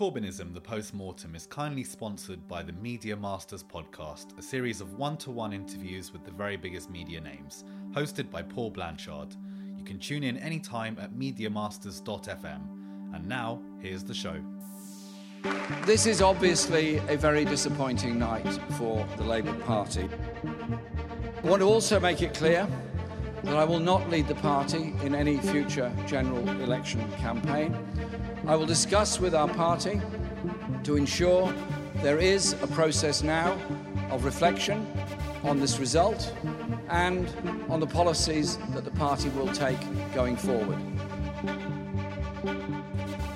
Corbynism, 0.00 0.54
the 0.54 0.60
post-mortem, 0.62 1.34
is 1.34 1.44
kindly 1.44 1.84
sponsored 1.84 2.48
by 2.48 2.62
the 2.62 2.72
Media 2.72 3.14
Masters 3.14 3.62
podcast, 3.62 4.28
a 4.38 4.40
series 4.40 4.80
of 4.80 4.94
one-to-one 4.94 5.52
interviews 5.52 6.10
with 6.10 6.24
the 6.24 6.30
very 6.30 6.56
biggest 6.56 6.88
media 6.88 7.20
names, 7.20 7.64
hosted 7.90 8.30
by 8.30 8.40
Paul 8.40 8.70
Blanchard. 8.70 9.36
You 9.76 9.84
can 9.84 9.98
tune 9.98 10.24
in 10.24 10.38
anytime 10.38 10.96
at 10.98 11.12
MediaMasters.fm. 11.12 13.14
And 13.14 13.28
now, 13.28 13.60
here's 13.78 14.02
the 14.02 14.14
show. 14.14 14.42
This 15.84 16.06
is 16.06 16.22
obviously 16.22 16.96
a 17.08 17.18
very 17.18 17.44
disappointing 17.44 18.18
night 18.18 18.58
for 18.78 19.06
the 19.18 19.24
Labour 19.24 19.52
Party. 19.64 20.08
I 21.44 21.46
want 21.46 21.60
to 21.60 21.66
also 21.66 22.00
make 22.00 22.22
it 22.22 22.32
clear 22.32 22.66
that 23.44 23.56
I 23.56 23.64
will 23.64 23.80
not 23.80 24.08
lead 24.10 24.28
the 24.28 24.34
party 24.36 24.94
in 25.02 25.14
any 25.14 25.38
future 25.38 25.92
general 26.06 26.48
election 26.60 27.10
campaign. 27.12 27.76
I 28.46 28.56
will 28.56 28.66
discuss 28.66 29.20
with 29.20 29.34
our 29.34 29.48
party 29.48 30.00
to 30.84 30.96
ensure 30.96 31.52
there 31.96 32.18
is 32.18 32.54
a 32.62 32.66
process 32.66 33.22
now 33.22 33.58
of 34.10 34.24
reflection 34.24 34.86
on 35.42 35.58
this 35.58 35.78
result 35.78 36.34
and 36.88 37.32
on 37.68 37.80
the 37.80 37.86
policies 37.86 38.58
that 38.74 38.84
the 38.84 38.90
party 38.92 39.28
will 39.30 39.48
take 39.48 39.78
going 40.14 40.36
forward. 40.36 40.78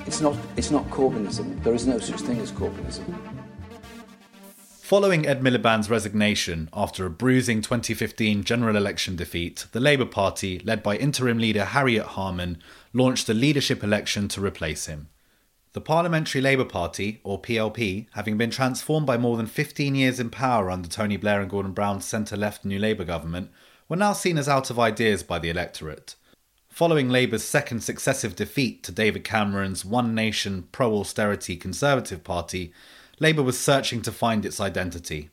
It's 0.07 0.21
not, 0.21 0.37
it's 0.57 0.71
not 0.71 0.85
Corbynism. 0.91 1.63
There 1.63 1.75
is 1.75 1.87
no 1.87 1.99
such 1.99 2.21
thing 2.21 2.39
as 2.39 2.53
Corbynism. 2.53 3.34
Following 4.85 5.27
Ed 5.27 5.41
Miliband's 5.41 5.89
resignation 5.89 6.69
after 6.75 7.07
a 7.07 7.11
bruising 7.11 7.63
2015 7.63 8.45
general 8.45 8.77
election 8.77 9.17
defeat, 9.17 9.65
the 9.73 9.81
Labour 9.81 10.05
Party, 10.05 10.59
led 10.59 10.83
by 10.83 10.99
interim 10.99 11.39
leader 11.39 11.65
Harriet 11.65 12.05
Harman, 12.05 12.59
launched 12.93 13.27
a 13.31 13.33
leadership 13.33 13.83
election 13.83 14.29
to 14.29 14.45
replace 14.45 14.85
him. 14.85 15.09
The 15.73 15.81
Parliamentary 15.81 16.43
Labour 16.43 16.67
Party, 16.67 17.23
or 17.25 17.41
PLP, 17.41 18.09
having 18.13 18.37
been 18.37 18.51
transformed 18.51 19.07
by 19.07 19.17
more 19.17 19.39
than 19.39 19.47
15 19.47 19.95
years 19.95 20.21
in 20.21 20.29
power 20.29 20.71
under 20.71 20.87
Tony 20.87 21.17
Blair 21.17 21.41
and 21.41 21.49
Gordon 21.49 21.73
Brown's 21.73 22.05
centre 22.05 22.37
left 22.37 22.67
New 22.67 22.79
Labour 22.79 23.05
government, 23.05 23.51
were 23.89 23.97
now 23.97 24.13
seen 24.13 24.37
as 24.37 24.51
out 24.51 24.69
of 24.69 24.79
ideas 24.79 25.23
by 25.23 25.39
the 25.39 25.49
electorate. 25.49 26.15
Following 26.69 27.09
Labour's 27.09 27.43
second 27.43 27.83
successive 27.83 28.37
defeat 28.37 28.83
to 28.83 28.93
David 28.93 29.25
Cameron's 29.25 29.83
One 29.83 30.15
Nation 30.15 30.69
pro 30.73 30.95
austerity 30.99 31.57
Conservative 31.57 32.23
Party, 32.23 32.75
Labour 33.25 33.43
was 33.43 33.59
searching 33.59 34.03
to 34.03 34.13
find 34.13 34.45
its 34.45 34.61
identity. 34.61 35.31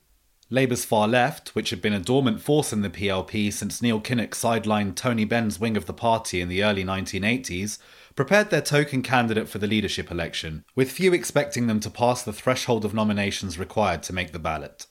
Labour's 0.49 0.85
far 0.85 1.09
left, 1.09 1.53
which 1.55 1.71
had 1.71 1.81
been 1.81 1.91
a 1.91 1.99
dormant 1.99 2.39
force 2.39 2.71
in 2.71 2.83
the 2.83 2.89
PLP 2.89 3.51
since 3.51 3.81
Neil 3.81 3.99
Kinnock 3.99 4.29
sidelined 4.29 4.95
Tony 4.95 5.25
Benn's 5.25 5.59
wing 5.59 5.75
of 5.75 5.87
the 5.87 5.93
party 5.93 6.39
in 6.39 6.47
the 6.47 6.63
early 6.63 6.85
1980s, 6.85 7.79
prepared 8.15 8.49
their 8.49 8.61
token 8.61 9.01
candidate 9.01 9.49
for 9.49 9.57
the 9.57 9.67
leadership 9.67 10.09
election, 10.09 10.63
with 10.73 10.89
few 10.89 11.11
expecting 11.11 11.67
them 11.67 11.81
to 11.81 11.89
pass 11.89 12.23
the 12.23 12.31
threshold 12.31 12.85
of 12.85 12.93
nominations 12.93 13.59
required 13.59 14.03
to 14.03 14.13
make 14.13 14.31
the 14.31 14.39
ballot. 14.39 14.87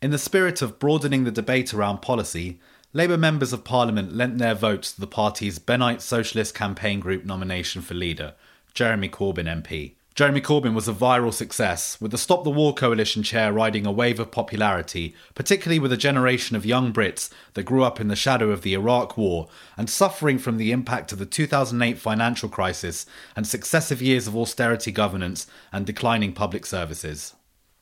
In 0.00 0.12
the 0.12 0.16
spirit 0.16 0.62
of 0.62 0.78
broadening 0.78 1.24
the 1.24 1.32
debate 1.32 1.74
around 1.74 2.02
policy, 2.02 2.60
Labour 2.92 3.18
members 3.18 3.52
of 3.52 3.64
Parliament 3.64 4.14
lent 4.14 4.38
their 4.38 4.54
votes 4.54 4.92
to 4.92 5.00
the 5.00 5.08
party's 5.08 5.58
Bennite 5.58 6.02
Socialist 6.02 6.54
Campaign 6.54 7.00
Group 7.00 7.24
nomination 7.24 7.82
for 7.82 7.94
leader, 7.94 8.34
Jeremy 8.74 9.08
Corbyn 9.08 9.48
MP. 9.48 9.96
Jeremy 10.14 10.40
Corbyn 10.40 10.74
was 10.74 10.86
a 10.86 10.92
viral 10.92 11.34
success, 11.34 12.00
with 12.00 12.12
the 12.12 12.18
Stop 12.18 12.44
the 12.44 12.50
War 12.50 12.72
coalition 12.72 13.24
chair 13.24 13.52
riding 13.52 13.84
a 13.84 13.90
wave 13.90 14.20
of 14.20 14.30
popularity, 14.30 15.12
particularly 15.34 15.80
with 15.80 15.92
a 15.92 15.96
generation 15.96 16.54
of 16.54 16.64
young 16.64 16.92
Brits 16.92 17.30
that 17.54 17.64
grew 17.64 17.82
up 17.82 17.98
in 17.98 18.06
the 18.06 18.14
shadow 18.14 18.52
of 18.52 18.62
the 18.62 18.74
Iraq 18.74 19.18
War 19.18 19.48
and 19.76 19.90
suffering 19.90 20.38
from 20.38 20.56
the 20.56 20.70
impact 20.70 21.10
of 21.10 21.18
the 21.18 21.26
2008 21.26 21.98
financial 21.98 22.48
crisis 22.48 23.06
and 23.34 23.44
successive 23.44 24.00
years 24.00 24.28
of 24.28 24.36
austerity 24.36 24.92
governance 24.92 25.48
and 25.72 25.84
declining 25.84 26.32
public 26.32 26.64
services. 26.64 27.34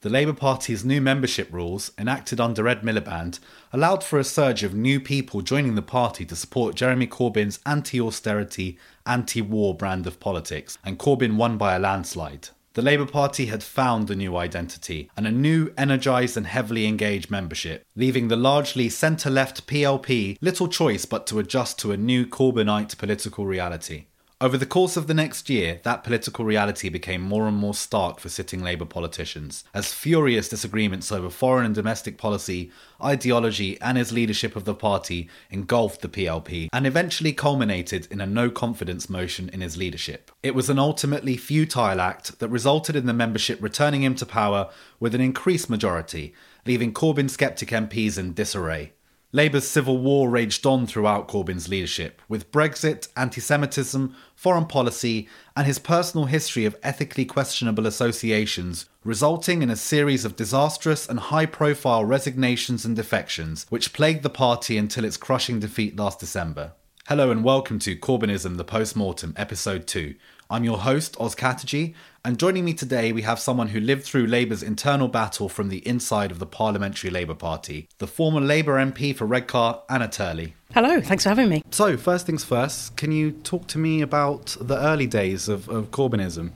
The 0.03 0.11
Labour 0.11 0.33
Party's 0.33 0.85
new 0.85 1.01
membership 1.01 1.47
rules, 1.53 1.93
enacted 1.97 2.41
under 2.41 2.67
Ed 2.67 2.83
Miliband, 2.83 3.39
allowed 3.73 4.03
for 4.03 4.19
a 4.19 4.25
surge 4.25 4.65
of 4.65 4.75
new 4.75 4.99
people 4.99 5.43
joining 5.43 5.77
the 5.77 5.81
party 5.81 6.25
to 6.25 6.35
support 6.35 6.75
Jeremy 6.75 7.07
Corbyn's 7.07 7.61
anti 7.65 8.01
austerity, 8.01 8.77
anti 9.07 9.41
war 9.41 9.77
brand 9.77 10.09
of 10.09 10.19
politics, 10.19 10.77
and 10.85 10.99
Corbyn 10.99 11.37
won 11.37 11.57
by 11.57 11.77
a 11.77 11.79
landslide. 11.79 12.49
The 12.75 12.83
Labour 12.83 13.07
Party 13.07 13.47
had 13.47 13.63
found 13.63 14.11
a 14.11 14.17
new 14.17 14.37
identity 14.37 15.09
and 15.17 15.25
a 15.25 15.31
new, 15.31 15.73
energised, 15.79 16.37
and 16.37 16.49
heavily 16.49 16.87
engaged 16.87 17.31
membership, 17.31 17.87
leaving 17.95 18.27
the 18.27 18.35
largely 18.35 18.89
centre 18.89 19.31
left 19.31 19.69
PLP 19.69 20.37
little 20.41 20.67
choice 20.67 21.05
but 21.05 21.29
to 21.29 21.39
adjust 21.39 21.79
to 21.79 21.93
a 21.93 21.97
new 21.97 22.27
Corbynite 22.27 22.99
political 22.99 23.47
reality. 23.47 24.07
Over 24.43 24.59
the 24.59 24.67
course 24.67 24.97
of 24.97 25.07
the 25.07 25.15
next 25.15 25.49
year, 25.49 25.81
that 25.85 26.03
political 26.03 26.45
reality 26.45 26.89
became 26.89 27.21
more 27.21 27.47
and 27.47 27.57
more 27.57 27.75
stark 27.75 28.19
for 28.19 28.29
sitting 28.29 28.61
Labour 28.61 28.85
politicians, 28.85 29.63
as 29.73 29.95
furious 29.95 30.49
disagreements 30.49 31.13
over 31.13 31.31
foreign 31.31 31.65
and 31.65 31.77
domestic 31.77 32.19
policy, 32.19 32.73
ideology, 33.01 33.81
and 33.81 33.97
his 33.97 34.11
leadership 34.11 34.57
of 34.57 34.65
the 34.65 34.75
party 34.75 35.29
engulfed 35.51 36.01
the 36.01 36.09
PLP 36.09 36.71
and 36.73 36.89
eventually 36.89 37.33
culminated 37.33 38.09
in 38.11 38.21
a 38.21 38.27
no 38.27 38.51
confidence 38.51 39.09
motion 39.09 39.49
in 39.51 39.61
his 39.61 39.77
leadership. 39.77 40.33
It 40.43 40.57
was 40.57 40.69
an 40.69 40.81
ultimately 40.81 41.37
futile 41.37 42.01
act 42.01 42.41
that 42.41 42.49
resulted 42.49 42.97
in 42.97 43.07
the 43.07 43.13
membership 43.13 43.63
returning 43.63 44.03
him 44.03 44.17
to 44.17 44.27
power 44.27 44.71
with 44.99 45.15
an 45.15 45.21
increased 45.21 45.71
majority, 45.71 46.35
leaving 46.67 46.93
Corbyn 46.93 47.31
sceptic 47.31 47.69
MPs 47.69 48.19
in 48.19 48.33
disarray. 48.33 48.91
Labour's 49.35 49.67
civil 49.67 49.97
war 49.97 50.29
raged 50.29 50.67
on 50.67 50.87
throughout 50.87 51.27
Corbyn's 51.27 51.67
leadership, 51.67 52.21
with 52.29 52.53
Brexit, 52.53 53.09
anti 53.17 53.41
Semitism, 53.41 54.15
foreign 54.35 54.67
policy, 54.67 55.27
and 55.57 55.67
his 55.67 55.79
personal 55.79 56.27
history 56.27 56.67
of 56.67 56.77
ethically 56.83 57.25
questionable 57.25 57.87
associations, 57.87 58.91
resulting 59.05 59.63
in 59.63 59.71
a 59.71 59.77
series 59.77 60.27
of 60.27 60.37
disastrous 60.37 61.09
and 61.09 61.19
high 61.19 61.47
profile 61.47 62.05
resignations 62.05 62.85
and 62.85 62.95
defections, 62.95 63.65
which 63.71 63.95
plagued 63.95 64.23
the 64.23 64.29
party 64.29 64.77
until 64.77 65.03
its 65.03 65.17
crushing 65.17 65.59
defeat 65.59 65.97
last 65.97 66.21
December. 66.21 66.73
Hello 67.09 67.31
and 67.31 67.43
welcome 67.43 67.79
to 67.79 67.97
Corbynism 67.97 68.59
the 68.59 68.65
Postmortem, 68.65 69.33
Episode 69.39 69.87
2. 69.87 70.15
I'm 70.51 70.65
your 70.65 70.81
host, 70.81 71.17
Oz 71.19 71.35
Catagy, 71.35 71.95
and 72.25 72.39
joining 72.39 72.65
me 72.65 72.73
today 72.73 73.11
we 73.11 73.23
have 73.23 73.41
someone 73.41 73.69
who 73.69 73.81
lived 73.81 74.05
through 74.05 74.27
Labour's 74.27 74.63
internal 74.63 75.09
battle 75.09 75.49
from 75.49 75.69
the 75.69 75.87
inside 75.87 76.31
of 76.31 76.39
the 76.39 76.47
Parliamentary 76.47 77.11
Labour 77.11 77.35
Party, 77.35 77.89
the 77.99 78.07
former 78.07 78.41
Labour 78.41 78.75
MP 78.75 79.15
for 79.15 79.27
Redcar, 79.27 79.83
Anna 79.89 80.09
Turley. 80.09 80.55
Hello, 80.75 81.03
thanks 81.03 81.25
for 81.25 81.29
having 81.29 81.51
me. 81.51 81.63
So, 81.71 81.99
first 81.99 82.25
things 82.25 82.45
first, 82.45 82.97
can 82.97 83.13
you 83.13 83.33
talk 83.33 83.67
to 83.69 83.79
me 83.79 84.01
about 84.01 84.57
the 84.59 84.79
early 84.79 85.07
days 85.07 85.47
of, 85.47 85.69
of 85.69 85.91
Corbynism? 85.91 86.53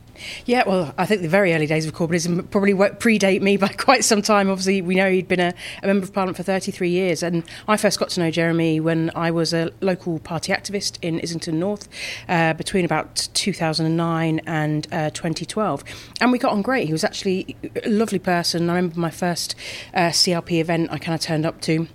Yeah, 0.47 0.63
well, 0.67 0.95
I 0.97 1.05
think 1.05 1.21
the 1.21 1.29
very 1.29 1.53
early 1.53 1.67
days 1.67 1.85
of 1.85 1.93
Corbynism 1.93 2.51
probably 2.51 2.73
predate 2.73 3.43
me 3.43 3.57
by 3.59 3.69
quite 3.69 4.05
some 4.05 4.23
time. 4.23 4.49
Obviously, 4.49 4.81
we 4.81 4.95
know 4.95 5.11
he'd 5.11 5.29
been 5.29 5.41
a, 5.41 5.53
a, 5.83 5.87
member 5.87 6.05
of 6.05 6.15
Parliament 6.15 6.39
for 6.39 6.43
33 6.43 6.89
years, 6.89 7.23
and 7.23 7.45
I 7.69 7.77
first 7.77 7.99
got 7.99 8.09
to 8.11 8.21
know 8.21 8.31
Jeremy 8.31 8.81
when 8.81 9.11
I 9.15 9.31
was 9.31 9.53
a 9.53 9.71
local 9.83 10.19
party 10.19 10.51
activist 10.51 10.97
in 11.03 11.21
Islington 11.23 11.59
North 11.59 11.87
uh, 12.27 12.55
between 12.55 12.87
about 12.87 13.29
2009 13.35 14.41
and 14.47 14.87
uh, 14.93 15.11
2012. 15.11 15.56
And 16.21 16.33
we 16.33 16.39
got 16.39 16.53
on 16.53 16.63
great. 16.63 16.87
He 16.87 16.93
was 16.93 17.05
actually 17.05 17.57
a 17.85 17.89
lovely 17.89 18.19
person. 18.19 18.69
I 18.71 18.77
remember 18.77 19.01
my 19.01 19.11
first 19.11 19.55
uh, 19.95 20.11
CLP 20.11 20.61
event 20.61 20.91
I 20.91 20.99
kind 20.99 21.15
of 21.15 21.21
turned 21.21 21.47
up 21.47 21.61
to 21.63 21.89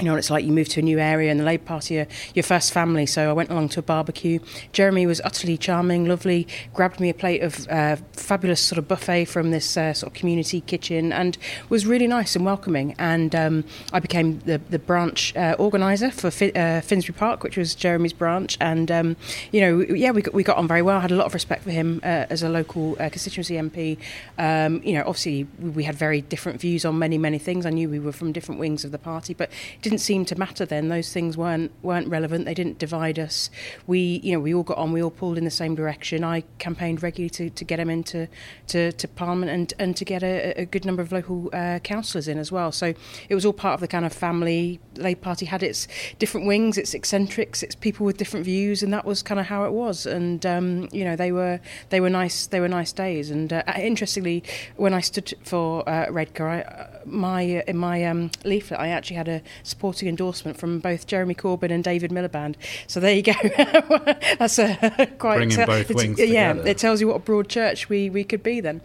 you 0.00 0.06
know 0.06 0.16
it's 0.16 0.30
like 0.30 0.44
you 0.44 0.52
move 0.52 0.68
to 0.70 0.80
a 0.80 0.82
new 0.82 0.98
area 0.98 1.30
and 1.30 1.38
the 1.38 1.44
Labour 1.44 1.64
Party 1.64 1.98
are 2.00 2.06
your 2.34 2.42
first 2.42 2.72
family. 2.72 3.06
So 3.06 3.28
I 3.30 3.32
went 3.32 3.50
along 3.50 3.68
to 3.70 3.80
a 3.80 3.82
barbecue. 3.82 4.38
Jeremy 4.72 5.06
was 5.06 5.20
utterly 5.24 5.56
charming 5.56 6.06
lovely 6.06 6.46
grabbed 6.74 7.00
me 7.00 7.10
a 7.10 7.14
plate 7.14 7.42
of 7.42 7.68
uh, 7.68 7.96
fabulous 8.12 8.60
sort 8.60 8.78
of 8.78 8.88
buffet 8.88 9.26
from 9.26 9.50
this 9.50 9.76
uh, 9.76 9.92
sort 9.92 10.12
of 10.12 10.14
community 10.14 10.60
kitchen 10.62 11.12
and 11.12 11.36
was 11.68 11.86
really 11.86 12.06
nice 12.06 12.34
and 12.34 12.44
welcoming. 12.44 12.94
And 12.98 13.34
um, 13.34 13.64
I 13.92 14.00
became 14.00 14.40
the, 14.40 14.58
the 14.70 14.78
branch 14.78 15.36
uh, 15.36 15.56
organiser 15.58 16.10
for 16.10 16.28
uh, 16.28 16.80
Finsbury 16.80 17.16
Park 17.16 17.42
which 17.42 17.56
was 17.56 17.74
Jeremy's 17.74 18.12
branch. 18.12 18.56
And 18.60 18.90
um, 18.90 19.16
you 19.52 19.60
know 19.60 19.80
yeah 19.94 20.10
we 20.10 20.22
got, 20.22 20.34
we 20.34 20.42
got 20.42 20.56
on 20.56 20.66
very 20.66 20.82
well 20.82 20.96
I 20.96 21.00
had 21.00 21.12
a 21.12 21.16
lot 21.16 21.26
of 21.26 21.34
respect 21.34 21.62
for 21.62 21.70
him 21.70 22.00
uh, 22.02 22.26
as 22.30 22.42
a 22.42 22.48
local 22.48 22.96
uh, 23.00 23.10
constituency 23.10 23.54
MP 23.54 23.98
um, 24.38 24.82
you 24.82 24.94
know 24.94 25.00
obviously 25.00 25.46
we 25.60 25.84
had 25.84 25.94
very 25.94 26.22
different 26.22 26.60
views 26.60 26.84
on 26.84 26.98
many 26.98 27.18
many 27.18 27.38
things. 27.38 27.66
I 27.66 27.70
knew 27.70 27.88
we 27.88 27.98
were 27.98 28.12
from 28.12 28.32
different 28.32 28.60
wings 28.60 28.84
of 28.84 28.92
the 28.92 28.98
party 28.98 29.34
but 29.34 29.50
didn't 29.90 30.00
seem 30.00 30.24
to 30.24 30.38
matter 30.38 30.64
then. 30.64 30.88
Those 30.88 31.12
things 31.12 31.36
weren't 31.36 31.72
weren't 31.82 32.06
relevant. 32.06 32.44
They 32.44 32.54
didn't 32.54 32.78
divide 32.78 33.18
us. 33.18 33.50
We 33.88 34.20
you 34.22 34.32
know 34.32 34.40
we 34.40 34.54
all 34.54 34.62
got 34.62 34.78
on. 34.78 34.92
We 34.92 35.02
all 35.02 35.10
pulled 35.10 35.36
in 35.36 35.44
the 35.44 35.50
same 35.50 35.74
direction. 35.74 36.22
I 36.22 36.44
campaigned 36.58 37.02
regularly 37.02 37.30
to, 37.30 37.50
to 37.50 37.64
get 37.64 37.80
him 37.80 37.90
into 37.90 38.28
to, 38.68 38.92
to 38.92 39.08
Parliament 39.08 39.50
and 39.50 39.74
and 39.80 39.96
to 39.96 40.04
get 40.04 40.22
a, 40.22 40.60
a 40.60 40.64
good 40.64 40.84
number 40.84 41.02
of 41.02 41.10
local 41.10 41.50
uh, 41.52 41.80
councillors 41.80 42.28
in 42.28 42.38
as 42.38 42.52
well. 42.52 42.70
So 42.70 42.94
it 43.28 43.34
was 43.34 43.44
all 43.44 43.52
part 43.52 43.74
of 43.74 43.80
the 43.80 43.88
kind 43.88 44.04
of 44.04 44.12
family. 44.12 44.78
Labour 44.94 45.20
Party 45.20 45.46
had 45.46 45.62
its 45.62 45.88
different 46.20 46.46
wings, 46.46 46.78
its 46.78 46.94
eccentrics, 46.94 47.62
its 47.62 47.74
people 47.74 48.06
with 48.06 48.16
different 48.16 48.44
views, 48.46 48.84
and 48.84 48.92
that 48.92 49.04
was 49.04 49.22
kind 49.24 49.40
of 49.40 49.46
how 49.46 49.64
it 49.64 49.72
was. 49.72 50.06
And 50.06 50.46
um, 50.46 50.88
you 50.92 51.04
know 51.04 51.16
they 51.16 51.32
were 51.32 51.58
they 51.88 52.00
were 52.00 52.10
nice 52.10 52.46
they 52.46 52.60
were 52.60 52.68
nice 52.68 52.92
days. 52.92 53.30
And 53.30 53.52
uh, 53.52 53.64
interestingly, 53.76 54.44
when 54.76 54.94
I 54.94 55.00
stood 55.00 55.34
for 55.42 55.88
uh, 55.88 56.06
Redcar, 56.10 56.48
I, 56.48 56.99
my 57.04 57.42
in 57.66 57.76
my 57.76 58.04
um, 58.04 58.30
leaflet 58.44 58.78
I 58.80 58.88
actually 58.88 59.16
had 59.16 59.28
a 59.28 59.42
supporting 59.62 60.08
endorsement 60.08 60.58
from 60.58 60.78
both 60.80 61.06
Jeremy 61.06 61.34
Corbyn 61.34 61.70
and 61.70 61.82
David 61.84 62.10
Miliband. 62.10 62.56
So 62.86 63.00
there 63.00 63.14
you 63.14 63.22
go. 63.22 63.32
That's 64.38 64.58
a 64.58 65.08
quite 65.18 65.36
Bringing 65.36 65.66
both 65.66 65.90
wings 65.94 66.18
Yeah, 66.18 66.52
together. 66.52 66.68
it 66.68 66.78
tells 66.78 67.00
you 67.00 67.08
what 67.08 67.16
a 67.16 67.20
broad 67.20 67.48
church 67.48 67.88
we, 67.88 68.10
we 68.10 68.24
could 68.24 68.42
be 68.42 68.60
then. 68.60 68.80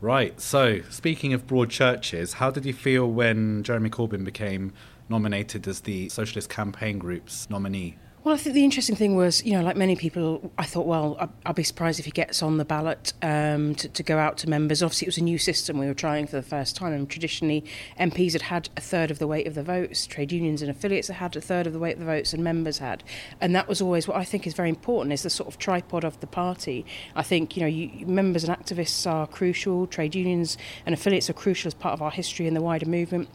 Right. 0.00 0.40
So, 0.40 0.80
speaking 0.90 1.32
of 1.32 1.46
broad 1.46 1.70
churches, 1.70 2.34
how 2.34 2.50
did 2.50 2.64
you 2.64 2.72
feel 2.72 3.10
when 3.10 3.64
Jeremy 3.64 3.90
Corbyn 3.90 4.24
became 4.24 4.72
nominated 5.08 5.66
as 5.66 5.80
the 5.80 6.08
Socialist 6.08 6.48
Campaign 6.48 6.98
Group's 6.98 7.50
nominee? 7.50 7.96
Well, 8.28 8.34
I 8.34 8.38
think 8.40 8.52
the 8.52 8.62
interesting 8.62 8.94
thing 8.94 9.16
was, 9.16 9.42
you 9.42 9.52
know, 9.52 9.62
like 9.62 9.74
many 9.74 9.96
people, 9.96 10.52
I 10.58 10.64
thought, 10.66 10.84
well, 10.84 11.30
I'll 11.46 11.54
be 11.54 11.62
surprised 11.62 11.98
if 11.98 12.04
he 12.04 12.10
gets 12.10 12.42
on 12.42 12.58
the 12.58 12.64
ballot 12.66 13.14
um, 13.22 13.74
to, 13.76 13.88
to 13.88 14.02
go 14.02 14.18
out 14.18 14.36
to 14.38 14.50
members. 14.50 14.82
Obviously, 14.82 15.06
it 15.06 15.08
was 15.08 15.16
a 15.16 15.24
new 15.24 15.38
system 15.38 15.78
we 15.78 15.86
were 15.86 15.94
trying 15.94 16.26
for 16.26 16.36
the 16.36 16.42
first 16.42 16.76
time, 16.76 16.92
and 16.92 17.08
traditionally, 17.08 17.64
MPs 17.98 18.34
had 18.34 18.42
had 18.42 18.68
a 18.76 18.82
third 18.82 19.10
of 19.10 19.18
the 19.18 19.26
weight 19.26 19.46
of 19.46 19.54
the 19.54 19.62
votes, 19.62 20.06
trade 20.06 20.30
unions 20.30 20.60
and 20.60 20.70
affiliates 20.70 21.08
had 21.08 21.16
had 21.16 21.36
a 21.36 21.40
third 21.40 21.66
of 21.66 21.72
the 21.72 21.78
weight 21.78 21.94
of 21.94 22.00
the 22.00 22.04
votes, 22.04 22.34
and 22.34 22.44
members 22.44 22.76
had. 22.76 23.02
And 23.40 23.56
that 23.56 23.66
was 23.66 23.80
always 23.80 24.06
what 24.06 24.18
I 24.18 24.24
think 24.24 24.46
is 24.46 24.52
very 24.52 24.68
important 24.68 25.14
is 25.14 25.22
the 25.22 25.30
sort 25.30 25.48
of 25.48 25.58
tripod 25.58 26.04
of 26.04 26.20
the 26.20 26.26
party. 26.26 26.84
I 27.16 27.22
think, 27.22 27.56
you 27.56 27.62
know, 27.62 27.66
you, 27.66 28.06
members 28.06 28.44
and 28.44 28.54
activists 28.54 29.10
are 29.10 29.26
crucial, 29.26 29.86
trade 29.86 30.14
unions 30.14 30.58
and 30.84 30.92
affiliates 30.92 31.30
are 31.30 31.32
crucial 31.32 31.68
as 31.68 31.72
part 31.72 31.94
of 31.94 32.02
our 32.02 32.10
history 32.10 32.46
and 32.46 32.54
the 32.54 32.60
wider 32.60 32.84
movement. 32.84 33.30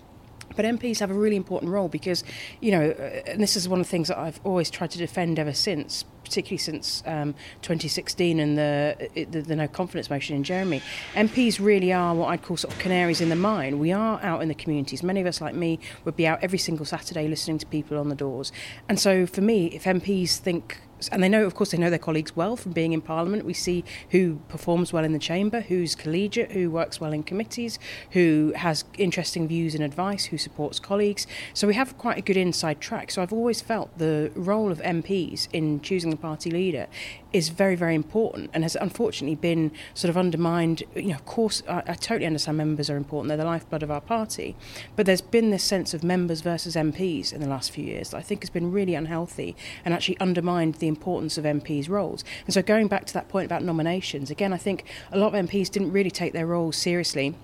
But 0.55 0.65
MPs 0.65 0.99
have 0.99 1.11
a 1.11 1.13
really 1.13 1.35
important 1.35 1.71
role 1.71 1.87
because, 1.87 2.23
you 2.61 2.71
know, 2.71 2.91
uh, 2.91 3.31
and 3.31 3.41
this 3.41 3.55
is 3.55 3.67
one 3.67 3.79
of 3.79 3.85
the 3.85 3.91
things 3.91 4.07
that 4.07 4.17
I've 4.17 4.39
always 4.43 4.69
tried 4.69 4.91
to 4.91 4.97
defend 4.97 5.39
ever 5.39 5.53
since, 5.53 6.03
particularly 6.23 6.57
since 6.57 7.03
um, 7.05 7.33
2016 7.61 8.39
and 8.39 8.57
the, 8.57 9.09
the 9.13 9.41
the 9.41 9.55
no 9.55 9.67
confidence 9.67 10.09
motion 10.09 10.35
in 10.35 10.43
Jeremy. 10.43 10.81
MPs 11.15 11.59
really 11.59 11.91
are 11.91 12.15
what 12.15 12.27
I'd 12.27 12.41
call 12.41 12.57
sort 12.57 12.73
of 12.73 12.79
canaries 12.79 13.21
in 13.21 13.29
the 13.29 13.35
mine. 13.35 13.79
We 13.79 13.91
are 13.91 14.21
out 14.21 14.41
in 14.41 14.47
the 14.47 14.55
communities. 14.55 15.03
Many 15.03 15.21
of 15.21 15.27
us, 15.27 15.41
like 15.41 15.55
me, 15.55 15.79
would 16.05 16.15
be 16.15 16.27
out 16.27 16.39
every 16.41 16.59
single 16.59 16.85
Saturday 16.85 17.27
listening 17.27 17.57
to 17.59 17.65
people 17.65 17.97
on 17.97 18.09
the 18.09 18.15
doors. 18.15 18.51
And 18.89 18.99
so, 18.99 19.25
for 19.25 19.41
me, 19.41 19.67
if 19.67 19.83
MPs 19.83 20.37
think 20.37 20.79
and 21.09 21.23
they 21.23 21.29
know, 21.29 21.45
of 21.45 21.55
course, 21.55 21.71
they 21.71 21.77
know 21.77 21.89
their 21.89 21.99
colleagues 21.99 22.35
well 22.35 22.55
from 22.55 22.71
being 22.71 22.93
in 22.93 23.01
Parliament. 23.01 23.45
We 23.45 23.53
see 23.53 23.83
who 24.11 24.39
performs 24.47 24.93
well 24.93 25.03
in 25.03 25.13
the 25.13 25.19
chamber, 25.19 25.61
who's 25.61 25.95
collegiate, 25.95 26.51
who 26.51 26.69
works 26.69 26.99
well 26.99 27.13
in 27.13 27.23
committees, 27.23 27.79
who 28.11 28.53
has 28.55 28.85
interesting 28.97 29.47
views 29.47 29.75
and 29.75 29.83
advice, 29.83 30.25
who 30.25 30.37
supports 30.37 30.79
colleagues. 30.79 31.27
So 31.53 31.67
we 31.67 31.73
have 31.75 31.97
quite 31.97 32.17
a 32.17 32.21
good 32.21 32.37
inside 32.37 32.79
track. 32.81 33.11
So 33.11 33.21
I've 33.21 33.33
always 33.33 33.61
felt 33.61 33.97
the 33.97 34.31
role 34.35 34.71
of 34.71 34.79
MPs 34.79 35.47
in 35.53 35.81
choosing 35.81 36.09
the 36.09 36.17
party 36.17 36.49
leader 36.49 36.87
is 37.33 37.49
very, 37.49 37.75
very 37.75 37.95
important 37.95 38.51
and 38.53 38.63
has 38.63 38.75
unfortunately 38.75 39.35
been 39.35 39.71
sort 39.93 40.09
of 40.09 40.17
undermined. 40.17 40.83
You 40.95 41.09
know, 41.09 41.15
of 41.15 41.25
course, 41.25 41.63
I, 41.67 41.83
I 41.87 41.93
totally 41.95 42.27
understand 42.27 42.57
members 42.57 42.89
are 42.89 42.95
important, 42.95 43.29
they're 43.29 43.37
the 43.37 43.45
lifeblood 43.45 43.83
of 43.83 43.91
our 43.91 44.01
party. 44.01 44.55
But 44.95 45.05
there's 45.05 45.21
been 45.21 45.49
this 45.49 45.63
sense 45.63 45.93
of 45.93 46.03
members 46.03 46.41
versus 46.41 46.75
MPs 46.75 47.33
in 47.33 47.41
the 47.41 47.47
last 47.47 47.71
few 47.71 47.83
years 47.83 48.11
that 48.11 48.17
I 48.17 48.21
think 48.21 48.43
has 48.43 48.49
been 48.49 48.71
really 48.71 48.95
unhealthy 48.95 49.55
and 49.83 49.93
actually 49.93 50.19
undermined 50.19 50.75
the 50.75 50.87
importance 50.87 51.37
of 51.37 51.43
MPs' 51.43 51.89
roles. 51.89 52.23
And 52.45 52.53
so 52.53 52.61
going 52.61 52.87
back 52.87 53.05
to 53.05 53.13
that 53.15 53.27
point 53.27 53.45
about 53.45 53.63
nominations, 53.63 54.29
again, 54.29 54.53
I 54.53 54.57
think 54.57 54.85
a 55.11 55.17
lot 55.17 55.33
of 55.33 55.45
MPs 55.47 55.69
didn't 55.69 55.91
really 55.91 56.11
take 56.11 56.33
their 56.33 56.47
roles 56.47 56.77
seriously 56.77 57.35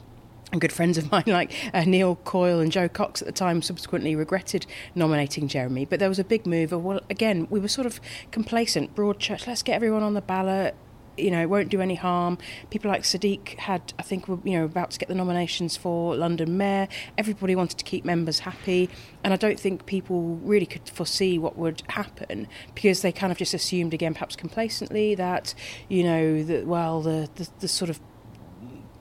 and 0.51 0.61
good 0.61 0.71
friends 0.71 0.97
of 0.97 1.11
mine 1.11 1.23
like 1.27 1.51
uh, 1.73 1.83
Neil 1.85 2.15
Coyle 2.15 2.59
and 2.59 2.71
Jo 2.71 2.89
Cox 2.89 3.21
at 3.21 3.25
the 3.25 3.31
time 3.31 3.61
subsequently 3.61 4.15
regretted 4.15 4.65
nominating 4.95 5.47
Jeremy. 5.47 5.85
But 5.85 5.99
there 5.99 6.09
was 6.09 6.19
a 6.19 6.23
big 6.23 6.45
move 6.45 6.71
of, 6.71 6.83
well, 6.83 7.01
again, 7.09 7.47
we 7.49 7.59
were 7.59 7.67
sort 7.67 7.87
of 7.87 7.99
complacent, 8.31 8.95
broad 8.95 9.19
church, 9.19 9.47
let's 9.47 9.63
get 9.63 9.75
everyone 9.75 10.03
on 10.03 10.13
the 10.13 10.21
ballot. 10.21 10.75
You 11.17 11.31
know, 11.31 11.41
it 11.41 11.49
won't 11.49 11.67
do 11.67 11.81
any 11.81 11.95
harm. 11.95 12.37
People 12.69 12.89
like 12.89 13.01
Sadiq 13.01 13.55
had, 13.59 13.91
I 13.99 14.03
think, 14.03 14.29
were 14.29 14.39
you 14.45 14.57
know 14.57 14.63
about 14.63 14.91
to 14.91 14.99
get 14.99 15.09
the 15.09 15.15
nominations 15.15 15.75
for 15.75 16.15
London 16.15 16.55
Mayor. 16.55 16.87
Everybody 17.17 17.57
wanted 17.57 17.77
to 17.77 17.83
keep 17.83 18.05
members 18.05 18.39
happy, 18.39 18.89
and 19.21 19.33
I 19.33 19.35
don't 19.35 19.59
think 19.59 19.85
people 19.85 20.37
really 20.37 20.65
could 20.65 20.87
foresee 20.87 21.37
what 21.37 21.57
would 21.57 21.83
happen 21.89 22.47
because 22.73 23.01
they 23.01 23.11
kind 23.11 23.33
of 23.33 23.37
just 23.37 23.53
assumed 23.53 23.93
again, 23.93 24.13
perhaps 24.13 24.37
complacently, 24.37 25.13
that 25.15 25.53
you 25.89 26.03
know 26.03 26.41
that 26.41 26.65
well 26.65 27.01
the 27.01 27.29
the, 27.35 27.49
the 27.59 27.67
sort 27.67 27.89
of 27.89 27.99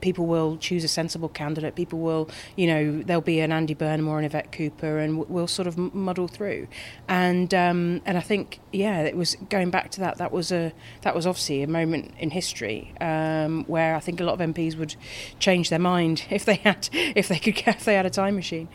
people 0.01 0.25
will 0.25 0.57
choose 0.57 0.83
a 0.83 0.87
sensible 0.87 1.29
candidate. 1.29 1.75
People 1.75 1.99
will, 1.99 2.29
you 2.55 2.67
know, 2.67 3.01
there'll 3.03 3.21
be 3.21 3.39
an 3.39 3.51
Andy 3.51 3.73
Burnham 3.73 4.07
or 4.07 4.19
an 4.19 4.25
Yvette 4.25 4.51
Cooper, 4.51 4.99
and 4.99 5.27
we'll 5.29 5.47
sort 5.47 5.67
of 5.67 5.77
muddle 5.77 6.27
through. 6.27 6.67
And 7.07 7.53
um, 7.53 8.01
and 8.05 8.17
I 8.17 8.21
think, 8.21 8.59
yeah, 8.71 9.01
it 9.01 9.15
was 9.15 9.35
going 9.49 9.69
back 9.69 9.91
to 9.91 9.99
that. 10.01 10.17
That 10.17 10.31
was 10.31 10.51
a 10.51 10.73
that 11.01 11.15
was 11.15 11.25
obviously 11.25 11.63
a 11.63 11.67
moment 11.67 12.13
in 12.19 12.31
history 12.31 12.93
um, 13.01 13.65
where 13.65 13.95
I 13.95 13.99
think 13.99 14.19
a 14.19 14.23
lot 14.23 14.39
of 14.39 14.53
MPs 14.53 14.77
would 14.77 14.95
change 15.39 15.69
their 15.69 15.79
mind 15.79 16.25
if 16.29 16.45
they 16.45 16.55
had 16.55 16.89
if 16.91 17.27
they 17.27 17.39
could 17.39 17.61
if 17.67 17.85
they 17.85 17.95
had 17.95 18.05
a 18.05 18.09
time 18.11 18.35
machine. 18.35 18.67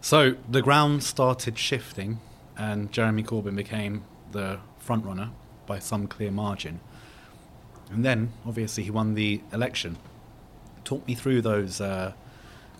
So 0.00 0.36
the 0.48 0.62
ground 0.62 1.02
started 1.04 1.58
shifting, 1.58 2.20
and 2.56 2.90
Jeremy 2.90 3.22
Corbyn 3.22 3.54
became 3.54 4.04
the 4.32 4.60
front 4.78 5.04
runner 5.04 5.30
by 5.66 5.78
some 5.78 6.06
clear 6.06 6.30
margin. 6.30 6.80
And 7.90 8.04
then, 8.04 8.32
obviously, 8.46 8.84
he 8.84 8.90
won 8.90 9.14
the 9.14 9.40
election. 9.52 9.98
Talk 10.90 11.06
me 11.06 11.14
through 11.14 11.42
those 11.42 11.80
uh, 11.80 12.14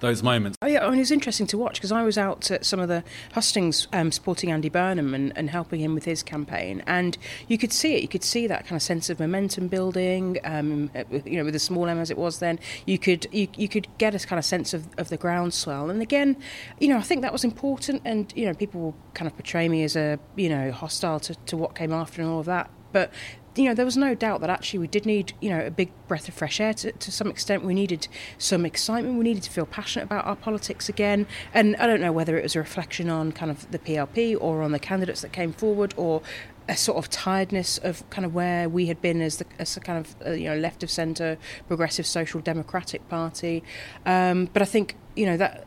those 0.01 0.21
moments. 0.21 0.59
Oh, 0.61 0.67
yeah, 0.67 0.85
I 0.85 0.91
mean, 0.91 0.97
it 0.99 1.03
was 1.03 1.13
interesting 1.13 1.47
to 1.47 1.57
watch 1.57 1.75
because 1.75 1.93
I 1.93 2.03
was 2.03 2.19
out 2.19 2.51
at 2.51 2.67
some 2.67 2.81
of 2.81 2.89
the 2.89 3.05
hustings 3.35 3.87
um, 3.93 4.11
supporting 4.11 4.51
Andy 4.51 4.69
Burnham 4.69 5.15
and, 5.15 5.33
and 5.37 5.49
helping 5.49 5.79
him 5.79 5.95
with 5.95 6.07
his 6.07 6.21
campaign, 6.25 6.83
and 6.89 7.17
you 7.47 7.57
could 7.57 7.73
see 7.73 7.95
it. 7.95 8.03
You 8.03 8.09
could 8.09 8.25
see 8.25 8.49
that 8.49 8.67
kind 8.67 8.75
of 8.75 8.83
sense 8.83 9.11
of 9.11 9.21
momentum 9.21 9.69
building. 9.69 10.39
Um, 10.43 10.91
you 11.25 11.37
know, 11.37 11.45
with 11.45 11.55
as 11.55 11.63
small 11.63 11.87
M 11.87 12.01
as 12.01 12.11
it 12.11 12.19
was 12.19 12.41
then, 12.41 12.59
you 12.85 12.99
could 12.99 13.29
you, 13.31 13.47
you 13.57 13.69
could 13.69 13.87
get 13.99 14.13
a 14.13 14.27
kind 14.27 14.41
of 14.41 14.45
sense 14.45 14.75
of, 14.75 14.89
of 14.99 15.09
the 15.09 15.17
groundswell. 15.17 15.89
And 15.89 16.03
again, 16.03 16.37
you 16.81 16.89
know, 16.89 16.99
I 16.99 17.03
think 17.03 17.23
that 17.23 17.33
was 17.33 17.45
important. 17.45 18.03
And 18.05 18.33
you 18.35 18.45
know, 18.45 18.55
people 18.55 18.81
will 18.81 18.97
kind 19.15 19.31
of 19.31 19.37
portray 19.37 19.69
me 19.69 19.85
as 19.85 19.95
a 19.95 20.19
you 20.35 20.49
know 20.49 20.73
hostile 20.73 21.21
to, 21.21 21.37
to 21.47 21.57
what 21.57 21.77
came 21.77 21.93
after 21.93 22.21
and 22.21 22.29
all 22.29 22.41
of 22.41 22.47
that, 22.47 22.71
but 22.91 23.13
you 23.61 23.67
know, 23.67 23.75
there 23.75 23.85
was 23.85 23.97
no 23.97 24.15
doubt 24.15 24.41
that 24.41 24.49
actually 24.49 24.79
we 24.79 24.87
did 24.87 25.05
need, 25.05 25.35
you 25.41 25.51
know, 25.51 25.61
a 25.61 25.71
big 25.71 25.91
breath 26.09 26.29
of 26.29 26.35
fresh 26.35 26.61
air 26.61 26.73
to, 26.73 26.93
to 26.93 27.13
some 27.13 27.29
extent. 27.29 27.63
We 27.63 27.75
needed 27.75 28.09
some 28.39 28.65
excitement. 28.65 29.19
We 29.19 29.25
needed 29.25 29.43
to 29.43 29.51
feel 29.51 29.67
passionate 29.67 30.05
about 30.05 30.25
our 30.25 30.35
politics 30.35 30.89
again. 30.89 31.27
And 31.53 31.77
I 31.77 31.87
don't 31.87 32.01
know 32.01 32.11
whether 32.11 32.39
it 32.39 32.43
was 32.43 32.57
a 32.57 32.59
reflection 32.59 33.11
on 33.11 33.33
kind 33.33 33.51
of 33.51 33.71
the 33.71 33.79
PLP 33.79 34.35
or 34.41 34.63
on 34.63 34.73
the 34.73 34.79
candidates 34.79 35.21
that 35.21 35.33
came 35.33 35.53
forward 35.53 35.93
or 35.99 36.23
a 36.71 36.77
sort 36.77 36.97
of 36.97 37.11
tiredness 37.11 37.77
of 37.79 38.09
kind 38.09 38.25
of 38.25 38.33
where 38.33 38.67
we 38.67 38.87
had 38.87 39.03
been 39.03 39.21
as 39.21 39.37
the 39.39 39.45
as 39.59 39.77
a 39.77 39.81
kind 39.81 39.99
of 39.99 40.17
uh, 40.25 40.31
you 40.31 40.49
know 40.49 40.57
left 40.57 40.83
of 40.83 40.91
centre 40.91 41.37
progressive 41.69 42.07
social 42.07 42.41
democratic 42.41 43.07
party. 43.11 43.63
Um, 44.07 44.49
but 44.55 44.63
I 44.63 44.65
think 44.65 44.97
you 45.17 45.27
know 45.27 45.37
that 45.37 45.67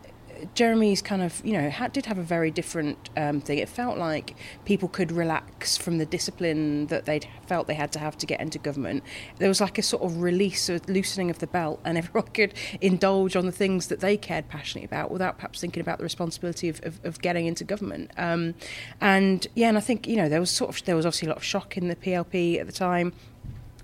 Jeremy's 0.55 1.01
kind 1.01 1.21
of, 1.21 1.41
you 1.45 1.53
know, 1.53 1.69
had, 1.69 1.93
did 1.93 2.05
have 2.05 2.17
a 2.17 2.23
very 2.23 2.51
different 2.51 3.09
um, 3.17 3.41
thing. 3.41 3.57
It 3.57 3.69
felt 3.69 3.97
like 3.97 4.35
people 4.65 4.87
could 4.87 5.11
relax 5.11 5.77
from 5.77 5.97
the 5.97 6.05
discipline 6.05 6.87
that 6.87 7.05
they'd 7.05 7.27
felt 7.47 7.67
they 7.67 7.73
had 7.73 7.91
to 7.93 7.99
have 7.99 8.17
to 8.19 8.25
get 8.25 8.39
into 8.39 8.59
government. 8.59 9.03
There 9.39 9.49
was 9.49 9.61
like 9.61 9.77
a 9.77 9.81
sort 9.81 10.03
of 10.03 10.21
release, 10.21 10.69
a 10.69 10.79
loosening 10.87 11.29
of 11.29 11.39
the 11.39 11.47
belt, 11.47 11.79
and 11.83 11.97
everyone 11.99 12.29
could 12.31 12.53
indulge 12.81 13.35
on 13.35 13.45
the 13.45 13.51
things 13.51 13.87
that 13.87 13.99
they 13.99 14.17
cared 14.17 14.49
passionately 14.49 14.85
about 14.85 15.11
without 15.11 15.37
perhaps 15.37 15.61
thinking 15.61 15.81
about 15.81 15.97
the 15.97 16.03
responsibility 16.03 16.69
of, 16.69 16.83
of, 16.83 16.99
of 17.03 17.21
getting 17.21 17.45
into 17.45 17.63
government. 17.63 18.11
Um, 18.17 18.55
and 19.01 19.45
yeah, 19.55 19.69
and 19.69 19.77
I 19.77 19.81
think, 19.81 20.07
you 20.07 20.15
know, 20.15 20.29
there 20.29 20.39
was 20.39 20.51
sort 20.51 20.69
of, 20.69 20.83
there 20.85 20.95
was 20.95 21.05
obviously 21.05 21.27
a 21.27 21.29
lot 21.29 21.37
of 21.37 21.43
shock 21.43 21.77
in 21.77 21.87
the 21.87 21.95
PLP 21.95 22.59
at 22.59 22.65
the 22.65 22.73
time. 22.73 23.13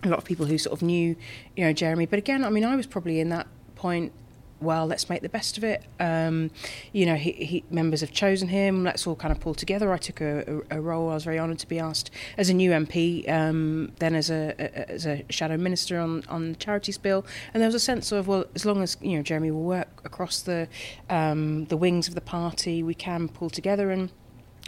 A 0.04 0.08
lot 0.08 0.20
of 0.20 0.26
people 0.26 0.46
who 0.46 0.58
sort 0.58 0.74
of 0.74 0.82
knew, 0.82 1.16
you 1.58 1.66
know, 1.66 1.74
Jeremy. 1.74 2.06
But 2.06 2.20
again, 2.20 2.46
I 2.46 2.50
mean, 2.50 2.64
I 2.64 2.76
was 2.76 2.88
probably 2.88 3.20
in 3.20 3.30
that 3.30 3.48
point 3.76 4.14
well, 4.62 4.86
let's 4.86 5.10
make 5.10 5.22
the 5.22 5.30
best 5.30 5.58
of 5.58 5.64
it. 5.64 5.84
Um, 6.00 6.52
you 6.92 7.06
know, 7.06 7.16
he, 7.16 7.32
he, 7.32 7.64
members 7.70 8.02
have 8.02 8.12
chosen 8.12 8.50
him. 8.50 8.84
Let's 8.84 9.08
all 9.08 9.16
kind 9.16 9.32
of 9.32 9.40
pull 9.40 9.54
together. 9.54 9.94
I 9.94 9.98
took 9.98 10.22
a, 10.22 10.62
a, 10.70 10.78
a 10.78 10.82
role. 10.82 11.10
I 11.10 11.14
was 11.14 11.24
very 11.24 11.40
honoured 11.40 11.60
to 11.60 11.68
be 11.68 11.80
asked 11.80 12.12
as 12.38 12.50
a 12.50 12.54
new 12.54 12.72
MP, 12.72 13.30
um, 13.30 13.92
then 14.00 14.16
as 14.16 14.30
a, 14.30 14.56
a, 14.60 14.92
as 14.92 15.06
a 15.06 15.26
shadow 15.30 15.58
minister 15.58 16.00
on 16.00 16.24
on 16.28 16.52
the 16.52 16.58
charities 16.58 16.98
bill. 16.98 17.26
And 17.54 17.62
there 17.62 17.68
was 17.68 17.76
a 17.76 17.80
sense 17.80 18.12
of 18.12 18.28
well, 18.28 18.46
as 18.56 18.66
long 18.66 18.82
as 18.82 18.98
you 19.02 19.16
know 19.18 19.24
Jeremy 19.24 19.52
will 19.52 19.64
work 19.64 20.02
across 20.04 20.42
the 20.42 20.68
um, 21.10 21.66
the 21.66 21.78
wings 21.78 22.08
of 22.08 22.16
the 22.16 22.22
party, 22.22 22.84
we 22.84 22.94
can 22.94 23.30
pull 23.30 23.50
together 23.50 23.92
and. 23.92 24.12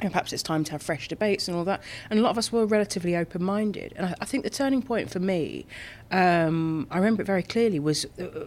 And 0.03 0.11
perhaps 0.11 0.33
it's 0.33 0.41
time 0.41 0.63
to 0.63 0.71
have 0.71 0.81
fresh 0.81 1.07
debates 1.07 1.47
and 1.47 1.55
all 1.55 1.63
that. 1.65 1.83
And 2.09 2.17
a 2.17 2.23
lot 2.23 2.31
of 2.31 2.37
us 2.39 2.51
were 2.51 2.65
relatively 2.65 3.15
open 3.15 3.43
minded. 3.43 3.93
And 3.95 4.07
I, 4.07 4.15
I 4.21 4.25
think 4.25 4.43
the 4.43 4.49
turning 4.49 4.81
point 4.81 5.11
for 5.11 5.19
me, 5.19 5.67
um, 6.09 6.87
I 6.89 6.97
remember 6.97 7.21
it 7.21 7.25
very 7.25 7.43
clearly, 7.43 7.77
was 7.79 8.05
uh, 8.19 8.45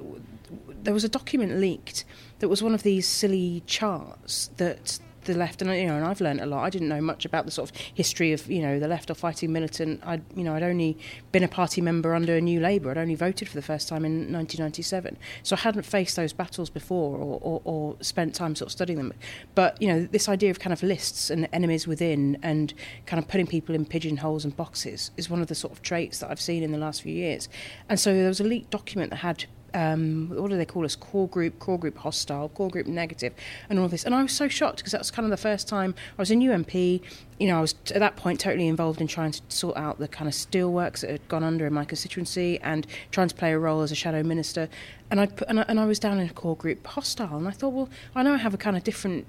there 0.85 0.95
was 0.95 1.05
a 1.05 1.09
document 1.09 1.57
leaked 1.59 2.05
that 2.39 2.49
was 2.49 2.63
one 2.63 2.75
of 2.75 2.83
these 2.83 3.07
silly 3.07 3.63
charts 3.67 4.51
that 4.57 4.99
the 5.25 5.35
left 5.35 5.63
and 5.63 5.71
you 5.75 5.87
know 5.87 5.97
and 5.97 6.05
I've 6.05 6.21
learned 6.21 6.41
a 6.41 6.47
lot. 6.47 6.65
I 6.65 6.71
didn't 6.71 6.89
know 6.89 7.01
much 7.01 7.25
about 7.25 7.45
the 7.45 7.51
sort 7.51 7.71
of 7.71 7.77
history 7.77 8.33
of 8.33 8.51
you 8.51 8.61
know 8.61 8.79
the 8.79 8.89
left 8.89 9.11
or 9.11 9.15
fighting 9.15 9.53
militant. 9.53 10.03
I 10.05 10.21
you 10.37 10.45
know 10.45 10.55
I'd 10.55 10.63
only 10.63 10.99
been 11.33 11.43
a 11.43 11.49
party 11.49 11.81
member 11.81 12.15
under 12.15 12.37
a 12.37 12.41
new 12.41 12.61
Labour. 12.61 12.91
I'd 12.91 12.99
only 12.99 13.15
voted 13.15 13.49
for 13.49 13.55
the 13.55 13.63
first 13.63 13.89
time 13.89 14.05
in 14.05 14.33
1997 14.33 15.17
so 15.43 15.57
I 15.57 15.61
hadn't 15.61 15.85
faced 15.85 16.17
those 16.17 16.33
battles 16.33 16.71
before 16.71 17.19
or, 17.19 17.39
or, 17.43 17.63
or 17.65 17.97
spent 18.01 18.35
time 18.35 18.55
sort 18.55 18.69
of 18.69 18.73
studying 18.73 18.99
them. 18.99 19.13
But 19.55 19.81
you 19.81 19.89
know 19.89 20.07
this 20.11 20.29
idea 20.29 20.51
of 20.51 20.61
kind 20.61 20.73
of 20.73 20.83
lists 20.83 21.31
and 21.31 21.49
enemies 21.53 21.87
within 21.87 22.39
and 22.43 22.75
kind 23.07 23.23
of 23.23 23.29
putting 23.29 23.47
people 23.47 23.75
in 23.75 23.87
pigeonholes 23.87 24.45
and 24.45 24.57
boxes 24.57 25.11
is 25.17 25.31
one 25.31 25.41
of 25.41 25.49
the 25.49 25.55
sort 25.55 25.73
of 25.73 25.83
traits 25.83 26.19
that 26.19 26.31
I've 26.31 26.41
seen 26.41 26.63
in 26.63 26.73
the 26.73 26.79
last 26.79 27.03
few 27.03 27.15
years. 27.15 27.49
And 27.89 27.99
so 27.99 28.15
there 28.15 28.29
was 28.29 28.41
a 28.41 28.45
leaked 28.45 28.71
document 28.71 29.11
that 29.11 29.17
had 29.17 29.47
um, 29.75 30.31
what 30.31 30.51
do 30.51 30.57
they 30.57 30.65
call 30.65 30.85
us? 30.85 30.97
Core 30.97 31.29
group, 31.29 31.59
core 31.59 31.79
group 31.79 31.99
hostile, 31.99 32.49
core 32.51 32.71
group 32.71 32.87
negative, 32.87 33.35
and 33.69 33.79
all 33.79 33.89
this. 33.89 34.05
And 34.05 34.15
I 34.15 34.23
was 34.23 34.33
so 34.33 34.49
shocked 34.49 34.79
because 34.79 34.93
that 34.93 35.01
was 35.01 35.11
kind 35.11 35.25
of 35.27 35.31
the 35.31 35.37
first 35.37 35.69
time 35.69 35.95
I 36.17 36.23
was 36.23 36.31
a 36.31 36.37
new 36.37 36.51
MP. 36.51 37.03
You 37.39 37.49
know, 37.49 37.59
I 37.59 37.61
was 37.61 37.75
at 37.91 37.99
that 37.99 38.17
point 38.17 38.39
totally 38.41 38.69
involved 38.69 39.01
in 39.01 39.09
trying 39.09 39.33
to 39.33 39.43
sort 39.49 39.77
out 39.77 39.99
the 39.99 40.09
kind 40.09 40.29
of 40.29 40.35
steelworks 40.35 41.01
that 41.01 41.11
had 41.11 41.29
gone 41.29 41.43
under 41.43 41.67
in 41.67 41.73
my 41.73 41.85
constituency 41.85 42.61
and 42.61 42.87
trying 43.11 43.29
to 43.29 43.35
play 43.35 43.53
a 43.53 43.59
role 43.59 43.83
as 43.83 43.91
a 43.91 43.97
shadow 43.97 44.23
minister. 44.23 44.69
And 45.11 45.21
I 45.21 45.29
and 45.49 45.61
I, 45.61 45.65
and 45.69 45.81
I 45.81 45.87
was 45.87 45.99
down 45.99 46.19
in 46.21 46.29
a 46.29 46.33
core 46.33 46.57
group 46.57 46.87
hostile, 46.87 47.37
and 47.37 47.49
I 47.49 47.51
thought, 47.51 47.73
well, 47.73 47.89
I 48.15 48.23
know 48.23 48.35
I 48.35 48.39
have 48.39 48.55
a 48.55 48.59
kind 48.59 48.77
of 48.77 48.85
different. 48.85 49.27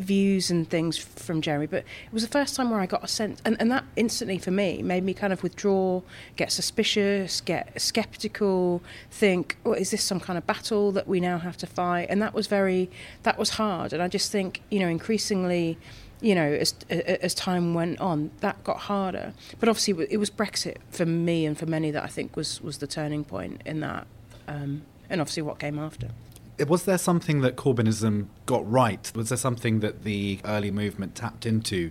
Views 0.00 0.50
and 0.50 0.68
things 0.68 0.96
from 0.96 1.42
Jeremy, 1.42 1.66
but 1.66 1.80
it 1.80 2.12
was 2.12 2.22
the 2.22 2.28
first 2.28 2.56
time 2.56 2.70
where 2.70 2.80
I 2.80 2.86
got 2.86 3.04
a 3.04 3.08
sense, 3.08 3.40
and, 3.44 3.56
and 3.60 3.70
that 3.70 3.84
instantly 3.96 4.38
for 4.38 4.50
me 4.50 4.82
made 4.82 5.04
me 5.04 5.12
kind 5.12 5.32
of 5.32 5.42
withdraw, 5.42 6.00
get 6.36 6.50
suspicious, 6.50 7.40
get 7.40 7.80
skeptical, 7.80 8.82
think, 9.10 9.58
oh, 9.64 9.74
is 9.74 9.90
this 9.90 10.02
some 10.02 10.18
kind 10.18 10.38
of 10.38 10.46
battle 10.46 10.90
that 10.92 11.06
we 11.06 11.20
now 11.20 11.38
have 11.38 11.56
to 11.58 11.66
fight? 11.66 12.06
And 12.08 12.22
that 12.22 12.32
was 12.32 12.46
very, 12.46 12.90
that 13.24 13.38
was 13.38 13.50
hard. 13.50 13.92
And 13.92 14.02
I 14.02 14.08
just 14.08 14.32
think, 14.32 14.62
you 14.70 14.80
know, 14.80 14.88
increasingly, 14.88 15.76
you 16.22 16.34
know, 16.34 16.50
as 16.50 16.74
as 16.88 17.34
time 17.34 17.74
went 17.74 18.00
on, 18.00 18.30
that 18.40 18.62
got 18.64 18.78
harder. 18.78 19.32
But 19.58 19.68
obviously, 19.68 20.06
it 20.10 20.18
was 20.18 20.30
Brexit 20.30 20.76
for 20.90 21.06
me 21.06 21.46
and 21.46 21.58
for 21.58 21.66
many 21.66 21.90
that 21.90 22.04
I 22.04 22.08
think 22.08 22.36
was 22.36 22.60
was 22.60 22.78
the 22.78 22.86
turning 22.86 23.24
point 23.24 23.62
in 23.66 23.80
that, 23.80 24.06
um, 24.48 24.82
and 25.08 25.20
obviously 25.20 25.42
what 25.42 25.58
came 25.58 25.78
after 25.78 26.08
was 26.68 26.84
there 26.84 26.98
something 26.98 27.40
that 27.40 27.56
Corbynism 27.56 28.26
got 28.46 28.70
right? 28.70 29.10
Was 29.14 29.28
there 29.28 29.38
something 29.38 29.80
that 29.80 30.04
the 30.04 30.40
early 30.44 30.70
movement 30.70 31.14
tapped 31.14 31.46
into 31.46 31.90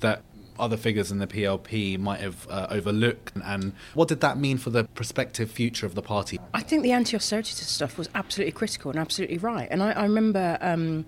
that 0.00 0.22
other 0.58 0.76
figures 0.76 1.10
in 1.10 1.18
the 1.18 1.26
PLP 1.26 1.98
might 1.98 2.20
have 2.20 2.46
uh, 2.50 2.66
overlooked? 2.70 3.32
And 3.44 3.72
what 3.94 4.08
did 4.08 4.20
that 4.20 4.38
mean 4.38 4.58
for 4.58 4.70
the 4.70 4.84
prospective 4.84 5.50
future 5.50 5.86
of 5.86 5.94
the 5.94 6.02
party? 6.02 6.38
I 6.54 6.62
think 6.62 6.82
the 6.82 6.92
anti 6.92 7.16
austerity 7.16 7.52
stuff 7.52 7.98
was 7.98 8.08
absolutely 8.14 8.52
critical 8.52 8.90
and 8.90 9.00
absolutely 9.00 9.38
right. 9.38 9.68
And 9.70 9.82
I, 9.82 9.92
I 9.92 10.02
remember 10.02 10.58
um, 10.60 11.06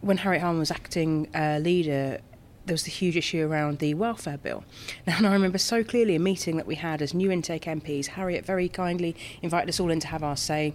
when 0.00 0.18
Harriet 0.18 0.42
Harman 0.42 0.60
was 0.60 0.70
acting 0.70 1.28
uh, 1.34 1.58
leader, 1.62 2.20
there 2.66 2.74
was 2.74 2.84
the 2.84 2.90
huge 2.90 3.16
issue 3.16 3.46
around 3.46 3.78
the 3.78 3.94
welfare 3.94 4.38
bill. 4.38 4.64
Now, 5.06 5.16
and 5.18 5.26
I 5.26 5.32
remember 5.32 5.58
so 5.58 5.84
clearly 5.84 6.14
a 6.14 6.20
meeting 6.20 6.56
that 6.56 6.66
we 6.66 6.76
had 6.76 7.02
as 7.02 7.14
new 7.14 7.30
intake 7.30 7.64
MPs. 7.64 8.06
Harriet 8.06 8.44
very 8.44 8.68
kindly 8.68 9.16
invited 9.42 9.68
us 9.68 9.80
all 9.80 9.90
in 9.90 10.00
to 10.00 10.08
have 10.08 10.22
our 10.22 10.36
say. 10.36 10.74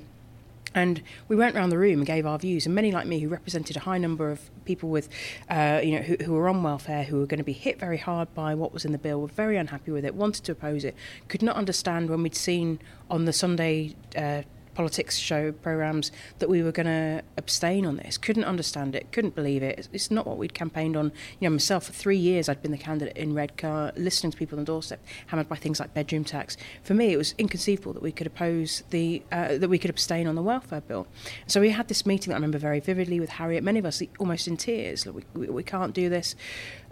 And 0.75 1.01
we 1.27 1.35
went 1.35 1.55
around 1.55 1.69
the 1.69 1.77
room 1.77 1.99
and 1.99 2.05
gave 2.05 2.25
our 2.25 2.37
views, 2.37 2.65
and 2.65 2.75
many 2.75 2.91
like 2.91 3.07
me, 3.07 3.19
who 3.19 3.27
represented 3.27 3.75
a 3.75 3.81
high 3.81 3.97
number 3.97 4.31
of 4.31 4.49
people 4.65 4.89
with, 4.89 5.09
uh, 5.49 5.81
you 5.83 5.93
know, 5.93 6.01
who, 6.01 6.15
who, 6.23 6.33
were 6.33 6.47
on 6.47 6.61
welfare, 6.61 7.03
who 7.03 7.19
were 7.19 7.25
going 7.25 7.39
to 7.39 7.43
be 7.43 7.53
hit 7.53 7.79
very 7.79 7.97
hard 7.97 8.33
by 8.35 8.53
what 8.53 8.73
was 8.73 8.85
in 8.85 8.91
the 8.91 8.97
bill, 8.97 9.21
were 9.21 9.27
very 9.27 9.57
unhappy 9.57 9.91
with 9.91 10.05
it, 10.05 10.13
wanted 10.13 10.43
to 10.43 10.51
oppose 10.51 10.83
it, 10.85 10.95
could 11.27 11.41
not 11.41 11.55
understand 11.55 12.09
when 12.09 12.21
we'd 12.21 12.35
seen 12.35 12.79
on 13.09 13.25
the 13.25 13.33
Sunday 13.33 13.95
uh, 14.15 14.43
politics 14.79 15.17
show 15.17 15.51
programs 15.51 16.09
that 16.37 16.47
we 16.47 16.63
were 16.63 16.71
going 16.71 16.85
to 16.85 17.21
abstain 17.35 17.85
on 17.85 17.97
this. 17.97 18.17
Couldn't 18.17 18.45
understand 18.45 18.95
it. 18.95 19.11
Couldn't 19.11 19.35
believe 19.35 19.61
it. 19.61 19.89
It's, 19.91 20.09
not 20.09 20.25
what 20.25 20.37
we'd 20.37 20.53
campaigned 20.53 20.95
on. 20.95 21.11
You 21.41 21.49
know, 21.49 21.55
myself 21.55 21.87
for 21.87 21.91
three 21.91 22.15
years 22.15 22.47
I'd 22.47 22.61
been 22.61 22.71
the 22.71 22.77
candidate 22.77 23.17
in 23.17 23.33
Redcar, 23.33 23.91
listening 23.97 24.31
to 24.31 24.37
people 24.37 24.57
on 24.57 24.63
the 24.63 24.71
doorstep, 24.71 25.05
hammered 25.27 25.49
by 25.49 25.57
things 25.57 25.81
like 25.81 25.93
bedroom 25.93 26.23
tax. 26.23 26.55
For 26.81 26.93
me, 26.93 27.11
it 27.11 27.17
was 27.17 27.35
inconceivable 27.37 27.91
that 27.91 28.01
we 28.01 28.13
could 28.13 28.25
oppose 28.25 28.83
the 28.89 29.21
uh, 29.33 29.57
that 29.57 29.67
we 29.67 29.77
could 29.77 29.89
abstain 29.89 30.27
on 30.27 30.35
the 30.35 30.41
welfare 30.41 30.79
bill. 30.79 31.07
So 31.45 31.59
we 31.59 31.71
had 31.71 31.89
this 31.89 32.05
meeting 32.05 32.29
that 32.29 32.35
I 32.35 32.37
remember 32.37 32.57
very 32.57 32.79
vividly 32.79 33.19
with 33.19 33.31
Harriet. 33.31 33.65
Many 33.65 33.79
of 33.79 33.85
us 33.85 34.01
almost 34.17 34.47
in 34.47 34.55
tears. 34.55 35.05
Like, 35.05 35.25
we, 35.33 35.41
we, 35.41 35.47
we 35.47 35.63
can't 35.63 35.93
do 35.93 36.07
this. 36.07 36.37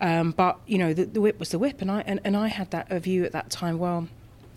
Um, 0.02 0.32
but 0.32 0.60
you 0.68 0.78
know, 0.78 0.94
the, 0.94 1.06
the 1.06 1.22
whip 1.22 1.40
was 1.40 1.52
the 1.52 1.60
whip, 1.60 1.82
and 1.82 1.90
I 1.90 2.02
and, 2.02 2.20
and 2.26 2.36
I 2.36 2.50
had 2.50 2.70
that 2.72 2.90
view 3.02 3.24
at 3.24 3.32
that 3.32 3.50
time. 3.50 3.80
Well 3.80 4.10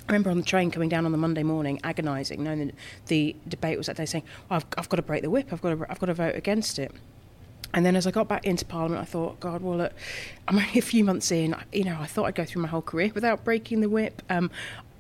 I 0.08 0.12
remember 0.12 0.30
on 0.30 0.38
the 0.38 0.44
train 0.44 0.70
coming 0.70 0.88
down 0.88 1.06
on 1.06 1.12
the 1.12 1.18
Monday 1.18 1.42
morning, 1.42 1.80
agonising, 1.84 2.42
knowing 2.42 2.66
that 2.66 2.74
the 3.06 3.36
debate 3.48 3.78
was 3.78 3.86
that 3.86 3.96
day, 3.96 4.06
saying, 4.06 4.24
oh, 4.50 4.56
I've, 4.56 4.66
I've 4.76 4.88
got 4.88 4.96
to 4.96 5.02
break 5.02 5.22
the 5.22 5.30
whip, 5.30 5.52
I've 5.52 5.62
got 5.62 5.78
to, 5.78 5.86
I've 5.90 6.00
got 6.00 6.06
to 6.06 6.14
vote 6.14 6.34
against 6.34 6.78
it. 6.78 6.92
And 7.72 7.86
then 7.86 7.94
as 7.94 8.06
I 8.06 8.10
got 8.10 8.26
back 8.26 8.44
into 8.46 8.64
Parliament, 8.64 9.00
I 9.00 9.04
thought, 9.04 9.38
God, 9.38 9.62
well, 9.62 9.78
look, 9.78 9.92
I'm 10.48 10.58
only 10.58 10.78
a 10.78 10.82
few 10.82 11.04
months 11.04 11.30
in. 11.30 11.54
You 11.72 11.84
know, 11.84 11.98
I 12.00 12.06
thought 12.06 12.24
I'd 12.24 12.34
go 12.34 12.44
through 12.44 12.62
my 12.62 12.68
whole 12.68 12.82
career 12.82 13.12
without 13.14 13.44
breaking 13.44 13.80
the 13.80 13.88
whip. 13.88 14.22
Um, 14.28 14.50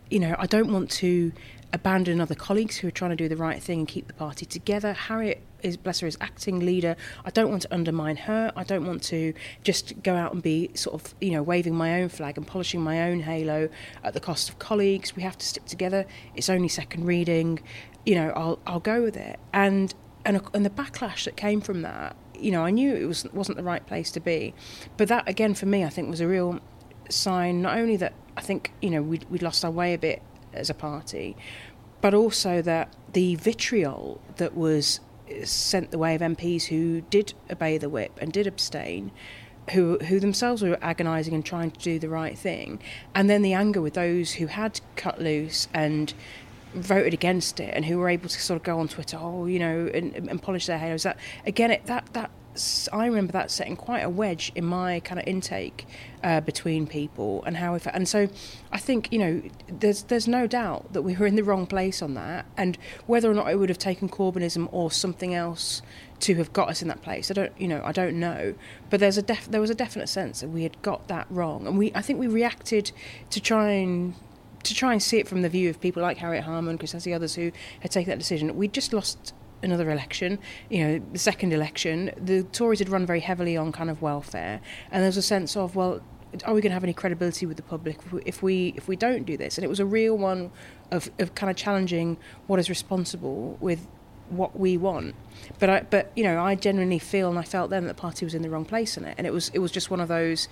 you 0.08 0.20
know, 0.20 0.36
I 0.38 0.46
don't 0.46 0.72
want 0.72 0.90
to 0.92 1.32
abandon 1.72 2.20
other 2.20 2.34
colleagues 2.34 2.78
who 2.78 2.88
are 2.88 2.92
trying 2.92 3.10
to 3.10 3.16
do 3.16 3.28
the 3.28 3.36
right 3.36 3.62
thing 3.62 3.80
and 3.80 3.88
keep 3.88 4.06
the 4.06 4.14
party 4.14 4.44
together. 4.44 4.92
Harriet 4.92 5.42
is, 5.62 5.76
bless 5.76 6.00
her, 6.00 6.06
is 6.06 6.16
acting 6.20 6.60
leader. 6.60 6.96
I 7.24 7.30
don't 7.30 7.50
want 7.50 7.62
to 7.62 7.74
undermine 7.74 8.16
her. 8.16 8.52
I 8.56 8.64
don't 8.64 8.86
want 8.86 9.02
to 9.04 9.34
just 9.62 10.02
go 10.02 10.16
out 10.16 10.32
and 10.32 10.42
be 10.42 10.70
sort 10.74 10.94
of, 10.94 11.14
you 11.20 11.30
know, 11.30 11.42
waving 11.42 11.74
my 11.74 12.00
own 12.02 12.08
flag 12.08 12.36
and 12.36 12.46
polishing 12.46 12.80
my 12.80 13.02
own 13.10 13.20
halo 13.20 13.68
at 14.02 14.14
the 14.14 14.20
cost 14.20 14.48
of 14.48 14.58
colleagues. 14.58 15.14
We 15.14 15.22
have 15.22 15.38
to 15.38 15.46
stick 15.46 15.66
together. 15.66 16.06
It's 16.34 16.48
only 16.48 16.68
second 16.68 17.04
reading. 17.04 17.60
You 18.04 18.14
know, 18.16 18.30
I'll 18.30 18.58
I'll 18.66 18.80
go 18.80 19.02
with 19.02 19.16
it. 19.16 19.38
And 19.52 19.94
and 20.24 20.40
and 20.54 20.64
the 20.64 20.70
backlash 20.70 21.24
that 21.24 21.36
came 21.36 21.60
from 21.60 21.82
that, 21.82 22.16
you 22.34 22.50
know, 22.50 22.64
I 22.64 22.70
knew 22.70 22.94
it 22.94 23.04
was 23.04 23.26
wasn't 23.32 23.58
the 23.58 23.64
right 23.64 23.86
place 23.86 24.10
to 24.12 24.20
be, 24.20 24.54
but 24.96 25.08
that 25.08 25.28
again 25.28 25.54
for 25.54 25.66
me, 25.66 25.84
I 25.84 25.90
think 25.90 26.08
was 26.08 26.20
a 26.20 26.28
real 26.28 26.60
sign 27.10 27.60
not 27.60 27.76
only 27.76 27.96
that 27.96 28.14
I 28.36 28.40
think 28.40 28.72
you 28.80 28.88
know 28.88 29.02
we'd, 29.02 29.26
we'd 29.30 29.42
lost 29.42 29.64
our 29.64 29.70
way 29.70 29.94
a 29.94 29.98
bit 29.98 30.22
as 30.52 30.70
a 30.70 30.74
party, 30.74 31.36
but 32.00 32.14
also 32.14 32.62
that 32.62 32.94
the 33.12 33.34
vitriol 33.36 34.20
that 34.36 34.56
was 34.56 35.00
sent 35.44 35.90
the 35.90 35.98
way 35.98 36.14
of 36.14 36.20
MPs 36.20 36.64
who 36.64 37.02
did 37.02 37.34
obey 37.50 37.78
the 37.78 37.88
whip 37.88 38.18
and 38.20 38.32
did 38.32 38.46
abstain, 38.46 39.10
who 39.72 39.98
who 39.98 40.18
themselves 40.18 40.62
were 40.62 40.78
agonising 40.82 41.34
and 41.34 41.44
trying 41.44 41.70
to 41.70 41.80
do 41.80 41.98
the 41.98 42.08
right 42.08 42.36
thing, 42.36 42.80
and 43.14 43.30
then 43.30 43.42
the 43.42 43.52
anger 43.52 43.80
with 43.80 43.94
those 43.94 44.32
who 44.32 44.46
had 44.46 44.80
cut 44.96 45.20
loose 45.20 45.68
and 45.72 46.14
voted 46.74 47.12
against 47.12 47.58
it 47.58 47.72
and 47.74 47.84
who 47.84 47.98
were 47.98 48.08
able 48.08 48.28
to 48.28 48.40
sort 48.40 48.56
of 48.56 48.62
go 48.62 48.78
on 48.78 48.86
Twitter, 48.86 49.18
oh, 49.20 49.46
you 49.46 49.58
know, 49.58 49.90
and, 49.92 50.14
and 50.14 50.40
polish 50.40 50.66
their 50.66 50.78
halos. 50.78 51.02
That 51.02 51.18
again, 51.46 51.70
it, 51.70 51.86
that 51.86 52.12
that 52.12 52.30
I 52.92 53.06
remember 53.06 53.32
that 53.32 53.50
setting 53.50 53.76
quite 53.76 54.00
a 54.00 54.08
wedge 54.08 54.50
in 54.54 54.64
my 54.64 55.00
kind 55.00 55.20
of 55.20 55.26
intake 55.26 55.86
uh, 56.24 56.40
between 56.40 56.86
people 56.86 57.44
and 57.44 57.56
how 57.56 57.74
if 57.74 57.86
and 57.86 58.08
so 58.08 58.28
I 58.72 58.78
think 58.78 59.12
you 59.12 59.18
know 59.18 59.42
there's 59.68 60.02
there's 60.04 60.26
no 60.26 60.46
doubt 60.46 60.92
that 60.92 61.02
we 61.02 61.16
were 61.16 61.26
in 61.26 61.36
the 61.36 61.44
wrong 61.44 61.66
place 61.66 62.02
on 62.02 62.14
that 62.14 62.46
and 62.56 62.76
whether 63.06 63.30
or 63.30 63.34
not 63.34 63.48
it 63.50 63.56
would 63.56 63.68
have 63.68 63.78
taken 63.78 64.08
Corbynism 64.08 64.68
or 64.72 64.90
something 64.90 65.32
else 65.32 65.80
to 66.20 66.34
have 66.34 66.52
got 66.52 66.68
us 66.68 66.82
in 66.82 66.88
that 66.88 67.02
place 67.02 67.30
I 67.30 67.34
don't 67.34 67.52
you 67.58 67.68
know 67.68 67.82
I 67.84 67.92
don't 67.92 68.18
know. 68.18 68.54
But 68.90 68.98
there's 68.98 69.16
a 69.16 69.22
def- 69.22 69.50
there 69.50 69.60
was 69.60 69.70
a 69.70 69.74
definite 69.74 70.08
sense 70.08 70.40
that 70.40 70.48
we 70.48 70.64
had 70.64 70.80
got 70.82 71.06
that 71.08 71.26
wrong 71.30 71.66
and 71.66 71.78
we 71.78 71.92
I 71.94 72.02
think 72.02 72.18
we 72.18 72.26
reacted 72.26 72.90
to 73.30 73.40
try 73.40 73.70
and 73.70 74.14
to 74.62 74.74
try 74.74 74.92
and 74.92 75.02
see 75.02 75.18
it 75.18 75.28
from 75.28 75.42
the 75.42 75.48
view 75.48 75.70
of 75.70 75.80
people 75.80 76.02
like 76.02 76.18
Harriet 76.18 76.44
Harman, 76.44 76.78
Chris 76.78 76.92
the 76.92 77.14
others 77.14 77.34
who 77.34 77.50
had 77.80 77.90
taken 77.90 78.10
that 78.10 78.18
decision, 78.18 78.54
we 78.56 78.68
just 78.68 78.92
lost 78.92 79.32
another 79.62 79.90
election, 79.90 80.38
you 80.68 80.84
know, 80.84 81.02
the 81.12 81.18
second 81.18 81.52
election, 81.52 82.10
the 82.16 82.42
Tories 82.44 82.78
had 82.78 82.88
run 82.88 83.06
very 83.06 83.20
heavily 83.20 83.56
on 83.56 83.72
kind 83.72 83.90
of 83.90 84.02
welfare, 84.02 84.60
and 84.90 85.02
there 85.02 85.08
was 85.08 85.16
a 85.16 85.22
sense 85.22 85.56
of, 85.56 85.76
well, 85.76 86.00
are 86.44 86.54
we 86.54 86.60
going 86.60 86.70
to 86.70 86.74
have 86.74 86.84
any 86.84 86.92
credibility 86.92 87.44
with 87.44 87.56
the 87.56 87.62
public 87.62 87.98
if 88.24 88.42
we 88.42 88.72
if 88.76 88.86
we 88.86 88.96
don't 88.96 89.24
do 89.24 89.36
this? 89.36 89.58
And 89.58 89.64
it 89.64 89.68
was 89.68 89.80
a 89.80 89.86
real 89.86 90.16
one 90.16 90.50
of, 90.90 91.10
of 91.18 91.34
kind 91.34 91.50
of 91.50 91.56
challenging 91.56 92.18
what 92.46 92.60
is 92.60 92.68
responsible 92.68 93.56
with 93.60 93.86
what 94.28 94.58
we 94.58 94.76
want. 94.76 95.14
But 95.58 95.70
I, 95.70 95.80
but 95.82 96.12
you 96.14 96.22
know, 96.22 96.40
I 96.40 96.54
genuinely 96.54 97.00
feel 97.00 97.30
and 97.30 97.38
I 97.38 97.42
felt 97.42 97.70
then 97.70 97.84
that 97.86 97.96
the 97.96 98.00
party 98.00 98.24
was 98.24 98.34
in 98.34 98.42
the 98.42 98.50
wrong 98.50 98.64
place 98.64 98.96
in 98.96 99.04
it, 99.04 99.14
and 99.18 99.26
it 99.26 99.32
was 99.32 99.50
it 99.54 99.58
was 99.58 99.72
just 99.72 99.90
one 99.90 100.00
of 100.00 100.08
those 100.08 100.48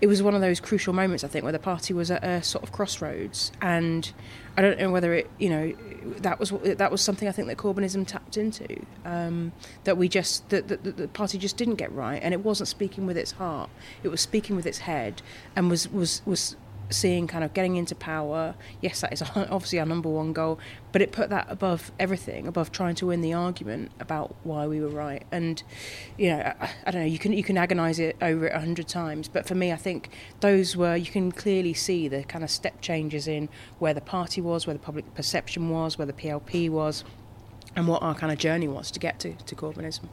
it 0.00 0.06
was 0.06 0.22
one 0.22 0.34
of 0.34 0.40
those 0.40 0.60
crucial 0.60 0.92
moments, 0.92 1.24
I 1.24 1.28
think, 1.28 1.44
where 1.44 1.52
the 1.52 1.58
party 1.58 1.94
was 1.94 2.10
at 2.10 2.22
a 2.24 2.42
sort 2.42 2.64
of 2.64 2.72
crossroads, 2.72 3.52
and 3.62 4.12
I 4.56 4.62
don't 4.62 4.78
know 4.78 4.90
whether 4.90 5.14
it, 5.14 5.30
you 5.38 5.48
know, 5.48 5.72
that 6.18 6.38
was 6.38 6.50
that 6.62 6.90
was 6.90 7.00
something 7.00 7.28
I 7.28 7.32
think 7.32 7.48
that 7.48 7.56
Corbynism 7.56 8.06
tapped 8.06 8.36
into, 8.36 8.84
um, 9.04 9.52
that 9.84 9.96
we 9.96 10.08
just 10.08 10.48
that 10.50 10.68
the, 10.68 10.76
the 10.76 11.08
party 11.08 11.38
just 11.38 11.56
didn't 11.56 11.76
get 11.76 11.92
right, 11.92 12.20
and 12.22 12.34
it 12.34 12.40
wasn't 12.40 12.68
speaking 12.68 13.06
with 13.06 13.16
its 13.16 13.32
heart, 13.32 13.70
it 14.02 14.08
was 14.08 14.20
speaking 14.20 14.56
with 14.56 14.66
its 14.66 14.78
head, 14.78 15.22
and 15.56 15.70
was 15.70 15.90
was 15.90 16.22
was 16.26 16.56
seeing 16.90 17.26
kind 17.26 17.44
of 17.44 17.54
getting 17.54 17.76
into 17.76 17.94
power. 17.94 18.54
Yes, 18.80 19.00
that 19.00 19.12
is 19.12 19.22
obviously 19.36 19.80
our 19.80 19.86
number 19.86 20.08
one 20.08 20.32
goal, 20.32 20.58
but 20.92 21.02
it 21.02 21.12
put 21.12 21.30
that 21.30 21.46
above 21.48 21.92
everything, 21.98 22.46
above 22.46 22.72
trying 22.72 22.94
to 22.96 23.06
win 23.06 23.20
the 23.20 23.32
argument 23.32 23.92
about 24.00 24.34
why 24.42 24.66
we 24.66 24.80
were 24.80 24.88
right. 24.88 25.24
And 25.32 25.62
you 26.18 26.30
know, 26.30 26.52
I, 26.60 26.70
I 26.86 26.90
don't 26.90 27.02
know. 27.02 27.06
You 27.06 27.18
can 27.18 27.32
you 27.32 27.42
can 27.42 27.56
agonise 27.56 27.98
it 27.98 28.16
over 28.22 28.46
it 28.46 28.54
a 28.54 28.58
hundred 28.58 28.88
times, 28.88 29.28
but 29.28 29.46
for 29.46 29.54
me, 29.54 29.72
I 29.72 29.76
think 29.76 30.10
those 30.40 30.76
were 30.76 30.96
you 30.96 31.10
can 31.10 31.32
clearly 31.32 31.74
see 31.74 32.08
the 32.08 32.24
kind 32.24 32.44
of 32.44 32.50
step 32.50 32.80
changes 32.80 33.26
in 33.26 33.48
where 33.78 33.94
the 33.94 34.00
party 34.00 34.40
was, 34.40 34.66
where 34.66 34.74
the 34.74 34.80
public 34.80 35.14
perception 35.14 35.70
was, 35.70 35.98
where 35.98 36.06
the 36.06 36.12
PLP 36.12 36.70
was, 36.70 37.04
and 37.76 37.88
what 37.88 38.02
our 38.02 38.14
kind 38.14 38.32
of 38.32 38.38
journey 38.38 38.68
was 38.68 38.90
to 38.90 39.00
get 39.00 39.18
to 39.20 39.34
to 39.34 39.54
Corbynism. 39.54 40.08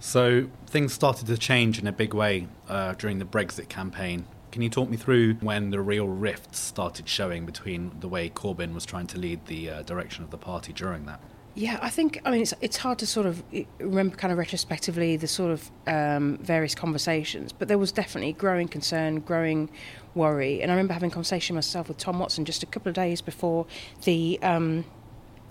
So 0.00 0.48
things 0.66 0.92
started 0.92 1.26
to 1.26 1.36
change 1.36 1.78
in 1.78 1.86
a 1.86 1.92
big 1.92 2.14
way 2.14 2.46
uh, 2.68 2.94
during 2.94 3.18
the 3.18 3.24
Brexit 3.24 3.68
campaign. 3.68 4.26
Can 4.50 4.62
you 4.62 4.70
talk 4.70 4.88
me 4.88 4.96
through 4.96 5.34
when 5.34 5.70
the 5.70 5.80
real 5.80 6.08
rifts 6.08 6.58
started 6.58 7.08
showing 7.08 7.44
between 7.44 7.92
the 8.00 8.08
way 8.08 8.30
Corbyn 8.30 8.72
was 8.72 8.86
trying 8.86 9.06
to 9.08 9.18
lead 9.18 9.46
the 9.46 9.70
uh, 9.70 9.82
direction 9.82 10.24
of 10.24 10.30
the 10.30 10.38
party 10.38 10.72
during 10.72 11.04
that? 11.06 11.20
Yeah, 11.54 11.78
I 11.82 11.90
think 11.90 12.20
I 12.24 12.30
mean 12.30 12.42
it's 12.42 12.54
it's 12.60 12.76
hard 12.76 13.00
to 13.00 13.06
sort 13.06 13.26
of 13.26 13.42
remember 13.80 14.14
kind 14.14 14.30
of 14.30 14.38
retrospectively 14.38 15.16
the 15.16 15.26
sort 15.26 15.50
of 15.50 15.70
um, 15.88 16.38
various 16.38 16.74
conversations, 16.74 17.52
but 17.52 17.66
there 17.66 17.78
was 17.78 17.90
definitely 17.90 18.32
growing 18.32 18.68
concern, 18.68 19.20
growing 19.20 19.68
worry, 20.14 20.62
and 20.62 20.70
I 20.70 20.74
remember 20.74 20.94
having 20.94 21.10
a 21.10 21.12
conversation 21.12 21.56
myself 21.56 21.88
with 21.88 21.98
Tom 21.98 22.20
Watson 22.20 22.44
just 22.44 22.62
a 22.62 22.66
couple 22.66 22.90
of 22.90 22.94
days 22.94 23.20
before 23.20 23.66
the 24.04 24.38
um, 24.40 24.84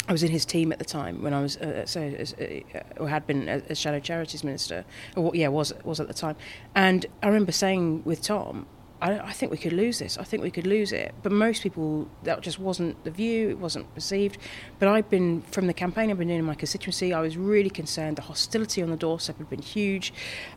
I 0.07 0.13
was 0.13 0.23
in 0.23 0.31
his 0.31 0.45
team 0.45 0.71
at 0.71 0.79
the 0.79 0.85
time 0.85 1.21
when 1.21 1.33
I 1.33 1.41
was 1.41 1.57
uh, 1.57 1.85
so 1.85 2.01
uh, 2.01 2.79
or 3.01 3.09
had 3.09 3.27
been 3.27 3.49
as 3.49 3.77
shadow 3.77 3.99
charities 3.99 4.45
minister, 4.45 4.85
or 5.17 5.35
yeah, 5.35 5.49
was 5.49 5.73
was 5.83 5.99
at 5.99 6.07
the 6.07 6.13
time. 6.13 6.37
And 6.73 7.05
I 7.21 7.27
remember 7.27 7.51
saying 7.51 8.03
with 8.05 8.21
Tom, 8.21 8.65
I, 9.01 9.19
I, 9.19 9.31
think 9.31 9.51
we 9.51 9.57
could 9.57 9.73
lose 9.73 9.99
this. 9.99 10.17
I 10.17 10.23
think 10.23 10.41
we 10.41 10.51
could 10.51 10.65
lose 10.65 10.91
it. 10.91 11.13
But 11.21 11.31
most 11.31 11.61
people, 11.61 12.09
that 12.23 12.41
just 12.41 12.59
wasn't 12.59 13.03
the 13.03 13.11
view. 13.11 13.49
It 13.49 13.59
wasn't 13.59 13.93
perceived. 13.93 14.37
But 14.79 14.89
I've 14.89 15.09
been 15.09 15.41
from 15.43 15.67
the 15.67 15.73
campaign 15.73 16.09
I've 16.09 16.17
been 16.17 16.29
doing 16.29 16.39
in 16.39 16.45
my 16.45 16.55
constituency. 16.55 17.13
I 17.13 17.21
was 17.21 17.37
really 17.37 17.69
concerned. 17.69 18.17
The 18.17 18.23
hostility 18.23 18.81
on 18.81 18.89
the 18.89 18.97
doorstep 18.97 19.37
had 19.37 19.49
been 19.49 19.61
huge. 19.61 20.13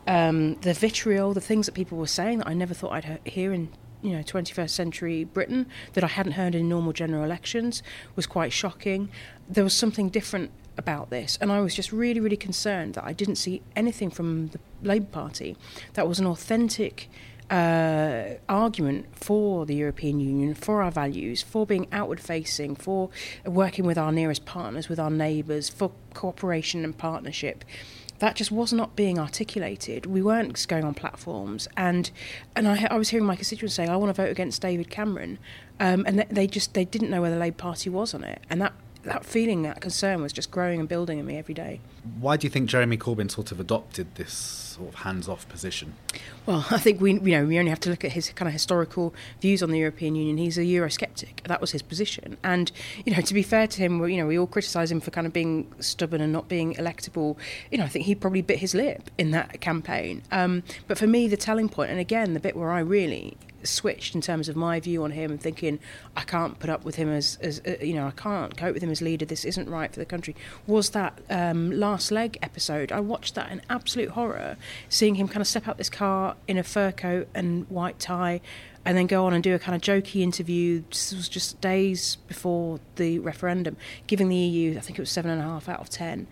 Um, 0.07 0.55
the 0.61 0.73
vitriol, 0.73 1.33
the 1.33 1.41
things 1.41 1.65
that 1.67 1.73
people 1.73 1.97
were 1.97 2.07
saying 2.07 2.39
that 2.39 2.47
I 2.47 2.53
never 2.53 2.73
thought 2.73 2.91
I'd 2.91 3.19
hear 3.25 3.53
in 3.53 3.69
you 4.01 4.13
know 4.17 4.23
21st 4.23 4.71
century 4.71 5.23
Britain 5.23 5.67
that 5.93 6.03
I 6.03 6.07
hadn't 6.07 6.33
heard 6.33 6.55
in 6.55 6.67
normal 6.67 6.93
general 6.93 7.23
elections 7.23 7.83
was 8.15 8.25
quite 8.25 8.51
shocking. 8.51 9.09
There 9.47 9.63
was 9.63 9.75
something 9.75 10.09
different 10.09 10.51
about 10.77 11.09
this, 11.09 11.37
and 11.41 11.51
I 11.51 11.61
was 11.61 11.75
just 11.75 11.91
really, 11.91 12.19
really 12.19 12.37
concerned 12.37 12.95
that 12.95 13.03
I 13.03 13.13
didn't 13.13 13.35
see 13.35 13.61
anything 13.75 14.09
from 14.09 14.47
the 14.47 14.59
Labour 14.81 15.07
Party 15.11 15.57
that 15.93 16.07
was 16.07 16.19
an 16.19 16.25
authentic. 16.25 17.09
Uh, 17.51 18.35
argument 18.47 19.05
for 19.11 19.65
the 19.65 19.75
European 19.75 20.21
Union, 20.21 20.53
for 20.53 20.81
our 20.81 20.89
values, 20.89 21.41
for 21.41 21.65
being 21.65 21.85
outward 21.91 22.21
facing, 22.21 22.77
for 22.77 23.09
working 23.45 23.85
with 23.85 23.97
our 23.97 24.09
nearest 24.09 24.45
partners, 24.45 24.87
with 24.87 24.97
our 24.97 25.09
neighbours, 25.09 25.67
for 25.67 25.91
cooperation 26.13 26.85
and 26.85 26.97
partnership. 26.97 27.65
That 28.19 28.37
just 28.37 28.53
was 28.53 28.71
not 28.71 28.95
being 28.95 29.19
articulated. 29.19 30.05
We 30.05 30.21
weren't 30.21 30.65
going 30.69 30.85
on 30.85 30.93
platforms, 30.93 31.67
and 31.75 32.09
and 32.55 32.69
I, 32.69 32.87
I 32.89 32.95
was 32.95 33.09
hearing 33.09 33.25
my 33.25 33.35
constituents 33.35 33.75
saying, 33.75 33.89
"I 33.89 33.97
want 33.97 34.15
to 34.15 34.21
vote 34.21 34.31
against 34.31 34.61
David 34.61 34.89
Cameron," 34.89 35.37
um, 35.77 36.05
and 36.07 36.25
they 36.29 36.47
just 36.47 36.73
they 36.73 36.85
didn't 36.85 37.09
know 37.09 37.19
where 37.19 37.31
the 37.31 37.37
Labour 37.37 37.57
Party 37.57 37.89
was 37.89 38.13
on 38.13 38.23
it, 38.23 38.39
and 38.49 38.61
that 38.61 38.71
that 39.03 39.25
feeling, 39.25 39.63
that 39.63 39.81
concern 39.81 40.21
was 40.21 40.33
just 40.33 40.51
growing 40.51 40.79
and 40.79 40.87
building 40.87 41.19
in 41.19 41.25
me 41.25 41.37
every 41.37 41.53
day. 41.53 41.79
Why 42.19 42.37
do 42.37 42.45
you 42.45 42.51
think 42.51 42.69
Jeremy 42.69 42.97
Corbyn 42.97 43.29
sort 43.29 43.51
of 43.51 43.59
adopted 43.59 44.15
this 44.15 44.33
sort 44.33 44.89
of 44.89 44.95
hands-off 45.01 45.47
position? 45.49 45.95
Well, 46.45 46.65
I 46.71 46.77
think 46.77 47.01
we, 47.01 47.13
you 47.13 47.37
know, 47.37 47.45
we 47.45 47.57
only 47.59 47.69
have 47.69 47.79
to 47.81 47.89
look 47.89 48.05
at 48.05 48.11
his 48.11 48.29
kind 48.29 48.47
of 48.47 48.53
historical 48.53 49.13
views 49.41 49.61
on 49.63 49.71
the 49.71 49.79
European 49.79 50.15
Union. 50.15 50.37
He's 50.37 50.57
a 50.57 50.61
Eurosceptic. 50.61 51.43
That 51.43 51.61
was 51.61 51.71
his 51.71 51.81
position, 51.81 52.37
and 52.43 52.71
you 53.05 53.13
know, 53.13 53.21
to 53.21 53.33
be 53.33 53.43
fair 53.43 53.67
to 53.67 53.81
him, 53.81 54.03
you 54.07 54.17
know, 54.17 54.27
we 54.27 54.37
all 54.37 54.47
criticise 54.47 54.91
him 54.91 54.99
for 54.99 55.11
kind 55.11 55.27
of 55.27 55.33
being 55.33 55.71
stubborn 55.79 56.21
and 56.21 56.31
not 56.31 56.47
being 56.47 56.75
electable. 56.75 57.37
You 57.71 57.77
know, 57.79 57.85
I 57.85 57.87
think 57.87 58.05
he 58.05 58.15
probably 58.15 58.41
bit 58.41 58.59
his 58.59 58.73
lip 58.73 59.09
in 59.17 59.31
that 59.31 59.61
campaign. 59.61 60.23
Um, 60.31 60.63
but 60.87 60.97
for 60.97 61.07
me, 61.07 61.27
the 61.27 61.37
telling 61.37 61.69
point, 61.69 61.91
and 61.91 61.99
again, 61.99 62.33
the 62.33 62.39
bit 62.39 62.55
where 62.55 62.71
I 62.71 62.79
really 62.79 63.37
switched 63.63 64.15
in 64.15 64.21
terms 64.21 64.49
of 64.49 64.55
my 64.55 64.79
view 64.79 65.03
on 65.03 65.11
him 65.11 65.31
and 65.31 65.41
thinking 65.41 65.79
I 66.15 66.21
can't 66.21 66.59
put 66.59 66.69
up 66.69 66.83
with 66.83 66.95
him 66.95 67.09
as, 67.09 67.37
as 67.41 67.61
uh, 67.67 67.75
you 67.81 67.93
know 67.93 68.07
I 68.07 68.11
can't 68.11 68.55
cope 68.55 68.73
with 68.73 68.83
him 68.83 68.91
as 68.91 69.01
leader. 69.01 69.25
This 69.25 69.45
isn't 69.45 69.69
right 69.69 69.91
for 69.91 69.99
the 69.99 70.05
country. 70.05 70.35
Was 70.67 70.91
that 70.91 71.19
um, 71.29 71.71
last 71.71 72.11
leg 72.11 72.37
episode? 72.41 72.91
I 72.91 72.99
watched 72.99 73.35
that 73.35 73.51
in 73.51 73.61
absolute 73.69 74.09
horror 74.11 74.57
seeing 74.89 75.15
him 75.15 75.27
kind 75.27 75.41
of 75.41 75.47
step 75.47 75.67
out 75.67 75.77
this 75.77 75.89
car 75.89 76.35
in 76.47 76.57
a 76.57 76.63
fur 76.63 76.91
coat 76.91 77.27
and 77.33 77.69
white 77.69 77.99
tie 77.99 78.41
and 78.83 78.97
then 78.97 79.07
go 79.07 79.25
on 79.25 79.33
and 79.33 79.43
do 79.43 79.53
a 79.53 79.59
kind 79.59 79.75
of 79.75 79.81
jokey 79.81 80.21
interview. 80.21 80.83
This 80.89 81.13
was 81.13 81.29
just 81.29 81.61
days 81.61 82.17
before 82.27 82.79
the 82.95 83.19
referendum 83.19 83.77
giving 84.07 84.29
the 84.29 84.35
EU 84.35 84.77
I 84.77 84.81
think 84.81 84.97
it 84.97 85.01
was 85.01 85.11
seven 85.11 85.31
and 85.31 85.39
a 85.39 85.43
half 85.43 85.69
out 85.69 85.79
of 85.79 85.89
ten 85.89 86.27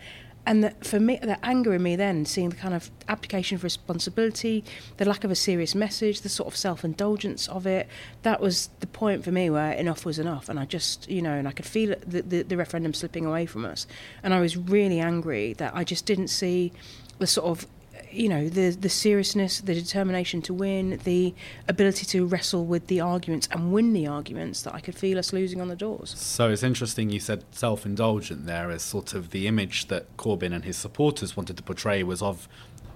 and 0.50 0.74
for 0.82 1.00
me, 1.00 1.20
the 1.22 1.38
anger 1.46 1.76
in 1.76 1.84
me 1.84 1.96
then, 1.96 2.26
seeing 2.26 2.50
the 2.50 2.56
kind 2.56 2.74
of 2.74 2.90
application 3.08 3.54
of 3.54 3.64
responsibility, 3.64 4.66
the 4.98 5.06
lack 5.06 5.24
of 5.24 5.30
a 5.30 5.36
serious 5.36 5.76
message, 5.76 6.22
the 6.22 6.30
sort 6.30 6.48
of 6.48 6.58
self 6.58 6.84
indulgence 6.84 7.48
of 7.50 7.68
it, 7.68 7.88
that 8.24 8.42
was 8.42 8.72
the 8.80 8.88
point 8.88 9.24
for 9.24 9.32
me 9.32 9.52
where 9.52 9.74
enough 9.74 10.06
was 10.06 10.18
enough. 10.18 10.50
And 10.50 10.60
I 10.60 10.66
just, 10.66 11.08
you 11.08 11.22
know, 11.22 11.34
and 11.34 11.48
I 11.48 11.52
could 11.52 11.68
feel 11.68 11.94
the, 12.04 12.24
the, 12.24 12.42
the 12.42 12.58
referendum 12.58 12.96
slipping 12.96 13.28
away 13.28 13.46
from 13.46 13.64
us. 13.64 13.86
And 14.24 14.34
I 14.34 14.40
was 14.40 14.58
really 14.58 15.00
angry 15.00 15.54
that 15.54 15.76
I 15.76 15.84
just 15.84 16.08
didn't 16.08 16.30
see 16.30 16.72
the 17.20 17.28
sort 17.28 17.46
of 17.46 17.68
you 18.12 18.30
know 18.30 18.50
the 18.50 18.70
the 18.72 18.90
seriousness, 18.90 19.62
the 19.62 19.74
determination 19.74 20.42
to 20.44 20.54
win, 20.54 21.00
the 21.04 21.34
ability 21.68 22.06
to 22.08 22.26
wrestle 22.26 22.66
with 22.66 22.88
the 22.88 23.00
arguments 23.00 23.48
and 23.52 23.72
win 23.72 23.94
the 23.94 24.08
arguments 24.08 24.62
that 24.64 24.74
I 24.74 24.80
could 24.80 24.96
feel 24.96 25.18
us 25.18 25.34
losing 25.34 25.62
on 25.62 25.68
the 25.68 25.76
doors. 25.76 26.14
So 26.18 26.50
it's 26.50 26.64
interesting 26.64 27.10
you 27.10 27.20
said 27.20 27.44
self-indulgent 27.52 28.46
there 28.46 28.72
as 28.72 28.82
sort 28.82 29.14
of 29.14 29.32
the 29.32 29.48
image 29.48 29.88
that 29.88 30.16
Corbyn 30.18 30.54
and 30.54 30.66
his 30.66 30.78
supporters 30.78 31.36
wanted 31.38 31.58
to 31.58 31.64
portray 31.64 32.04
was 32.04 32.22
of 32.22 32.48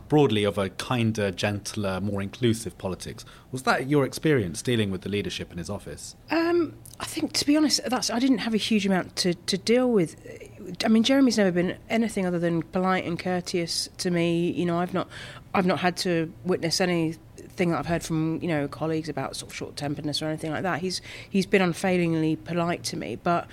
broadly 0.09 0.43
of 0.43 0.59
a 0.59 0.69
kinder, 0.69 1.31
gentler, 1.31 1.99
more 1.99 2.21
inclusive 2.21 2.77
politics. 2.77 3.25
Was 3.51 3.63
that 3.63 3.87
your 3.87 4.05
experience 4.05 4.61
dealing 4.61 4.91
with 4.91 5.01
the 5.01 5.09
leadership 5.09 5.51
in 5.51 5.57
his 5.57 5.71
office? 5.71 6.15
Um, 6.29 6.75
I 6.99 7.05
think, 7.05 7.33
to 7.33 7.45
be 7.45 7.57
honest, 7.57 7.81
that's 7.87 8.11
I 8.11 8.19
didn't 8.19 8.39
have 8.39 8.53
a 8.53 8.57
huge 8.57 8.85
amount 8.85 9.15
to, 9.17 9.33
to 9.33 9.57
deal 9.57 9.89
with 9.91 10.15
I 10.83 10.87
mean, 10.87 11.03
Jeremy's 11.03 11.37
never 11.37 11.51
been 11.51 11.77
anything 11.89 12.25
other 12.25 12.39
than 12.39 12.61
polite 12.61 13.05
and 13.05 13.19
courteous 13.19 13.89
to 13.97 14.11
me. 14.11 14.51
You 14.51 14.65
know, 14.65 14.79
I've 14.79 14.93
not, 14.93 15.07
I've 15.53 15.65
not 15.65 15.79
had 15.79 15.97
to 15.97 16.31
witness 16.45 16.81
anything 16.81 17.71
that 17.71 17.79
I've 17.79 17.85
heard 17.85 18.03
from 18.03 18.39
you 18.41 18.47
know 18.47 18.67
colleagues 18.67 19.09
about 19.09 19.35
sort 19.35 19.51
of 19.51 19.55
short 19.55 19.75
temperedness 19.75 20.21
or 20.21 20.27
anything 20.27 20.51
like 20.51 20.63
that. 20.63 20.79
He's 20.79 21.01
he's 21.29 21.45
been 21.45 21.61
unfailingly 21.61 22.35
polite 22.35 22.83
to 22.85 22.97
me, 22.97 23.15
but 23.15 23.47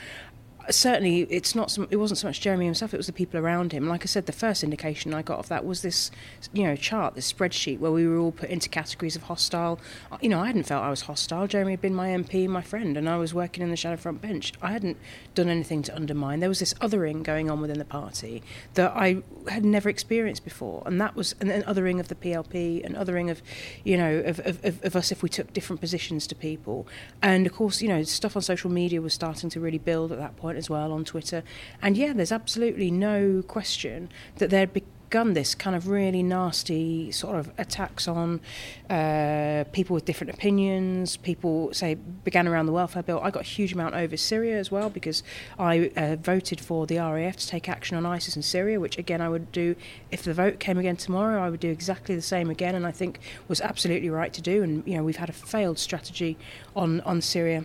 certainly 0.74 1.22
it's 1.22 1.54
not 1.54 1.76
it 1.90 1.96
wasn't 1.96 2.18
so 2.18 2.28
much 2.28 2.40
Jeremy 2.40 2.64
himself 2.64 2.94
it 2.94 2.96
was 2.96 3.06
the 3.06 3.12
people 3.12 3.38
around 3.38 3.72
him. 3.72 3.88
Like 3.88 4.02
I 4.02 4.06
said 4.06 4.26
the 4.26 4.32
first 4.32 4.62
indication 4.62 5.14
I 5.14 5.22
got 5.22 5.38
of 5.38 5.48
that 5.48 5.64
was 5.64 5.82
this 5.82 6.10
you 6.52 6.64
know 6.64 6.76
chart 6.76 7.14
this 7.14 7.32
spreadsheet 7.32 7.78
where 7.78 7.90
we 7.90 8.06
were 8.06 8.18
all 8.18 8.32
put 8.32 8.50
into 8.50 8.68
categories 8.68 9.16
of 9.16 9.24
hostile. 9.24 9.80
You 10.20 10.28
know 10.28 10.40
I 10.40 10.46
hadn't 10.46 10.64
felt 10.64 10.82
I 10.82 10.90
was 10.90 11.02
hostile. 11.02 11.46
Jeremy 11.46 11.72
had 11.72 11.80
been 11.80 11.94
my 11.94 12.08
MP 12.08 12.48
my 12.48 12.62
friend 12.62 12.96
and 12.96 13.08
I 13.08 13.16
was 13.16 13.34
working 13.34 13.62
in 13.62 13.70
the 13.70 13.76
shadow 13.76 13.96
front 13.96 14.20
bench. 14.20 14.52
I 14.62 14.72
hadn't 14.72 14.96
done 15.34 15.48
anything 15.48 15.82
to 15.82 15.94
undermine. 15.94 16.40
There 16.40 16.48
was 16.48 16.60
this 16.60 16.74
othering 16.74 17.22
going 17.22 17.50
on 17.50 17.60
within 17.60 17.78
the 17.78 17.84
party 17.84 18.42
that 18.74 18.92
I 18.94 19.22
had 19.48 19.64
never 19.64 19.88
experienced 19.88 20.44
before. 20.44 20.82
And 20.86 21.00
that 21.00 21.16
was 21.16 21.34
an, 21.40 21.48
then 21.48 21.62
othering 21.64 22.00
of 22.00 22.08
the 22.08 22.14
PLP 22.14 22.84
and 22.84 22.94
othering 22.94 23.30
of 23.30 23.42
you 23.84 23.96
know 23.96 24.20
of, 24.20 24.40
of, 24.40 24.84
of 24.84 24.96
us 24.96 25.10
if 25.10 25.22
we 25.22 25.28
took 25.28 25.52
different 25.52 25.80
positions 25.80 26.26
to 26.28 26.34
people. 26.34 26.86
And 27.22 27.46
of 27.46 27.52
course 27.52 27.82
you 27.82 27.88
know 27.88 28.02
stuff 28.02 28.36
on 28.36 28.42
social 28.42 28.70
media 28.70 29.00
was 29.00 29.14
starting 29.14 29.50
to 29.50 29.60
really 29.60 29.78
build 29.78 30.12
at 30.12 30.18
that 30.18 30.36
point 30.36 30.58
as 30.60 30.70
well 30.70 30.92
on 30.92 31.04
Twitter. 31.04 31.42
And 31.82 31.96
yeah, 31.96 32.12
there's 32.12 32.30
absolutely 32.30 32.90
no 32.90 33.42
question 33.42 34.10
that 34.36 34.50
there'd 34.50 34.72
begun 35.10 35.32
this 35.34 35.56
kind 35.56 35.74
of 35.74 35.88
really 35.88 36.22
nasty 36.22 37.10
sort 37.10 37.34
of 37.34 37.50
attacks 37.58 38.06
on 38.06 38.40
uh, 38.88 39.64
people 39.72 39.92
with 39.94 40.04
different 40.04 40.32
opinions. 40.32 41.16
People 41.16 41.74
say 41.74 41.96
began 41.96 42.46
around 42.46 42.66
the 42.66 42.72
welfare 42.72 43.02
bill. 43.02 43.18
I 43.20 43.30
got 43.30 43.42
a 43.42 43.52
huge 43.58 43.72
amount 43.72 43.96
over 43.96 44.16
Syria 44.16 44.56
as 44.56 44.70
well 44.70 44.88
because 44.88 45.24
I 45.58 45.90
uh, 45.96 46.14
voted 46.14 46.60
for 46.60 46.86
the 46.86 46.98
RAF 46.98 47.34
to 47.38 47.48
take 47.48 47.68
action 47.68 47.96
on 47.96 48.06
ISIS 48.06 48.36
in 48.36 48.42
Syria, 48.42 48.78
which 48.78 48.98
again 48.98 49.20
I 49.20 49.28
would 49.28 49.50
do 49.50 49.74
if 50.12 50.22
the 50.22 50.32
vote 50.32 50.60
came 50.60 50.78
again 50.78 50.96
tomorrow. 50.96 51.42
I 51.42 51.50
would 51.50 51.60
do 51.60 51.70
exactly 51.70 52.14
the 52.14 52.22
same 52.22 52.48
again, 52.48 52.76
and 52.76 52.86
I 52.86 52.92
think 52.92 53.18
was 53.48 53.60
absolutely 53.60 54.10
right 54.10 54.32
to 54.32 54.40
do. 54.40 54.62
And 54.62 54.86
you 54.86 54.96
know 54.96 55.02
we've 55.02 55.16
had 55.16 55.28
a 55.28 55.32
failed 55.32 55.80
strategy 55.80 56.38
on 56.76 57.00
on 57.00 57.20
Syria 57.20 57.64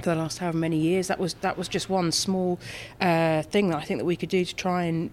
for 0.00 0.10
the 0.10 0.16
last 0.16 0.38
however 0.38 0.58
many 0.58 0.78
years. 0.78 1.08
That 1.08 1.18
was 1.18 1.34
that 1.34 1.56
was 1.56 1.68
just 1.68 1.88
one 1.88 2.12
small 2.12 2.58
uh, 3.00 3.42
thing 3.42 3.70
that 3.70 3.78
I 3.78 3.84
think 3.84 4.00
that 4.00 4.04
we 4.04 4.16
could 4.16 4.28
do 4.28 4.44
to 4.44 4.54
try 4.54 4.84
and 4.84 5.10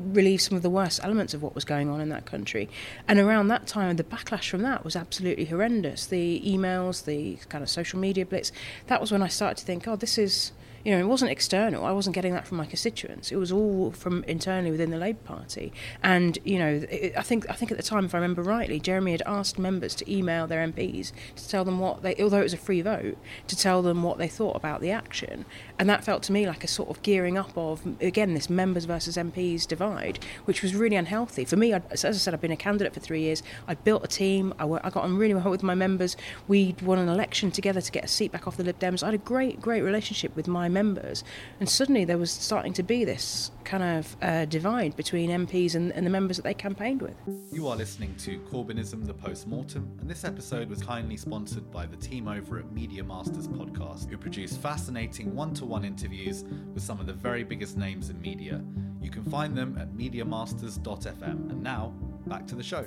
relieve 0.00 0.40
some 0.40 0.56
of 0.56 0.62
the 0.62 0.70
worst 0.70 1.00
elements 1.02 1.34
of 1.34 1.42
what 1.42 1.54
was 1.54 1.64
going 1.64 1.88
on 1.88 2.00
in 2.00 2.08
that 2.08 2.24
country. 2.24 2.68
And 3.06 3.18
around 3.18 3.48
that 3.48 3.66
time, 3.66 3.96
the 3.96 4.04
backlash 4.04 4.48
from 4.48 4.62
that 4.62 4.84
was 4.84 4.96
absolutely 4.96 5.44
horrendous. 5.44 6.06
The 6.06 6.40
emails, 6.44 7.04
the 7.04 7.36
kind 7.48 7.62
of 7.62 7.68
social 7.68 7.98
media 7.98 8.24
blitz. 8.24 8.52
That 8.86 9.00
was 9.00 9.12
when 9.12 9.22
I 9.22 9.28
started 9.28 9.58
to 9.58 9.66
think, 9.66 9.86
oh, 9.86 9.96
this 9.96 10.16
is 10.16 10.52
you 10.84 10.92
know, 10.92 10.98
it 10.98 11.06
wasn't 11.06 11.30
external. 11.30 11.84
I 11.84 11.92
wasn't 11.92 12.14
getting 12.14 12.32
that 12.32 12.46
from 12.46 12.56
my 12.58 12.66
constituents. 12.66 13.30
It 13.30 13.36
was 13.36 13.52
all 13.52 13.90
from 13.90 14.24
internally 14.24 14.70
within 14.70 14.90
the 14.90 14.96
Labour 14.96 15.20
Party. 15.24 15.72
And 16.02 16.38
you 16.44 16.58
know, 16.58 16.82
it, 16.90 17.12
I 17.16 17.22
think 17.22 17.48
I 17.50 17.52
think 17.52 17.70
at 17.70 17.76
the 17.76 17.82
time, 17.82 18.04
if 18.04 18.14
I 18.14 18.18
remember 18.18 18.42
rightly, 18.42 18.80
Jeremy 18.80 19.12
had 19.12 19.22
asked 19.26 19.58
members 19.58 19.94
to 19.96 20.12
email 20.12 20.46
their 20.46 20.66
MPs 20.66 21.12
to 21.36 21.48
tell 21.48 21.64
them 21.64 21.78
what 21.78 22.02
they, 22.02 22.14
although 22.16 22.40
it 22.40 22.44
was 22.44 22.54
a 22.54 22.58
free 22.58 22.80
vote, 22.80 23.18
to 23.48 23.56
tell 23.56 23.82
them 23.82 24.02
what 24.02 24.18
they 24.18 24.28
thought 24.28 24.56
about 24.56 24.80
the 24.80 24.90
action. 24.90 25.44
And 25.80 25.88
that 25.88 26.04
felt 26.04 26.22
to 26.24 26.32
me 26.32 26.46
like 26.46 26.62
a 26.62 26.68
sort 26.68 26.90
of 26.90 27.02
gearing 27.02 27.38
up 27.38 27.56
of 27.56 27.80
again 28.02 28.34
this 28.34 28.50
members 28.50 28.84
versus 28.84 29.16
MPs 29.16 29.66
divide, 29.66 30.18
which 30.44 30.60
was 30.60 30.74
really 30.74 30.94
unhealthy 30.94 31.46
for 31.46 31.56
me. 31.56 31.72
I'd, 31.72 31.90
as 31.90 32.04
I 32.04 32.12
said, 32.12 32.34
I've 32.34 32.40
been 32.42 32.52
a 32.52 32.56
candidate 32.56 32.92
for 32.92 33.00
three 33.00 33.22
years. 33.22 33.42
I'd 33.66 33.82
built 33.82 34.04
a 34.04 34.06
team. 34.06 34.52
I, 34.58 34.66
I 34.66 34.90
got 34.90 35.04
on 35.04 35.16
really 35.16 35.32
well 35.32 35.48
with 35.48 35.62
my 35.62 35.74
members. 35.74 36.18
We'd 36.48 36.82
won 36.82 36.98
an 36.98 37.08
election 37.08 37.50
together 37.50 37.80
to 37.80 37.90
get 37.90 38.04
a 38.04 38.08
seat 38.08 38.30
back 38.30 38.46
off 38.46 38.58
the 38.58 38.62
Lib 38.62 38.78
Dems. 38.78 39.02
I 39.02 39.06
had 39.06 39.14
a 39.14 39.18
great, 39.18 39.58
great 39.58 39.80
relationship 39.80 40.36
with 40.36 40.46
my 40.46 40.68
members, 40.68 41.24
and 41.60 41.66
suddenly 41.66 42.04
there 42.04 42.18
was 42.18 42.30
starting 42.30 42.74
to 42.74 42.82
be 42.82 43.06
this 43.06 43.50
kind 43.64 43.82
of 43.82 44.16
uh, 44.20 44.44
divide 44.46 44.96
between 44.96 45.30
MPs 45.30 45.76
and, 45.76 45.92
and, 45.92 46.04
the 46.04 46.10
members 46.10 46.36
that 46.36 46.42
they 46.42 46.54
campaigned 46.54 47.00
with. 47.00 47.14
You 47.52 47.68
are 47.68 47.76
listening 47.76 48.14
to 48.16 48.40
Corbynism 48.40 49.06
the 49.06 49.14
Postmortem, 49.14 49.96
and 50.00 50.10
this 50.10 50.24
episode 50.24 50.68
was 50.68 50.82
kindly 50.82 51.16
sponsored 51.16 51.70
by 51.70 51.86
the 51.86 51.96
team 51.96 52.26
over 52.26 52.58
at 52.58 52.72
Media 52.72 53.04
Masters 53.04 53.46
Podcast, 53.46 54.10
who 54.10 54.18
produce 54.18 54.56
fascinating 54.56 55.34
one 55.36 55.54
to 55.54 55.64
one 55.70 55.84
interviews 55.84 56.44
with 56.74 56.82
some 56.82 57.00
of 57.00 57.06
the 57.06 57.12
very 57.12 57.44
biggest 57.44 57.78
names 57.78 58.10
in 58.10 58.20
media. 58.20 58.62
You 59.00 59.10
can 59.10 59.24
find 59.24 59.56
them 59.56 59.78
at 59.80 59.92
mediamasters.fm. 59.92 61.22
And 61.22 61.62
now, 61.62 61.94
back 62.26 62.46
to 62.48 62.54
the 62.54 62.62
show. 62.62 62.84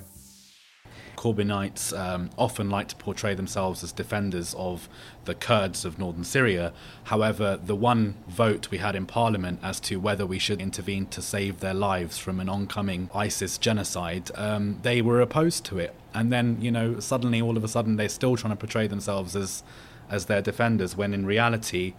Corbynites 1.16 1.98
um, 1.98 2.30
often 2.36 2.70
like 2.70 2.88
to 2.88 2.96
portray 2.96 3.34
themselves 3.34 3.82
as 3.82 3.90
defenders 3.90 4.54
of 4.58 4.88
the 5.24 5.34
Kurds 5.34 5.84
of 5.84 5.98
northern 5.98 6.24
Syria. 6.24 6.72
However, 7.04 7.58
the 7.62 7.74
one 7.74 8.16
vote 8.28 8.70
we 8.70 8.78
had 8.78 8.94
in 8.94 9.06
parliament 9.06 9.60
as 9.62 9.80
to 9.80 9.96
whether 9.96 10.26
we 10.26 10.38
should 10.38 10.60
intervene 10.60 11.06
to 11.06 11.22
save 11.22 11.60
their 11.60 11.74
lives 11.74 12.18
from 12.18 12.38
an 12.38 12.48
oncoming 12.48 13.10
ISIS 13.14 13.58
genocide, 13.58 14.30
um, 14.34 14.78
they 14.82 15.00
were 15.00 15.20
opposed 15.20 15.64
to 15.66 15.78
it. 15.78 15.94
And 16.12 16.32
then, 16.32 16.58
you 16.60 16.70
know, 16.70 17.00
suddenly, 17.00 17.40
all 17.40 17.56
of 17.56 17.64
a 17.64 17.68
sudden, 17.68 17.96
they're 17.96 18.08
still 18.08 18.36
trying 18.36 18.52
to 18.52 18.58
portray 18.58 18.86
themselves 18.86 19.34
as 19.34 19.62
as 20.10 20.26
their 20.26 20.42
defenders, 20.42 20.96
when 20.96 21.14
in 21.14 21.24
reality, 21.24 21.94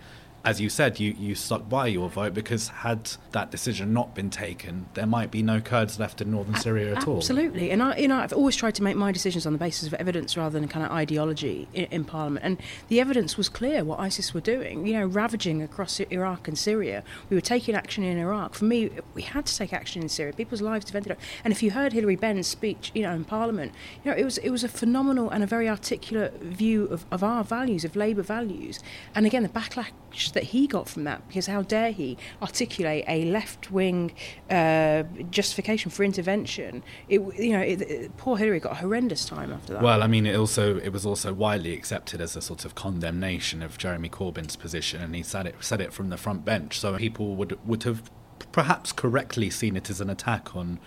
as 0.45 0.61
you 0.61 0.69
said, 0.69 0.99
you, 0.99 1.15
you 1.17 1.33
stuck 1.33 1.67
by 1.67 1.87
your 1.87 2.07
vote 2.07 2.35
because 2.35 2.67
had 2.67 3.11
that 3.31 3.49
decision 3.49 3.93
not 3.93 4.13
been 4.13 4.29
taken, 4.29 4.85
there 4.93 5.07
might 5.07 5.31
be 5.31 5.41
no 5.41 5.59
Kurds 5.59 5.99
left 5.99 6.21
in 6.21 6.29
northern 6.29 6.55
Syria 6.55 6.95
at 6.95 7.07
all. 7.07 7.17
Absolutely, 7.17 7.71
and 7.71 7.81
I, 7.81 7.97
you 7.97 8.07
know, 8.07 8.17
I've 8.17 8.31
always 8.31 8.55
tried 8.55 8.75
to 8.75 8.83
make 8.83 8.95
my 8.95 9.11
decisions 9.11 9.47
on 9.47 9.53
the 9.53 9.59
basis 9.59 9.87
of 9.87 9.95
evidence 9.95 10.37
rather 10.37 10.59
than 10.59 10.69
kind 10.69 10.85
of 10.85 10.91
ideology 10.91 11.67
in, 11.73 11.85
in 11.85 12.03
Parliament. 12.03 12.45
And 12.45 12.61
the 12.89 12.99
evidence 12.99 13.37
was 13.37 13.49
clear 13.49 13.83
what 13.83 13.99
ISIS 13.99 14.35
were 14.35 14.41
doing. 14.41 14.85
You 14.85 14.93
know, 14.99 15.05
ravaging 15.07 15.63
across 15.63 15.99
Iraq 15.99 16.47
and 16.47 16.57
Syria. 16.57 17.03
We 17.29 17.35
were 17.35 17.41
taking 17.41 17.73
action 17.73 18.03
in 18.03 18.19
Iraq. 18.19 18.53
For 18.53 18.65
me, 18.65 18.91
we 19.15 19.23
had 19.23 19.47
to 19.47 19.57
take 19.57 19.73
action 19.73 20.03
in 20.03 20.09
Syria. 20.09 20.33
People's 20.33 20.61
lives 20.61 20.85
depended 20.85 21.13
on. 21.13 21.17
And 21.43 21.51
if 21.51 21.63
you 21.63 21.71
heard 21.71 21.93
Hilary 21.93 22.17
Benn's 22.17 22.45
speech, 22.45 22.91
you 22.93 23.01
know, 23.01 23.13
in 23.13 23.25
Parliament, 23.25 23.71
you 24.03 24.11
know, 24.11 24.17
it 24.17 24.23
was 24.23 24.37
it 24.37 24.51
was 24.51 24.63
a 24.63 24.69
phenomenal 24.69 25.31
and 25.31 25.43
a 25.43 25.47
very 25.47 25.67
articulate 25.67 26.39
view 26.39 26.85
of, 26.85 27.05
of 27.11 27.23
our 27.23 27.43
values, 27.43 27.83
of 27.83 27.95
Labour 27.95 28.21
values. 28.21 28.79
And 29.15 29.25
again, 29.25 29.41
the 29.41 29.49
backlash 29.49 29.91
that 30.35 30.43
he 30.43 30.67
got 30.67 30.87
from 30.87 31.03
that 31.05 31.27
because 31.27 31.47
how 31.47 31.63
dare 31.63 31.91
he 31.91 32.17
articulate 32.41 33.03
a 33.07 33.25
left 33.25 33.71
wing 33.71 34.13
uh, 34.51 35.03
justification 35.31 35.89
for 35.89 36.03
intervention? 36.03 36.83
It, 37.09 37.21
you 37.39 37.53
know, 37.53 37.61
it, 37.61 37.81
it, 37.81 38.17
poor 38.17 38.37
Hilary 38.37 38.59
got 38.59 38.73
a 38.73 38.75
horrendous 38.75 39.25
time 39.25 39.51
after 39.51 39.73
that. 39.73 39.81
Well, 39.81 40.03
I 40.03 40.07
mean, 40.07 40.27
it 40.27 40.35
also 40.35 40.77
it 40.77 40.89
was 40.89 41.05
also 41.05 41.33
widely 41.33 41.73
accepted 41.73 42.21
as 42.21 42.35
a 42.35 42.41
sort 42.41 42.65
of 42.65 42.75
condemnation 42.75 43.63
of 43.63 43.79
Jeremy 43.79 44.09
Corbyn's 44.09 44.55
position, 44.55 45.01
and 45.01 45.15
he 45.15 45.23
said 45.23 45.47
it 45.47 45.55
said 45.61 45.81
it 45.81 45.91
from 45.91 46.09
the 46.09 46.17
front 46.17 46.45
bench, 46.45 46.79
so 46.79 46.95
people 46.97 47.35
would 47.35 47.57
would 47.65 47.83
have 47.83 48.11
perhaps 48.51 48.91
correctly 48.91 49.49
seen 49.49 49.75
it 49.75 49.89
as 49.89 49.99
an 49.99 50.09
attack 50.09 50.55
on 50.55 50.79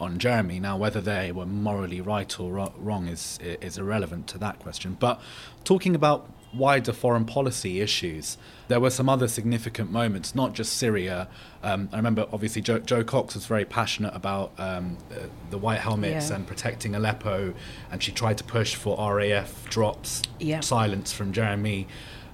on 0.00 0.18
Jeremy. 0.18 0.58
Now, 0.58 0.76
whether 0.76 1.00
they 1.00 1.30
were 1.30 1.46
morally 1.46 2.00
right 2.00 2.40
or 2.40 2.70
wrong 2.76 3.08
is 3.08 3.38
is 3.42 3.78
irrelevant 3.78 4.26
to 4.28 4.38
that 4.38 4.58
question. 4.58 4.96
But 4.98 5.20
talking 5.62 5.94
about 5.94 6.28
wider 6.52 6.92
foreign 6.92 7.24
policy 7.24 7.80
issues, 7.80 8.36
there 8.68 8.80
were 8.80 8.90
some 8.90 9.08
other 9.08 9.28
significant 9.28 9.90
moments, 9.90 10.34
not 10.34 10.54
just 10.54 10.74
Syria. 10.74 11.28
Um, 11.62 11.88
I 11.92 11.96
remember, 11.96 12.26
obviously, 12.32 12.62
Jo, 12.62 12.78
Jo 12.78 13.04
Cox 13.04 13.34
was 13.34 13.46
very 13.46 13.64
passionate 13.64 14.14
about 14.14 14.52
um, 14.58 14.96
uh, 15.10 15.26
the 15.50 15.58
white 15.58 15.80
helmets 15.80 16.30
yeah. 16.30 16.36
and 16.36 16.46
protecting 16.46 16.94
Aleppo, 16.94 17.54
and 17.90 18.02
she 18.02 18.12
tried 18.12 18.38
to 18.38 18.44
push 18.44 18.74
for 18.74 18.96
RAF 19.14 19.68
drops, 19.68 20.22
yeah. 20.38 20.60
silence 20.60 21.12
from 21.12 21.32
Jeremy. 21.32 21.86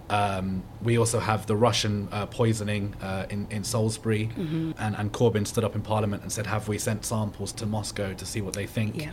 Um, 0.08 0.64
we 0.82 0.98
also 0.98 1.20
have 1.20 1.46
the 1.46 1.54
Russian 1.54 2.08
uh, 2.10 2.26
poisoning 2.26 2.94
uh, 3.00 3.26
in, 3.30 3.46
in 3.50 3.62
Salisbury, 3.62 4.26
mm-hmm. 4.36 4.72
and, 4.78 4.96
and 4.96 5.12
Corbyn 5.12 5.46
stood 5.46 5.62
up 5.62 5.76
in 5.76 5.82
Parliament 5.82 6.22
and 6.22 6.32
said, 6.32 6.46
Have 6.46 6.66
we 6.66 6.78
sent 6.78 7.04
samples 7.04 7.52
to 7.52 7.66
Moscow 7.66 8.12
to 8.14 8.26
see 8.26 8.40
what 8.40 8.54
they 8.54 8.66
think? 8.66 9.00
Yeah. 9.00 9.12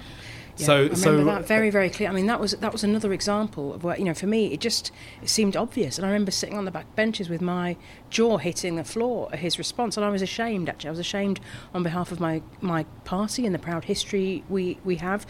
Yeah, 0.57 0.65
so, 0.65 0.73
I 0.73 0.77
remember 0.77 0.95
so, 0.95 1.23
that 1.25 1.47
very, 1.47 1.69
very 1.69 1.89
clear. 1.89 2.09
I 2.09 2.13
mean, 2.13 2.25
that 2.27 2.39
was 2.39 2.51
that 2.53 2.71
was 2.71 2.83
another 2.83 3.13
example 3.13 3.73
of 3.73 3.83
where 3.83 3.97
you 3.97 4.05
know, 4.05 4.13
for 4.13 4.27
me, 4.27 4.53
it 4.53 4.59
just 4.59 4.91
it 5.21 5.29
seemed 5.29 5.55
obvious. 5.55 5.97
And 5.97 6.05
I 6.05 6.09
remember 6.09 6.31
sitting 6.31 6.57
on 6.57 6.65
the 6.65 6.71
back 6.71 6.95
benches 6.95 7.29
with 7.29 7.41
my 7.41 7.77
jaw 8.09 8.37
hitting 8.37 8.75
the 8.75 8.83
floor 8.83 9.29
at 9.31 9.39
his 9.39 9.57
response, 9.57 9.97
and 9.97 10.05
I 10.05 10.09
was 10.09 10.21
ashamed. 10.21 10.67
Actually, 10.67 10.89
I 10.89 10.91
was 10.91 10.99
ashamed 10.99 11.39
on 11.73 11.83
behalf 11.83 12.11
of 12.11 12.19
my 12.19 12.41
my 12.59 12.83
party 13.03 13.45
and 13.45 13.53
the 13.53 13.59
proud 13.59 13.85
history 13.85 14.43
we 14.49 14.79
we 14.83 14.95
have. 14.95 15.25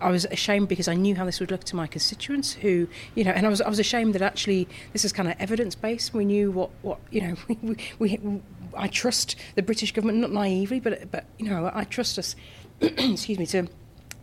I 0.00 0.10
was 0.10 0.24
ashamed 0.24 0.68
because 0.68 0.88
I 0.88 0.94
knew 0.94 1.14
how 1.14 1.24
this 1.24 1.38
would 1.38 1.50
look 1.50 1.64
to 1.64 1.76
my 1.76 1.86
constituents, 1.86 2.54
who 2.54 2.88
you 3.14 3.24
know, 3.24 3.30
and 3.30 3.46
I 3.46 3.48
was 3.50 3.60
I 3.60 3.68
was 3.68 3.78
ashamed 3.78 4.14
that 4.14 4.22
actually 4.22 4.68
this 4.92 5.04
is 5.04 5.12
kind 5.12 5.28
of 5.28 5.36
evidence 5.38 5.74
based. 5.74 6.14
We 6.14 6.24
knew 6.24 6.50
what 6.50 6.70
what 6.82 6.98
you 7.10 7.20
know 7.20 7.36
we, 7.48 7.58
we, 7.98 8.18
we 8.18 8.40
I 8.74 8.88
trust 8.88 9.36
the 9.54 9.62
British 9.62 9.92
government 9.92 10.18
not 10.18 10.32
naively, 10.32 10.80
but 10.80 11.10
but 11.10 11.26
you 11.38 11.48
know 11.48 11.70
I 11.72 11.84
trust 11.84 12.18
us. 12.18 12.34
excuse 12.80 13.38
me 13.38 13.46
to 13.46 13.68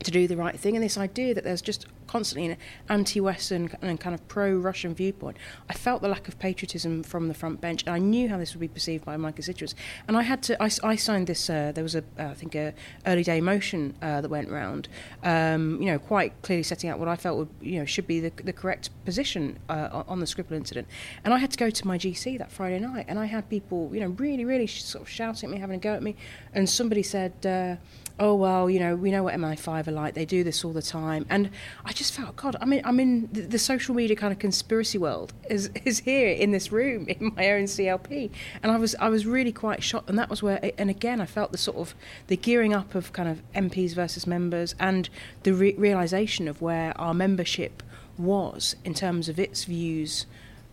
to 0.03 0.11
do 0.11 0.27
the 0.27 0.37
right 0.37 0.57
thing. 0.59 0.75
And 0.75 0.83
this 0.83 0.97
idea 0.97 1.33
that 1.33 1.43
there's 1.43 1.61
just 1.61 1.85
constantly 2.07 2.51
an 2.51 2.57
anti-Western 2.89 3.69
and 3.81 3.99
kind 3.99 4.15
of 4.15 4.27
pro-Russian 4.27 4.95
viewpoint. 4.95 5.37
I 5.69 5.73
felt 5.73 6.01
the 6.01 6.07
lack 6.07 6.27
of 6.27 6.39
patriotism 6.39 7.03
from 7.03 7.27
the 7.27 7.33
front 7.33 7.61
bench, 7.61 7.83
and 7.83 7.93
I 7.93 7.99
knew 7.99 8.29
how 8.29 8.37
this 8.37 8.53
would 8.53 8.59
be 8.59 8.67
perceived 8.67 9.05
by 9.05 9.15
my 9.17 9.31
constituents. 9.31 9.75
And 10.07 10.17
I 10.17 10.23
had 10.23 10.41
to. 10.43 10.61
I, 10.61 10.69
I 10.83 10.95
signed 10.95 11.27
this. 11.27 11.49
Uh, 11.49 11.71
there 11.73 11.83
was 11.83 11.95
a, 11.95 12.03
uh, 12.17 12.23
I 12.23 12.33
think, 12.33 12.55
a 12.55 12.73
early 13.05 13.23
day 13.23 13.41
motion 13.41 13.95
uh, 14.01 14.21
that 14.21 14.29
went 14.29 14.49
round. 14.49 14.87
Um, 15.23 15.81
you 15.81 15.87
know, 15.91 15.99
quite 15.99 16.41
clearly 16.41 16.63
setting 16.63 16.89
out 16.89 16.97
what 16.97 17.07
I 17.07 17.15
felt 17.15 17.37
would, 17.37 17.49
you 17.61 17.79
know, 17.79 17.85
should 17.85 18.07
be 18.07 18.19
the, 18.19 18.31
the 18.43 18.53
correct 18.53 18.89
position 19.05 19.59
uh, 19.69 20.03
on 20.07 20.19
the 20.19 20.25
Skripal 20.25 20.53
incident. 20.53 20.87
And 21.23 21.33
I 21.33 21.37
had 21.37 21.51
to 21.51 21.57
go 21.57 21.69
to 21.69 21.87
my 21.87 21.97
GC 21.97 22.37
that 22.39 22.51
Friday 22.51 22.79
night, 22.79 23.05
and 23.07 23.19
I 23.19 23.25
had 23.25 23.49
people, 23.49 23.91
you 23.93 23.99
know, 23.99 24.09
really, 24.17 24.45
really 24.45 24.67
sort 24.67 25.03
of 25.03 25.09
shouting 25.09 25.49
at 25.49 25.53
me, 25.53 25.59
having 25.59 25.75
a 25.75 25.79
go 25.79 25.93
at 25.93 26.01
me. 26.01 26.15
And 26.53 26.67
somebody 26.69 27.03
said 27.03 27.33
uh, 27.45 27.75
oh 28.19 28.35
well, 28.35 28.69
you 28.69 28.79
know, 28.79 28.95
we 28.95 29.11
know 29.11 29.23
what 29.23 29.33
MI5 29.35 29.87
are 29.87 29.91
like. 29.91 30.13
They 30.13 30.25
do 30.25 30.43
this 30.43 30.65
all 30.65 30.73
the 30.73 30.81
time, 30.81 31.25
and 31.29 31.49
I 31.85 31.93
just 31.93 32.13
felt, 32.13 32.35
God, 32.35 32.55
I 32.61 32.65
mean, 32.65 32.81
I'm 32.83 32.99
in 32.99 33.29
the, 33.31 33.41
the, 33.41 33.59
social 33.59 33.95
media 33.95 34.15
kind 34.15 34.33
of 34.33 34.39
conspiracy 34.39 34.97
world 34.97 35.33
is 35.49 35.69
is 35.85 35.99
here 35.99 36.29
in 36.29 36.51
this 36.51 36.71
room 36.71 37.07
in 37.07 37.33
my 37.35 37.51
own 37.51 37.63
CLP, 37.63 38.29
and 38.61 38.71
I 38.71 38.77
was 38.77 38.95
I 38.95 39.09
was 39.09 39.25
really 39.25 39.51
quite 39.51 39.81
shocked, 39.81 40.09
and 40.09 40.19
that 40.19 40.29
was 40.29 40.43
where, 40.43 40.71
and 40.77 40.89
again, 40.89 41.21
I 41.21 41.25
felt 41.25 41.51
the 41.51 41.57
sort 41.57 41.77
of 41.77 41.95
the 42.27 42.37
gearing 42.37 42.73
up 42.73 42.95
of 42.95 43.13
kind 43.13 43.29
of 43.29 43.41
MPs 43.53 43.93
versus 43.93 44.27
members, 44.27 44.75
and 44.79 45.09
the 45.43 45.53
re- 45.53 45.75
realization 45.77 46.47
of 46.47 46.61
where 46.61 46.99
our 46.99 47.13
membership 47.13 47.81
was 48.17 48.75
in 48.83 48.93
terms 48.93 49.29
of 49.29 49.39
its 49.39 49.63
views 49.63 50.25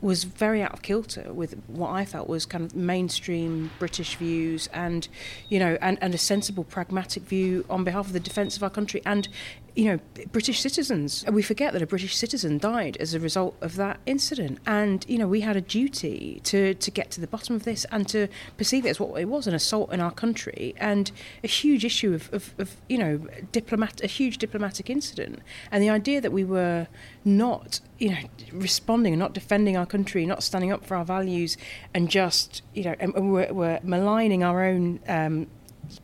was 0.07 0.23
very 0.23 0.62
out 0.62 0.73
of 0.73 0.83
kilter 0.83 1.33
with 1.33 1.61
what 1.66 1.90
I 1.90 2.05
felt 2.05 2.29
was 2.29 2.47
kind 2.47 2.64
of 2.64 2.77
mainstream 2.77 3.73
British 3.81 4.14
views 4.14 4.69
and, 4.73 5.09
you 5.49 5.59
know, 5.59 5.77
and, 5.81 5.99
and 6.01 6.14
a 6.14 6.19
sensible, 6.19 6.62
pragmatic 6.62 7.25
view 7.25 7.64
on 7.69 7.83
behalf 7.83 8.07
of 8.07 8.12
the 8.12 8.21
defence 8.21 8.57
of 8.57 8.62
our 8.62 8.71
country 8.71 9.03
and 9.05 9.29
you 9.77 9.85
know, 9.85 10.01
British 10.33 10.61
citizens. 10.61 11.23
We 11.31 11.42
forget 11.42 11.75
that 11.75 11.83
a 11.83 11.87
British 11.87 12.16
citizen 12.16 12.57
died 12.57 12.97
as 12.99 13.12
a 13.12 13.21
result 13.21 13.57
of 13.61 13.77
that 13.77 14.01
incident. 14.07 14.59
And, 14.66 15.05
you 15.07 15.19
know, 15.19 15.29
we 15.29 15.42
had 15.42 15.55
a 15.55 15.61
duty 15.61 16.40
to, 16.45 16.73
to 16.73 16.90
get 16.90 17.11
to 17.12 17.21
the 17.21 17.27
bottom 17.27 17.55
of 17.55 17.64
this 17.64 17.85
and 17.92 18.09
to 18.09 18.29
perceive 18.57 18.87
it 18.87 18.88
as 18.88 18.99
what 18.99 19.21
it 19.21 19.27
was 19.27 19.47
an 19.47 19.55
assault 19.55 19.92
in 19.92 20.01
our 20.01 20.11
country 20.11 20.75
and 20.79 21.12
a 21.45 21.47
huge 21.47 21.85
issue 21.85 22.14
of, 22.14 22.33
of, 22.33 22.55
of 22.57 22.77
you 22.88 22.97
know, 22.97 23.19
diplomat, 23.53 24.03
a 24.03 24.07
huge 24.07 24.38
diplomatic 24.38 24.88
incident. 24.88 25.40
And 25.71 25.83
the 25.83 25.90
idea 25.90 26.23
that 26.23 26.33
we 26.33 26.42
were 26.42 26.88
not, 27.23 27.81
you 27.98 28.11
know, 28.11 28.18
responding 28.52 29.12
and 29.14 29.20
not 29.20 29.32
defending 29.32 29.76
our 29.76 29.87
country, 29.87 30.26
not 30.26 30.42
standing 30.42 30.72
up 30.72 30.85
for 30.85 30.96
our 30.96 31.04
values 31.04 31.56
and 31.94 32.11
just, 32.11 32.62
you 32.74 32.85
know, 32.85 32.94
and 33.00 33.32
we're, 33.32 33.52
we're 33.52 33.80
maligning 33.82 34.42
our 34.42 34.64
own 34.64 35.00
um, 35.09 35.46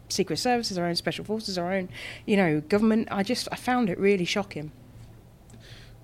secret 0.09 0.39
services, 0.39 0.79
our 0.79 0.87
own 0.87 0.97
special 0.97 1.25
forces, 1.25 1.59
our 1.59 1.73
own, 1.73 1.89
you 2.27 2.37
know, 2.37 2.61
government. 2.61 3.09
I 3.11 3.23
just 3.23 3.49
I 3.53 3.57
found 3.57 3.91
it 3.91 3.99
really 3.99 4.25
shocking. 4.25 4.73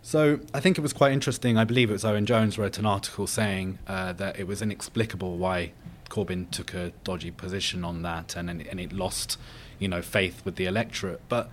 So 0.03 0.41
I 0.55 0.61
think 0.61 0.79
it 0.79 0.81
was 0.81 0.93
quite 0.93 1.13
interesting. 1.13 1.59
I 1.59 1.65
believe 1.65 1.91
it 1.91 1.95
was 1.95 2.05
Owen 2.05 2.27
Jones 2.27 2.59
wrote 2.59 2.79
an 2.79 2.87
article 2.87 3.27
saying 3.27 3.79
uh, 3.87 4.13
that 4.15 4.39
it 4.39 4.47
was 4.47 4.63
inexplicable 4.63 5.37
why 5.37 5.73
Corbyn 6.09 6.51
took 6.51 6.73
a 6.73 6.93
dodgy 7.05 7.31
position 7.31 7.85
on 7.85 8.03
that, 8.03 8.37
and 8.37 8.49
and 8.49 8.81
it 8.81 8.93
lost, 8.93 9.39
you 9.79 9.89
know, 9.89 10.03
faith 10.03 10.43
with 10.45 10.57
the 10.57 10.67
electorate. 10.67 11.21
But 11.29 11.51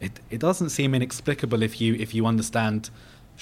it 0.00 0.20
it 0.30 0.40
doesn't 0.40 0.70
seem 0.70 0.94
inexplicable 0.94 1.62
if 1.62 1.80
you 1.80 1.94
if 1.94 2.14
you 2.14 2.26
understand. 2.26 2.90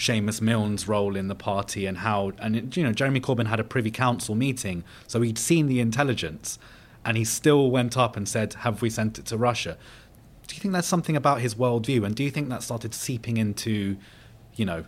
Seamus 0.01 0.41
Milne's 0.41 0.89
role 0.89 1.15
in 1.15 1.29
the 1.29 1.35
party 1.35 1.85
and 1.85 1.99
how, 1.99 2.33
and 2.39 2.75
you 2.75 2.83
know, 2.83 2.93
Jeremy 2.93 3.21
Corbyn 3.21 3.47
had 3.47 3.61
a 3.61 3.65
Privy 3.65 3.91
Council 3.91 4.35
meeting, 4.35 4.83
so 5.07 5.21
he'd 5.21 5.37
seen 5.39 5.67
the 5.67 5.79
intelligence 5.79 6.59
and 7.05 7.19
he 7.19 7.25
still 7.25 7.71
went 7.71 7.99
up 7.99 8.17
and 8.17 8.27
said, 8.27 8.55
Have 8.55 8.81
we 8.81 8.89
sent 8.89 9.19
it 9.19 9.27
to 9.27 9.37
Russia? 9.37 9.77
Do 10.47 10.55
you 10.55 10.61
think 10.61 10.73
that's 10.73 10.89
something 10.89 11.17
about 11.17 11.43
his 11.43 11.55
worldview? 11.55 12.05
And 12.05 12.15
do 12.15 12.25
you 12.25 12.31
think 12.31 12.49
that 12.49 12.63
started 12.63 12.95
seeping 12.95 13.37
into, 13.37 13.99
you 14.55 14.65
know, 14.65 14.87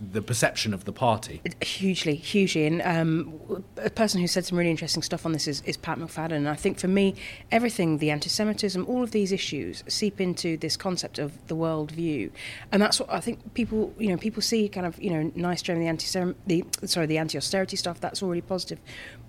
the 0.00 0.22
perception 0.22 0.74
of 0.74 0.84
the 0.84 0.92
party? 0.92 1.40
Hugely, 1.62 2.14
hugely. 2.14 2.66
And 2.66 2.82
um, 2.82 3.64
a 3.76 3.90
person 3.90 4.20
who 4.20 4.26
said 4.26 4.44
some 4.44 4.58
really 4.58 4.70
interesting 4.70 5.02
stuff 5.02 5.24
on 5.26 5.32
this 5.32 5.46
is, 5.46 5.62
is 5.62 5.76
Pat 5.76 5.98
McFadden. 5.98 6.32
And 6.32 6.48
I 6.48 6.54
think 6.54 6.78
for 6.78 6.88
me, 6.88 7.14
everything, 7.50 7.98
the 7.98 8.10
anti 8.10 8.28
Semitism, 8.28 8.84
all 8.86 9.02
of 9.02 9.10
these 9.10 9.32
issues 9.32 9.84
seep 9.88 10.20
into 10.20 10.56
this 10.56 10.76
concept 10.76 11.18
of 11.18 11.46
the 11.46 11.56
worldview. 11.56 12.30
And 12.72 12.82
that's 12.82 13.00
what 13.00 13.12
I 13.12 13.20
think 13.20 13.54
people, 13.54 13.94
you 13.98 14.08
know, 14.08 14.16
people 14.16 14.42
see 14.42 14.68
kind 14.68 14.86
of, 14.86 15.00
you 15.02 15.10
know, 15.10 15.32
nice 15.34 15.62
German, 15.62 15.82
the 15.82 15.88
anti 15.88 16.34
the 16.46 16.64
sorry, 16.86 17.06
the 17.06 17.18
anti 17.18 17.38
austerity 17.38 17.76
stuff, 17.76 18.00
that's 18.00 18.22
already 18.22 18.40
positive. 18.40 18.78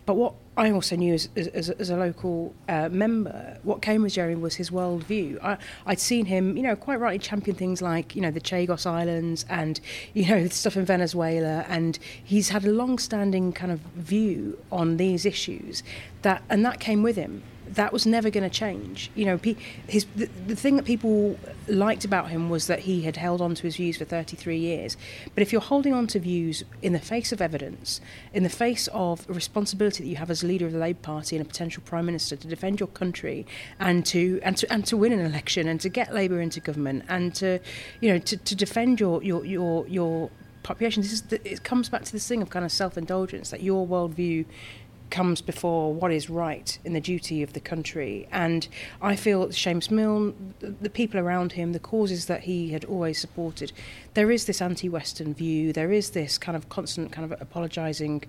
But 0.05 0.15
what 0.15 0.36
I 0.55 0.71
also 0.71 0.95
knew 0.95 1.15
as, 1.15 1.29
as, 1.36 1.69
as 1.71 1.89
a 1.89 1.97
local 1.97 2.53
uh, 2.69 2.89
member, 2.89 3.58
what 3.63 3.81
came 3.81 4.03
with 4.03 4.13
Jeremy 4.13 4.36
was 4.36 4.55
his 4.55 4.69
worldview. 4.69 5.43
I, 5.43 5.58
I'd 5.86 5.99
seen 5.99 6.25
him, 6.25 6.55
you 6.55 6.63
know, 6.63 6.75
quite 6.75 6.99
rightly 6.99 7.19
champion 7.19 7.58
things 7.58 7.81
like, 7.81 8.15
you 8.15 8.21
know, 8.21 8.31
the 8.31 8.39
Chagos 8.39 8.86
Islands 8.86 9.45
and, 9.49 9.79
you 10.13 10.27
know, 10.27 10.35
stuff 10.50 10.78
in 10.78 10.86
Venezuela. 10.86 11.65
And 11.67 11.98
he's 12.24 12.50
had 12.50 12.65
a 12.65 12.71
long 12.71 12.98
standing 13.00 13.54
kind 13.54 13.71
of 13.71 13.80
view 13.80 14.58
on 14.71 14.98
these 14.98 15.26
issues 15.26 15.84
that, 16.21 16.43
and 16.50 16.65
that 16.65 16.80
came 16.80 17.04
with 17.04 17.15
him 17.15 17.43
that 17.67 17.91
was 17.91 18.06
never 18.06 18.30
going 18.30 18.43
to 18.43 18.49
change. 18.49 19.12
You 19.15 19.25
know, 19.25 19.39
his 19.88 20.06
the, 20.15 20.25
the 20.47 20.56
thing 20.56 20.75
that 20.78 20.86
people 20.86 21.38
liked 21.67 22.06
about 22.06 22.30
him 22.30 22.49
was 22.49 22.67
that 22.67 22.80
he 22.80 23.01
had 23.01 23.17
held 23.17 23.41
on 23.41 23.56
to 23.56 23.63
his 23.63 23.75
views 23.75 23.97
for 23.97 24.06
33 24.06 24.58
years. 24.58 24.97
But 25.34 25.41
if 25.41 25.51
you're 25.51 25.62
holding 25.62 25.93
on 25.93 26.08
to 26.08 26.19
views 26.19 26.63
in 26.82 26.93
the 26.93 26.99
face 26.99 27.32
of 27.32 27.41
evidence, 27.41 28.01
in 28.34 28.43
the 28.43 28.49
face 28.49 28.88
of 28.93 29.28
a 29.30 29.34
responsibility 29.34 30.04
that 30.04 30.10
you 30.10 30.15
have 30.17 30.30
as 30.30 30.43
leader 30.43 30.65
of 30.65 30.73
the 30.73 30.80
Labour 30.80 30.99
Party 31.01 31.36
and 31.36 31.45
a 31.45 31.47
potential 31.47 31.82
prime 31.86 32.06
minister 32.06 32.36
to 32.36 32.47
defend 32.47 32.80
your 32.80 32.88
country 32.88 33.45
and 33.80 34.06
to 34.06 34.39
and 34.43 34.58
to 34.58 34.71
and 34.71 34.86
to 34.86 34.97
win 34.97 35.12
an 35.12 35.19
election 35.19 35.67
and 35.67 35.82
to 35.82 35.89
get 35.89 36.13
Labour 36.13 36.39
into 36.41 36.60
government 36.60 37.04
and 37.10 37.34
to 37.36 37.60
you 37.99 38.10
know 38.12 38.19
to, 38.19 38.38
to 38.38 38.56
defend 38.56 38.99
your 38.99 39.23
your 39.23 39.45
your 39.45 39.88
your 39.88 40.30
population. 40.65 41.04
This 41.04 41.13
is 41.13 41.21
the, 41.23 41.39
it 41.49 41.63
comes 41.63 41.89
back 41.89 42.04
to 42.06 42.12
this 42.12 42.28
thing 42.28 42.41
of 42.41 42.49
kind 42.49 42.65
of 42.65 42.71
self-indulgence 42.71 43.51
that 43.51 43.62
your 43.62 43.88
worldview 43.88 44.45
comes 45.09 45.41
before 45.41 45.93
what 45.93 46.11
is 46.11 46.29
right 46.29 46.77
in 46.83 46.93
the 46.93 47.01
duty 47.01 47.41
of 47.43 47.53
the 47.53 47.59
country. 47.59 48.27
And 48.31 48.67
I 49.01 49.15
feel 49.15 49.41
that 49.41 49.51
Seamus 49.51 49.91
Milne, 49.91 50.53
the 50.59 50.89
people 50.89 51.19
around 51.19 51.53
him, 51.53 51.73
the 51.73 51.79
causes 51.79 52.25
that 52.25 52.41
he 52.41 52.69
had 52.69 52.85
always 52.85 53.19
supported, 53.19 53.71
there 54.15 54.32
is 54.32 54.45
this 54.45 54.62
anti-Western 54.62 55.34
view. 55.34 55.73
There 55.73 55.91
is 55.91 56.12
this 56.12 56.38
kind 56.38 56.56
of 56.56 56.69
constant 56.69 57.12
kind 57.12 57.32
of 57.32 57.39
apologising, 57.41 58.23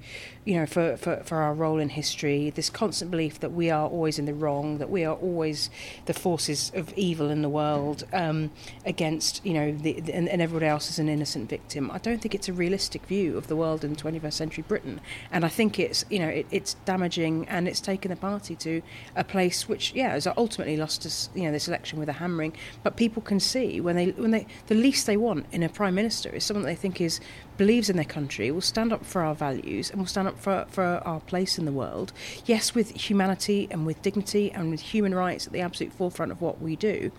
you 0.45 0.57
know, 0.57 0.67
for, 0.67 0.97
for, 0.97 1.23
for 1.25 1.39
our 1.39 1.55
role 1.55 1.79
in 1.79 1.89
history. 1.89 2.51
This 2.51 2.69
constant 2.69 3.13
belief 3.13 3.39
that 3.39 3.53
we 3.53 3.71
are 3.71 3.89
always 3.89 4.19
in 4.19 4.25
the 4.25 4.35
wrong, 4.35 4.79
that 4.79 4.91
we 4.91 5.05
are 5.05 5.15
always 5.15 5.71
the 6.07 6.13
forces 6.13 6.73
of 6.75 6.93
evil 6.97 7.31
in 7.31 7.43
the 7.43 7.49
world 7.49 8.03
um, 8.13 8.51
against, 8.85 9.47
you 9.47 9.55
know, 9.55 9.73
the, 9.73 10.01
the, 10.01 10.13
and, 10.13 10.29
and 10.29 10.43
everybody 10.43 10.67
else 10.67 10.91
is 10.91 10.99
an 10.99 11.09
innocent 11.09 11.49
victim. 11.49 11.89
I 11.93 11.99
don't 11.99 12.21
think 12.21 12.35
it's 12.35 12.49
a 12.49 12.53
realistic 12.53 13.07
view 13.07 13.39
of 13.39 13.47
the 13.47 13.55
world 13.55 13.85
in 13.85 13.95
21st 13.95 14.33
century 14.33 14.65
Britain. 14.67 15.01
And 15.31 15.45
I 15.45 15.49
think 15.49 15.79
it's, 15.79 16.05
you 16.11 16.19
know, 16.19 16.29
it, 16.29 16.47
it's 16.51 16.75
damaging 16.85 17.49
and 17.49 17.69
it's 17.69 17.81
taken 17.81 18.11
the 18.11 18.17
party 18.17 18.57
to 18.57 18.83
a 19.15 19.23
place 19.23 19.69
which, 19.69 19.93
yeah, 19.95 20.11
has 20.11 20.27
ultimately 20.27 20.77
lost 20.77 21.07
us, 21.07 21.31
you 21.33 21.45
know, 21.45 21.53
this 21.53 21.69
election 21.69 22.01
with 22.01 22.09
a 22.09 22.15
hammering. 22.15 22.55
But 22.83 22.97
people 22.97 23.23
can 23.23 23.39
see 23.39 23.81
when 23.81 23.95
they, 23.95 24.11
when 24.11 24.33
they, 24.33 24.49
the 24.67 24.75
least 24.75 25.07
they 25.07 25.17
want 25.17 25.47
in 25.53 25.63
a 25.63 25.76
prime 25.77 25.95
minister 25.95 26.31
is 26.31 26.43
someone 26.43 26.65
that 26.65 26.71
they 26.71 26.75
think 26.75 27.01
is 27.01 27.21
believes 27.57 27.89
in 27.89 27.97
their 27.97 28.13
country, 28.19 28.51
will 28.51 28.61
stand 28.61 28.93
up 28.93 29.05
for 29.05 29.23
our 29.23 29.35
values, 29.35 29.91
and 29.91 30.01
will 30.01 30.07
stand 30.07 30.27
up 30.27 30.39
for 30.39 30.67
for 30.69 30.85
our 31.05 31.21
place 31.21 31.59
in 31.59 31.65
the 31.65 31.73
world. 31.83 32.13
Yes, 32.47 32.75
with 32.75 32.89
humanity 33.09 33.69
and 33.71 33.87
with 33.87 34.01
dignity 34.03 34.51
and 34.51 34.71
with 34.71 34.81
human 34.81 35.15
rights 35.15 35.47
at 35.47 35.53
the 35.53 35.61
absolute 35.61 35.93
forefront 35.93 36.33
of 36.33 36.41
what 36.41 36.61
we 36.61 36.75
do, 36.77 37.13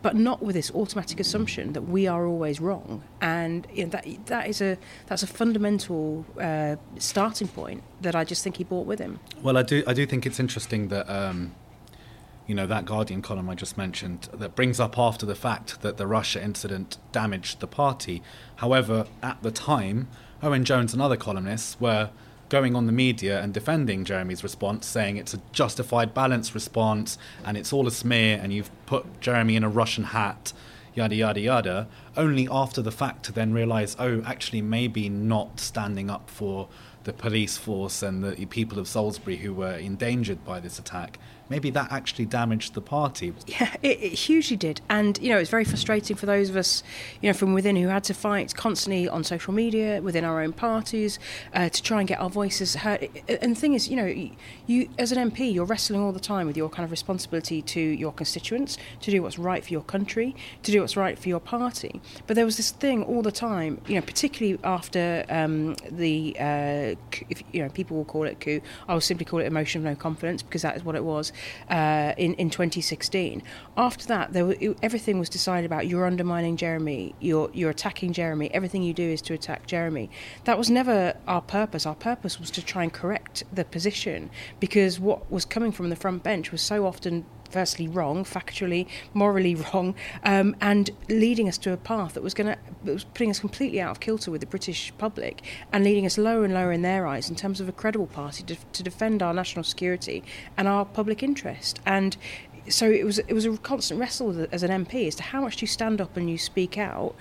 but 0.00 0.14
not 0.14 0.42
with 0.42 0.54
this 0.54 0.70
automatic 0.72 1.18
assumption 1.18 1.72
that 1.72 1.82
we 1.82 2.06
are 2.06 2.24
always 2.26 2.60
wrong. 2.60 3.02
And 3.20 3.66
you 3.72 3.84
know, 3.84 3.90
that 3.90 4.06
that 4.26 4.46
is 4.48 4.60
a 4.60 4.78
that's 5.06 5.22
a 5.22 5.26
fundamental 5.40 6.24
uh, 6.40 6.76
starting 6.98 7.48
point 7.48 7.82
that 8.00 8.14
I 8.14 8.24
just 8.24 8.42
think 8.44 8.56
he 8.56 8.64
brought 8.64 8.86
with 8.86 9.00
him. 9.00 9.18
Well, 9.42 9.56
I 9.56 9.62
do 9.62 9.82
I 9.86 9.92
do 9.92 10.06
think 10.06 10.24
it's 10.26 10.40
interesting 10.40 10.88
that. 10.88 11.06
Um 11.10 11.54
you 12.46 12.54
know, 12.54 12.66
that 12.66 12.84
Guardian 12.84 13.22
column 13.22 13.48
I 13.48 13.54
just 13.54 13.78
mentioned 13.78 14.28
that 14.32 14.54
brings 14.54 14.78
up 14.78 14.98
after 14.98 15.24
the 15.24 15.34
fact 15.34 15.80
that 15.82 15.96
the 15.96 16.06
Russia 16.06 16.42
incident 16.42 16.98
damaged 17.12 17.60
the 17.60 17.66
party. 17.66 18.22
However, 18.56 19.06
at 19.22 19.42
the 19.42 19.50
time, 19.50 20.08
Owen 20.42 20.64
Jones 20.64 20.92
and 20.92 21.00
other 21.00 21.16
columnists 21.16 21.80
were 21.80 22.10
going 22.50 22.76
on 22.76 22.86
the 22.86 22.92
media 22.92 23.40
and 23.40 23.54
defending 23.54 24.04
Jeremy's 24.04 24.42
response, 24.42 24.86
saying 24.86 25.16
it's 25.16 25.32
a 25.32 25.40
justified, 25.52 26.12
balanced 26.12 26.54
response 26.54 27.16
and 27.44 27.56
it's 27.56 27.72
all 27.72 27.86
a 27.86 27.90
smear 27.90 28.38
and 28.40 28.52
you've 28.52 28.70
put 28.84 29.20
Jeremy 29.20 29.56
in 29.56 29.64
a 29.64 29.68
Russian 29.68 30.04
hat, 30.04 30.52
yada, 30.94 31.14
yada, 31.14 31.40
yada, 31.40 31.88
only 32.16 32.46
after 32.50 32.82
the 32.82 32.92
fact 32.92 33.24
to 33.24 33.32
then 33.32 33.54
realise, 33.54 33.96
oh, 33.98 34.22
actually, 34.26 34.60
maybe 34.60 35.08
not 35.08 35.58
standing 35.58 36.10
up 36.10 36.28
for 36.28 36.68
the 37.04 37.12
police 37.12 37.56
force 37.56 38.02
and 38.02 38.22
the 38.22 38.46
people 38.46 38.78
of 38.78 38.86
Salisbury 38.86 39.36
who 39.36 39.52
were 39.52 39.76
endangered 39.76 40.44
by 40.44 40.60
this 40.60 40.78
attack 40.78 41.18
maybe 41.48 41.70
that 41.70 41.90
actually 41.92 42.24
damaged 42.24 42.74
the 42.74 42.80
party. 42.80 43.34
Yeah, 43.46 43.74
it, 43.82 44.02
it, 44.02 44.12
hugely 44.12 44.56
did. 44.56 44.80
And, 44.88 45.18
you 45.18 45.30
know, 45.30 45.38
it's 45.38 45.50
very 45.50 45.64
frustrating 45.64 46.16
for 46.16 46.26
those 46.26 46.50
of 46.50 46.56
us, 46.56 46.82
you 47.20 47.28
know, 47.28 47.34
from 47.34 47.52
within 47.54 47.76
who 47.76 47.88
had 47.88 48.04
to 48.04 48.14
fight 48.14 48.54
constantly 48.54 49.08
on 49.08 49.24
social 49.24 49.52
media, 49.52 50.00
within 50.00 50.24
our 50.24 50.40
own 50.40 50.52
parties, 50.52 51.18
uh, 51.52 51.68
to 51.68 51.82
try 51.82 52.00
and 52.00 52.08
get 52.08 52.20
our 52.20 52.30
voices 52.30 52.76
heard. 52.76 53.08
And 53.28 53.56
the 53.56 53.60
thing 53.60 53.74
is, 53.74 53.88
you 53.88 53.96
know, 53.96 54.30
you 54.66 54.88
as 54.98 55.12
an 55.12 55.30
MP, 55.30 55.52
you're 55.52 55.64
wrestling 55.64 56.00
all 56.00 56.12
the 56.12 56.20
time 56.20 56.46
with 56.46 56.56
your 56.56 56.68
kind 56.68 56.84
of 56.84 56.90
responsibility 56.90 57.60
to 57.62 57.80
your 57.80 58.12
constituents, 58.12 58.78
to 59.00 59.10
do 59.10 59.22
what's 59.22 59.38
right 59.38 59.64
for 59.64 59.72
your 59.72 59.82
country, 59.82 60.34
to 60.62 60.72
do 60.72 60.80
what's 60.80 60.96
right 60.96 61.18
for 61.18 61.28
your 61.28 61.40
party. 61.40 62.00
But 62.26 62.36
there 62.36 62.44
was 62.44 62.56
this 62.56 62.70
thing 62.70 63.02
all 63.04 63.22
the 63.22 63.32
time, 63.32 63.80
you 63.86 63.96
know, 63.96 64.02
particularly 64.02 64.58
after 64.64 65.24
um, 65.28 65.76
the, 65.90 66.36
uh, 66.38 66.94
if, 67.28 67.42
you 67.52 67.62
know, 67.62 67.68
people 67.68 67.96
will 67.96 68.04
call 68.04 68.24
it 68.24 68.40
coup. 68.40 68.60
I 68.88 68.94
will 68.94 69.00
simply 69.00 69.26
call 69.26 69.40
it 69.40 69.46
emotion 69.46 69.80
of 69.80 69.84
no 69.84 69.94
confidence 69.94 70.42
because 70.42 70.62
that 70.62 70.76
is 70.76 70.84
what 70.84 70.94
it 70.94 71.04
was 71.04 71.32
uh, 71.70 72.12
in 72.16 72.34
in 72.34 72.50
2016. 72.50 73.42
After 73.76 74.06
that, 74.06 74.32
there 74.32 74.54
everything 74.82 75.18
was 75.18 75.28
decided 75.28 75.66
about 75.66 75.86
you're 75.86 76.06
undermining 76.06 76.56
Jeremy, 76.56 77.14
you're 77.20 77.50
you're 77.52 77.70
attacking 77.70 78.12
Jeremy. 78.12 78.52
Everything 78.52 78.82
you 78.82 78.94
do 78.94 79.02
is 79.02 79.22
to 79.22 79.34
attack 79.34 79.66
Jeremy. 79.66 80.10
That 80.44 80.58
was 80.58 80.70
never 80.70 81.14
our 81.26 81.42
purpose. 81.42 81.86
Our 81.86 81.94
purpose 81.94 82.38
was 82.40 82.50
to 82.52 82.64
try 82.64 82.82
and 82.82 82.92
correct 82.92 83.44
the 83.52 83.64
position 83.64 84.30
because 84.60 85.00
what 85.00 85.30
was 85.30 85.44
coming 85.44 85.72
from 85.72 85.90
the 85.90 85.96
front 85.96 86.22
bench 86.22 86.52
was 86.52 86.62
so 86.62 86.86
often 86.86 87.24
firstly 87.54 87.86
wrong, 87.86 88.24
factually, 88.24 88.88
morally 89.14 89.54
wrong, 89.72 89.94
um, 90.24 90.56
and 90.60 90.90
leading 91.08 91.48
us 91.48 91.56
to 91.56 91.72
a 91.72 91.76
path 91.76 92.14
that 92.14 92.22
was 92.22 92.34
going 92.34 92.48
to 92.48 92.58
was 92.92 93.04
putting 93.04 93.30
us 93.30 93.38
completely 93.38 93.80
out 93.80 93.92
of 93.92 94.00
kilter 94.00 94.30
with 94.30 94.40
the 94.40 94.46
British 94.46 94.92
public 94.98 95.40
and 95.72 95.84
leading 95.84 96.04
us 96.04 96.18
lower 96.18 96.44
and 96.44 96.52
lower 96.52 96.72
in 96.72 96.82
their 96.82 97.06
eyes 97.06 97.30
in 97.30 97.36
terms 97.36 97.60
of 97.60 97.68
a 97.68 97.72
credible 97.72 98.08
party 98.08 98.42
to, 98.42 98.56
to 98.72 98.82
defend 98.82 99.22
our 99.22 99.32
national 99.32 99.62
security 99.62 100.22
and 100.56 100.66
our 100.68 100.84
public 100.84 101.22
interest. 101.22 101.78
And 101.86 102.16
so 102.68 102.90
it 102.90 103.04
was 103.04 103.18
it 103.20 103.32
was 103.32 103.44
a 103.46 103.56
constant 103.58 104.00
wrestle 104.00 104.46
as 104.50 104.62
an 104.62 104.84
MP 104.84 105.06
as 105.06 105.14
to 105.16 105.22
how 105.22 105.42
much 105.42 105.56
do 105.56 105.62
you 105.62 105.66
stand 105.66 106.00
up 106.00 106.16
and 106.16 106.28
you 106.28 106.38
speak 106.38 106.76
out 106.76 107.14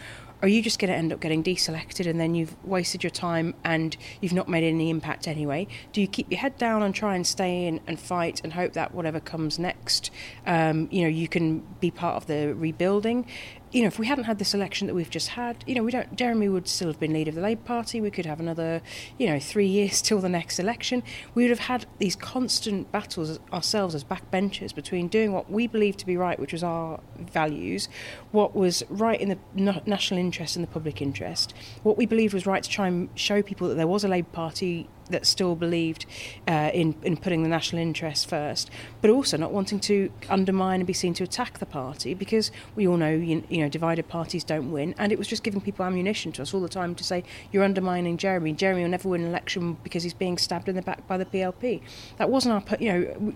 are 0.44 0.50
you 0.50 0.62
just 0.62 0.78
going 0.78 0.92
to 0.92 0.98
end 0.98 1.14
up 1.14 1.22
getting 1.22 1.42
deselected 1.42 2.06
and 2.06 2.20
then 2.20 2.36
you've 2.36 2.54
wasted 2.66 3.02
your 3.02 3.10
time 3.10 3.56
and 3.64 3.96
you've 4.20 4.34
not 4.34 4.50
made 4.50 4.66
any 4.66 4.90
impact 4.90 5.26
anyway? 5.26 5.66
Do 5.94 6.02
you 6.02 6.08
keep 6.08 6.30
your 6.30 6.42
head 6.42 6.58
down 6.58 6.84
and 6.84 6.94
try 6.94 7.16
and 7.16 7.26
stay 7.26 7.66
in 7.66 7.80
and 7.88 7.98
fight 7.98 8.42
and 8.44 8.52
hope 8.52 8.74
that 8.74 8.94
whatever 8.94 9.22
comes 9.22 9.58
next, 9.58 10.12
um, 10.46 10.90
you 10.92 11.04
know, 11.04 11.08
you 11.08 11.30
can 11.30 11.60
be 11.80 11.90
part 11.90 12.18
of 12.18 12.28
the 12.28 12.54
rebuilding? 12.56 13.26
You 13.74 13.82
know, 13.82 13.88
if 13.88 13.98
we 13.98 14.06
hadn't 14.06 14.26
had 14.26 14.38
this 14.38 14.54
election 14.54 14.86
that 14.86 14.94
we've 14.94 15.10
just 15.10 15.30
had, 15.30 15.64
you 15.66 15.74
know, 15.74 15.84
we 15.84 15.92
don't. 15.92 16.16
Jeremy 16.16 16.48
would 16.48 16.68
still 16.68 16.88
have 16.88 17.00
been 17.00 17.12
leader 17.12 17.30
of 17.30 17.36
the 17.36 17.42
Labour 17.42 17.64
Party. 17.64 18.00
We 18.00 18.12
could 18.12 18.28
have 18.28 18.40
another, 18.40 18.82
you 19.18 19.26
know, 19.26 19.40
three 19.40 19.66
years 19.66 20.02
till 20.08 20.20
the 20.20 20.30
next 20.30 20.60
election. 20.60 21.02
We 21.34 21.44
would 21.44 21.50
have 21.50 21.60
had 21.60 21.88
these 21.98 22.16
constant 22.16 22.92
battles 22.92 23.40
ourselves 23.52 23.96
as 23.96 24.04
backbenchers 24.04 24.76
between 24.76 25.08
doing 25.08 25.34
what 25.34 25.50
we 25.52 25.66
believed 25.66 25.98
to 26.00 26.06
be 26.06 26.16
right, 26.16 26.40
which 26.40 26.54
was 26.54 26.64
our 26.64 27.00
values, 27.18 27.90
what 28.32 28.56
was 28.56 28.84
right 28.90 29.20
in 29.20 29.30
the 29.30 29.82
national 29.86 30.20
interest 30.20 30.56
and 30.56 30.64
the 30.64 30.72
public 30.72 31.02
interest, 31.02 31.54
what 31.82 31.98
we 31.98 32.06
believed 32.06 32.34
was 32.34 32.46
right 32.46 32.62
to 32.62 32.70
try 32.70 32.88
and 32.88 33.10
show 33.16 33.42
people 33.42 33.68
that 33.68 33.76
there 33.76 33.88
was 33.88 34.04
a 34.04 34.08
Labour 34.08 34.30
Party 34.32 34.88
that 35.14 35.26
still 35.26 35.56
believed 35.56 36.06
uh, 36.48 36.70
in 36.74 36.96
in 37.04 37.16
putting 37.16 37.44
the 37.44 37.50
national 37.50 37.82
interest 37.82 38.28
first, 38.28 38.70
but 39.02 39.10
also 39.10 39.38
not 39.38 39.52
wanting 39.52 39.80
to 39.80 40.12
undermine 40.30 40.82
and 40.82 40.88
be 40.88 40.94
seen 40.94 41.14
to 41.14 41.24
attack 41.24 41.60
the 41.60 41.66
party 41.66 42.14
because 42.14 42.52
we 42.76 42.88
all 42.88 42.98
know 42.98 43.12
you, 43.12 43.44
know 43.50 43.70
divided 43.70 44.08
parties 44.08 44.44
don't 44.44 44.72
win, 44.72 44.94
and 44.98 45.12
it 45.12 45.18
was 45.18 45.28
just 45.28 45.44
giving 45.44 45.62
people 45.62 45.86
ammunition 45.86 46.32
to 46.34 46.42
us 46.42 46.54
all 46.54 46.62
the 46.62 46.68
time 46.68 46.94
to 46.96 47.04
say 47.04 47.24
you're 47.52 47.64
undermining 47.64 48.18
Jeremy. 48.18 48.52
Jeremy 48.54 48.84
will 48.84 48.90
never 48.90 49.08
win 49.08 49.22
an 49.22 49.28
election 49.28 49.78
because 49.84 50.04
he's 50.04 50.14
being 50.14 50.38
stabbed 50.38 50.68
in 50.68 50.76
the 50.76 50.82
back 50.82 51.08
by 51.08 51.18
the 51.18 51.26
PLP. 51.26 51.82
That 52.18 52.30
wasn't 52.30 52.70
our 52.70 52.78
you 52.80 52.92
know. 52.92 53.34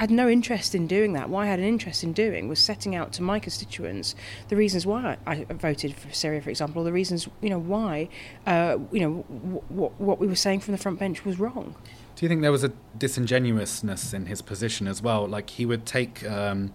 I 0.00 0.04
had 0.04 0.10
no 0.10 0.30
interest 0.30 0.74
in 0.74 0.86
doing 0.86 1.12
that. 1.12 1.28
What 1.28 1.42
I 1.42 1.46
had 1.46 1.58
an 1.58 1.66
interest 1.66 2.02
in 2.02 2.14
doing 2.14 2.48
was 2.48 2.58
setting 2.58 2.96
out 2.96 3.12
to 3.12 3.22
my 3.22 3.38
constituents 3.38 4.14
the 4.48 4.56
reasons 4.56 4.86
why 4.86 5.18
I, 5.26 5.44
voted 5.44 5.94
for 5.94 6.10
Syria, 6.10 6.40
for 6.40 6.48
example, 6.48 6.82
the 6.84 6.92
reasons 6.92 7.28
you 7.42 7.50
know 7.50 7.58
why 7.58 8.08
uh, 8.46 8.78
you 8.92 9.00
know 9.00 9.24
w- 9.28 9.62
w- 9.68 9.92
what 9.98 10.18
we 10.18 10.26
were 10.26 10.36
saying 10.36 10.60
from 10.60 10.72
the 10.72 10.78
front 10.78 10.98
bench 10.98 11.26
was 11.26 11.38
wrong. 11.38 11.74
Do 12.16 12.24
you 12.24 12.30
think 12.30 12.40
there 12.40 12.50
was 12.50 12.64
a 12.64 12.72
disingenuousness 12.96 14.14
in 14.14 14.24
his 14.24 14.40
position 14.40 14.88
as 14.88 15.02
well? 15.02 15.28
Like 15.28 15.50
he 15.50 15.66
would 15.66 15.84
take. 15.84 16.26
Um, 16.26 16.72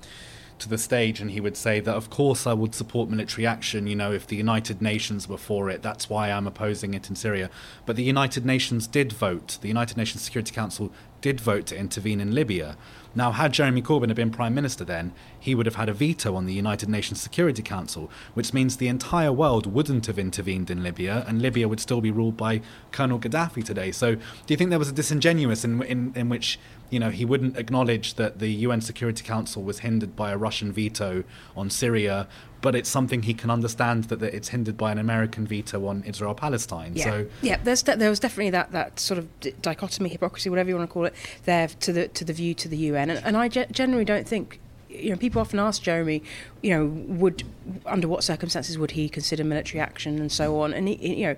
to 0.57 0.69
the 0.69 0.77
stage 0.77 1.19
and 1.19 1.31
he 1.31 1.41
would 1.41 1.57
say 1.57 1.81
that 1.81 1.93
of 1.93 2.09
course 2.09 2.47
I 2.47 2.53
would 2.53 2.73
support 2.73 3.09
military 3.09 3.45
action 3.45 3.88
you 3.88 3.95
know 3.95 4.13
if 4.13 4.25
the 4.25 4.38
United 4.38 4.81
Nations 4.81 5.27
were 5.27 5.38
for 5.38 5.69
it 5.69 5.81
that's 5.81 6.09
why 6.09 6.31
I'm 6.31 6.47
opposing 6.47 6.93
it 6.93 7.09
in 7.09 7.17
Syria 7.17 7.49
but 7.85 7.97
the 7.97 8.03
United 8.03 8.45
Nations 8.45 8.88
did 8.88 9.11
vote 9.11 9.57
the 9.59 9.67
United 9.67 9.97
Nations 9.97 10.21
Security 10.21 10.53
Council 10.53 10.93
did 11.25 11.41
vote 11.41 11.65
to 11.65 11.75
intervene 11.75 12.21
in 12.21 12.35
Libya 12.35 12.77
now, 13.15 13.31
had 13.31 13.53
Jeremy 13.53 13.81
Corbyn 13.81 14.09
have 14.09 14.17
been 14.17 14.29
Prime 14.29 14.53
Minister 14.53 14.83
then, 14.83 15.13
he 15.39 15.55
would 15.55 15.65
have 15.65 15.75
had 15.75 15.88
a 15.88 15.93
veto 15.93 16.35
on 16.35 16.45
the 16.45 16.53
United 16.53 16.89
Nations 16.89 17.21
Security 17.21 17.61
Council, 17.61 18.11
which 18.33 18.53
means 18.53 18.75
the 18.75 18.89
entire 18.89 19.31
world 19.31 19.65
wouldn't 19.65 20.07
have 20.07 20.19
intervened 20.19 20.69
in 20.69 20.83
Libya, 20.83 21.23
and 21.25 21.41
Libya 21.41 21.69
would 21.69 21.79
still 21.79 22.01
be 22.01 22.11
ruled 22.11 22.35
by 22.35 22.61
Colonel 22.91 23.17
Gaddafi 23.17 23.63
today. 23.63 23.93
So, 23.93 24.15
do 24.15 24.21
you 24.49 24.57
think 24.57 24.69
there 24.69 24.79
was 24.79 24.89
a 24.89 24.93
disingenuous 24.93 25.63
in, 25.63 25.81
in, 25.83 26.11
in 26.13 26.27
which 26.27 26.59
you 26.89 26.99
know, 26.99 27.09
he 27.09 27.25
wouldn't 27.25 27.57
acknowledge 27.57 28.15
that 28.15 28.39
the 28.39 28.49
UN 28.49 28.81
Security 28.81 29.23
Council 29.23 29.63
was 29.63 29.79
hindered 29.79 30.15
by 30.15 30.31
a 30.31 30.38
Russian 30.38 30.71
veto 30.71 31.23
on 31.55 31.69
Syria, 31.69 32.27
but 32.65 32.73
it's 32.75 32.89
something 32.89 33.21
he 33.21 33.36
can 33.36 33.51
understand 33.51 34.06
that, 34.06 34.19
that 34.21 34.34
it's 34.34 34.47
hindered 34.49 34.75
by 34.75 34.91
an 34.91 34.97
American 34.97 35.45
veto 35.45 35.86
on 35.86 36.01
Israel 36.04 36.34
Palestine. 36.34 36.93
Yeah, 36.95 37.04
So 37.04 37.28
yeah. 37.43 37.58
There's 37.63 37.84
de- 37.84 37.95
there 37.95 38.10
was 38.10 38.19
definitely 38.19 38.49
that, 38.49 38.71
that 38.71 38.99
sort 38.99 39.19
of 39.19 39.25
di- 39.39 39.54
dichotomy, 39.62 40.10
hypocrisy, 40.10 40.49
whatever 40.49 40.69
you 40.69 40.75
want 40.75 40.89
to 40.89 40.93
call 40.95 41.06
it, 41.06 41.13
there 41.43 41.67
to 41.67 41.93
the 41.93 42.08
to 42.08 42.25
the 42.25 42.34
view 42.34 42.56
to 42.56 42.67
the 42.67 42.78
UN, 42.89 43.12
and, 43.12 43.23
and 43.23 43.38
I 43.38 43.49
ge- 43.49 43.69
generally 43.71 44.04
don't 44.04 44.28
think. 44.28 44.60
You 44.89 45.12
know, 45.12 45.17
people 45.17 45.41
often 45.41 45.60
ask 45.60 45.82
Jeremy, 45.84 46.23
you 46.63 46.71
know, 46.73 46.86
would 46.86 47.43
under 47.86 48.08
what 48.08 48.23
circumstances 48.23 48.78
would 48.80 48.91
he 48.91 49.10
consider 49.10 49.43
military 49.43 49.80
action 49.82 50.19
and 50.19 50.32
so 50.32 50.60
on, 50.62 50.73
and 50.73 50.88
he, 50.88 50.95
you 51.21 51.28
know, 51.28 51.36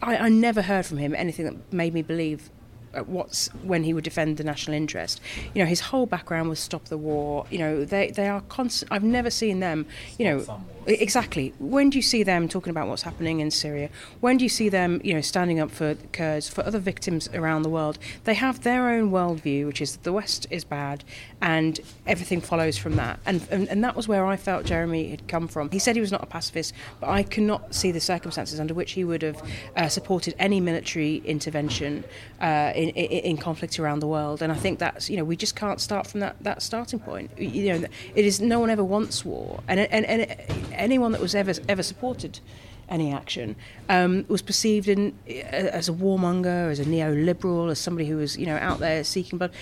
I, 0.00 0.16
I 0.16 0.28
never 0.30 0.62
heard 0.62 0.86
from 0.86 0.98
him 0.98 1.14
anything 1.14 1.44
that 1.46 1.56
made 1.72 1.92
me 1.92 2.00
believe 2.00 2.48
uh, 2.94 3.02
what's 3.02 3.48
when 3.62 3.84
he 3.84 3.92
would 3.94 4.04
defend 4.04 4.36
the 4.36 4.44
national 4.44 4.76
interest. 4.76 5.20
You 5.54 5.62
know, 5.62 5.66
his 5.66 5.80
whole 5.80 6.06
background 6.06 6.48
was 6.48 6.60
stop 6.60 6.86
the 6.86 6.98
war. 6.98 7.46
You 7.50 7.58
know, 7.58 7.84
they 7.84 8.10
they 8.10 8.28
are 8.28 8.40
constant. 8.42 8.90
I've 8.92 9.04
never 9.04 9.30
seen 9.30 9.60
them. 9.60 9.86
You 10.18 10.26
know, 10.26 10.60
Exactly. 10.86 11.54
When 11.58 11.90
do 11.90 11.98
you 11.98 12.02
see 12.02 12.22
them 12.22 12.48
talking 12.48 12.70
about 12.70 12.88
what's 12.88 13.02
happening 13.02 13.40
in 13.40 13.50
Syria? 13.50 13.88
When 14.20 14.36
do 14.36 14.44
you 14.44 14.48
see 14.48 14.68
them, 14.68 15.00
you 15.02 15.14
know, 15.14 15.20
standing 15.20 15.58
up 15.58 15.70
for 15.70 15.94
Kurds, 16.12 16.48
for 16.48 16.64
other 16.66 16.78
victims 16.78 17.28
around 17.32 17.62
the 17.62 17.70
world? 17.70 17.98
They 18.24 18.34
have 18.34 18.62
their 18.62 18.90
own 18.90 19.10
worldview, 19.10 19.66
which 19.66 19.80
is 19.80 19.92
that 19.92 20.04
the 20.04 20.12
West 20.12 20.46
is 20.50 20.64
bad, 20.64 21.02
and 21.40 21.80
everything 22.06 22.40
follows 22.40 22.76
from 22.76 22.96
that. 22.96 23.18
And, 23.24 23.46
and 23.50 23.68
and 23.68 23.82
that 23.82 23.96
was 23.96 24.08
where 24.08 24.26
I 24.26 24.36
felt 24.36 24.66
Jeremy 24.66 25.08
had 25.08 25.26
come 25.26 25.48
from. 25.48 25.70
He 25.70 25.78
said 25.78 25.96
he 25.96 26.00
was 26.00 26.12
not 26.12 26.22
a 26.22 26.26
pacifist, 26.26 26.74
but 27.00 27.08
I 27.08 27.22
cannot 27.22 27.74
see 27.74 27.90
the 27.90 28.00
circumstances 28.00 28.60
under 28.60 28.74
which 28.74 28.92
he 28.92 29.04
would 29.04 29.22
have 29.22 29.42
uh, 29.76 29.88
supported 29.88 30.34
any 30.38 30.60
military 30.60 31.16
intervention 31.24 32.04
uh, 32.40 32.72
in, 32.74 32.90
in 32.90 33.06
in 33.30 33.36
conflict 33.36 33.78
around 33.78 34.00
the 34.00 34.06
world. 34.06 34.42
And 34.42 34.52
I 34.52 34.56
think 34.56 34.78
that's 34.78 35.08
you 35.08 35.16
know 35.16 35.24
we 35.24 35.36
just 35.36 35.56
can't 35.56 35.80
start 35.80 36.06
from 36.06 36.20
that 36.20 36.36
that 36.42 36.62
starting 36.62 36.98
point. 36.98 37.30
You 37.38 37.78
know, 37.78 37.86
it 38.14 38.24
is 38.24 38.40
no 38.40 38.60
one 38.60 38.70
ever 38.70 38.84
wants 38.84 39.24
war, 39.24 39.62
and 39.66 39.80
and 39.80 40.04
and 40.04 40.73
anyone 40.76 41.12
that 41.12 41.20
was 41.20 41.34
ever 41.34 41.52
ever 41.68 41.82
supported 41.82 42.40
any 42.88 43.12
action 43.12 43.56
um, 43.88 44.24
was 44.28 44.42
perceived 44.42 44.88
in, 44.88 45.16
as 45.26 45.88
a 45.88 45.92
warmonger, 45.92 46.70
as 46.70 46.78
a 46.78 46.84
neoliberal, 46.84 47.70
as 47.70 47.78
somebody 47.78 48.08
who 48.08 48.16
was 48.16 48.36
you 48.36 48.46
know 48.46 48.56
out 48.56 48.78
there 48.78 49.04
seeking 49.04 49.38
blood. 49.38 49.52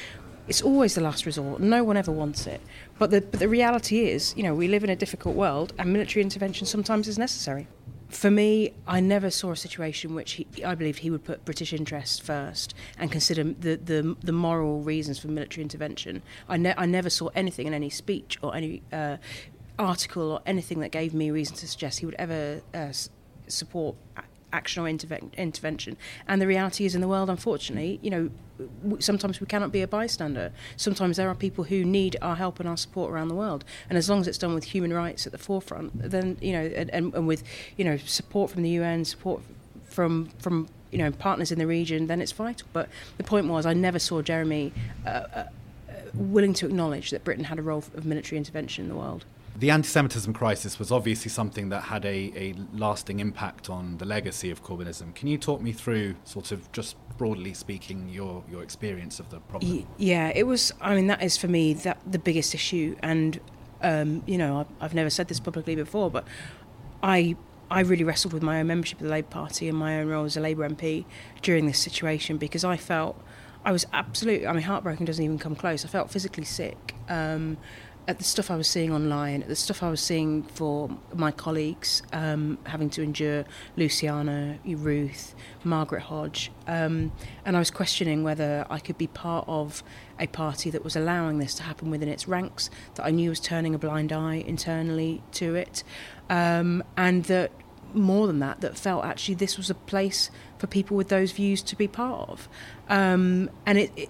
It's 0.49 0.61
always 0.61 0.97
the 0.97 1.01
last 1.01 1.25
resort. 1.25 1.61
No 1.61 1.85
one 1.85 1.97
ever 1.97 2.11
wants 2.11 2.49
it. 2.49 2.61
But 2.99 3.11
the 3.11 3.21
but 3.21 3.39
the 3.39 3.49
reality 3.49 4.09
is, 4.11 4.35
you 4.37 4.43
know, 4.43 4.55
we 4.55 4.69
live 4.69 4.83
in 4.83 4.91
a 4.91 4.97
difficult 4.97 5.37
world, 5.37 5.73
and 5.79 5.93
military 5.93 6.23
intervention 6.23 6.67
sometimes 6.67 7.07
is 7.07 7.19
necessary. 7.19 7.69
For 8.13 8.31
me, 8.31 8.75
I 8.87 9.01
never 9.01 9.31
saw 9.31 9.53
a 9.53 9.57
situation 9.57 10.15
which 10.15 10.33
he, 10.33 10.47
I 10.63 10.75
believed 10.75 10.99
he 10.99 11.11
would 11.11 11.25
put 11.25 11.47
British 11.47 11.73
interests 11.73 12.19
first 12.19 12.75
and 12.99 13.11
consider 13.11 13.43
the, 13.43 13.77
the, 13.77 14.17
the 14.23 14.33
moral 14.33 14.83
reasons 14.83 15.19
for 15.19 15.29
military 15.29 15.63
intervention. 15.63 16.23
I, 16.47 16.59
ne- 16.59 16.75
I 16.77 16.85
never 16.85 17.09
saw 17.09 17.29
anything 17.35 17.67
in 17.67 17.73
any 17.73 17.89
speech 17.89 18.39
or 18.43 18.55
any 18.55 18.83
uh, 18.93 19.17
article 19.79 20.31
or 20.31 20.41
anything 20.47 20.81
that 20.81 20.91
gave 20.91 21.15
me 21.15 21.31
reason 21.31 21.57
to 21.57 21.69
suggest 21.69 22.01
he 22.01 22.07
would 22.07 22.17
ever 22.19 22.61
uh, 22.75 22.93
support 23.49 23.97
action 24.53 24.85
or 24.85 24.87
interve- 24.87 25.33
intervention. 25.35 25.97
And 26.29 26.41
the 26.41 26.47
reality 26.47 26.85
is, 26.85 26.95
in 26.95 27.01
the 27.01 27.09
world, 27.09 27.31
unfortunately, 27.31 27.99
you 28.03 28.11
know, 28.11 28.31
w- 28.83 29.01
sometimes 29.01 29.41
we 29.41 29.47
cannot 29.47 29.73
be 29.73 29.83
a 29.83 29.89
bystander. 29.89 30.53
Sometimes 30.77 31.17
there 31.17 31.29
are 31.29 31.35
people 31.35 31.65
who 31.65 31.85
need 31.85 32.17
our 32.23 32.37
help 32.37 32.61
and 32.61 32.69
our 32.69 32.77
support 32.77 33.11
around 33.11 33.29
the 33.29 33.35
world. 33.35 33.65
And 33.89 33.97
as 33.97 34.09
long 34.09 34.21
as 34.21 34.29
it's 34.29 34.39
done 34.39 34.55
with 34.55 34.65
human 34.65 34.93
rights 34.93 35.27
at 35.27 35.33
the 35.33 35.39
forefront, 35.39 35.93
then 35.95 36.37
you 36.41 36.53
know, 36.53 36.65
and, 36.65 36.91
and, 36.91 37.15
and 37.15 37.27
with 37.27 37.43
you 37.77 37.85
know 37.85 37.97
support 37.97 38.51
from 38.51 38.63
the 38.63 38.71
UN, 38.71 39.05
support 39.05 39.43
from 39.85 40.27
from 40.39 40.69
you 40.91 40.99
know 40.99 41.11
partners 41.11 41.51
in 41.51 41.59
the 41.59 41.67
region, 41.67 42.07
then 42.07 42.21
it's 42.21 42.33
vital. 42.33 42.69
But 42.73 42.89
the 43.17 43.25
point 43.25 43.47
was, 43.49 43.67
I 43.67 43.73
never 43.73 43.99
saw 43.99 44.23
Jeremy. 44.23 44.73
Uh, 45.07 45.09
uh, 45.09 45.45
willing 46.15 46.53
to 46.53 46.67
acknowledge 46.67 47.11
that 47.11 47.25
Britain 47.25 47.45
had 47.45 47.59
a 47.59 47.63
role 47.63 47.79
of 47.79 48.05
military 48.05 48.37
intervention 48.37 48.85
in 48.85 48.91
the 48.91 48.95
world. 48.95 49.25
The 49.57 49.71
anti 49.71 49.89
Semitism 49.89 50.33
crisis 50.33 50.79
was 50.79 50.91
obviously 50.91 51.31
something 51.31 51.69
that 51.69 51.83
had 51.83 52.05
a, 52.05 52.33
a 52.35 52.55
lasting 52.75 53.21
impact 53.21 53.69
on 53.69 53.99
the 53.99 54.07
legacy 54.07 54.51
of 54.51 54.65
Corbynism. 54.65 55.15
Can 55.15 55.29
you 55.29 55.37
talk 55.37 55.61
me 55.61 55.73
through, 55.73 56.15
sort 56.25 56.53
of 56.53 56.71
just 56.73 56.97
broadly 57.19 57.53
speaking, 57.53 58.09
your, 58.09 58.43
your 58.51 58.63
experience 58.63 59.21
of 59.21 59.31
the 59.31 59.41
problem? 59.41 59.87
Yeah, 59.99 60.33
it 60.35 60.45
was. 60.45 60.73
I 60.81 60.95
mean, 60.95 61.07
that 61.09 61.23
is 61.23 61.37
for 61.37 61.49
me 61.49 61.75
that 61.75 61.99
the 62.11 62.19
biggest 62.19 62.55
issue, 62.55 62.97
and 63.03 63.39
um, 63.83 64.23
you 64.27 64.39
know, 64.39 64.61
I've, 64.61 64.69
I've 64.81 64.95
never 64.95 65.11
said 65.11 65.29
this 65.29 65.41
publicly 65.41 65.77
before, 65.77 66.11
but 66.11 66.27
I 67.03 67.37
I 67.71 67.81
really 67.81 68.05
wrestled 68.05 68.33
with 68.33 68.43
my 68.43 68.61
own 68.61 68.67
membership 68.67 69.01
of 69.01 69.05
the 69.05 69.11
Labour 69.11 69.29
Party 69.29 69.69
and 69.69 69.77
my 69.77 70.01
own 70.01 70.09
role 70.09 70.25
as 70.25 70.37
a 70.37 70.41
Labour 70.41 70.69
MP 70.69 71.05
during 71.41 71.67
this 71.67 71.79
situation 71.79 72.37
because 72.37 72.65
I 72.65 72.77
felt 72.77 73.23
I 73.65 73.73
was 73.73 73.87
absolutely. 73.93 74.47
I 74.47 74.53
mean, 74.53 74.63
heartbroken 74.63 75.07
doesn't 75.07 75.25
even 75.25 75.39
come 75.39 75.55
close. 75.55 75.85
I 75.85 75.89
felt 75.89 76.11
physically 76.11 76.45
sick. 76.45 76.95
Um, 77.09 77.59
at 78.09 78.19
the 78.19 78.25
stuff 78.25 78.51
I 78.51 78.57
was 78.57 78.67
seeing 78.67 78.93
online, 78.93 79.43
at 79.43 79.49
the 79.49 79.57
stuff 79.57 79.83
I 79.83 79.89
was 79.89 80.01
seeing 80.01 80.43
for 80.43 80.91
my 81.15 81.31
colleagues 81.31 82.03
um, 82.13 82.59
having 82.65 82.91
to 82.91 83.03
endure 83.03 83.45
Luciana, 83.77 84.59
Ruth, 84.65 85.35
Margaret 85.63 86.01
Hodge, 86.01 86.51
um, 86.67 87.13
and 87.45 87.57
I 87.57 87.59
was 87.59 87.71
questioning 87.71 88.25
whether 88.25 88.67
I 88.69 88.79
could 88.81 88.99
be 88.99 89.07
part 89.07 89.45
of 89.47 89.85
a 90.19 90.27
party 90.27 90.71
that 90.71 90.83
was 90.83 90.97
allowing 90.97 91.39
this 91.39 91.55
to 91.55 91.63
happen 91.63 91.91
within 91.91 92.09
its 92.09 92.27
ranks, 92.27 92.71
that 92.97 93.07
I 93.07 93.11
knew 93.11 93.31
was 93.31 93.41
turning 93.41 93.75
a 93.75 93.79
blind 93.79 94.13
eye 94.13 94.43
internally 94.47 95.23
to 95.33 95.55
it, 95.55 95.85
um, 96.29 96.83
and 96.97 97.25
that 97.25 97.53
more 97.95 98.27
than 98.27 98.39
that, 98.41 98.61
that 98.63 98.77
felt 98.77 99.05
actually 99.05 99.35
this 99.35 99.57
was 99.57 99.71
a 99.71 99.75
place 99.75 100.31
for 100.59 100.67
people 100.67 100.97
with 100.97 101.09
those 101.09 101.33
views 101.33 101.63
to 101.63 101.77
be 101.77 101.87
part 101.87 102.29
of. 102.29 102.49
Um, 102.89 103.51
and 103.67 103.79
it, 103.79 103.93
it, 103.97 104.09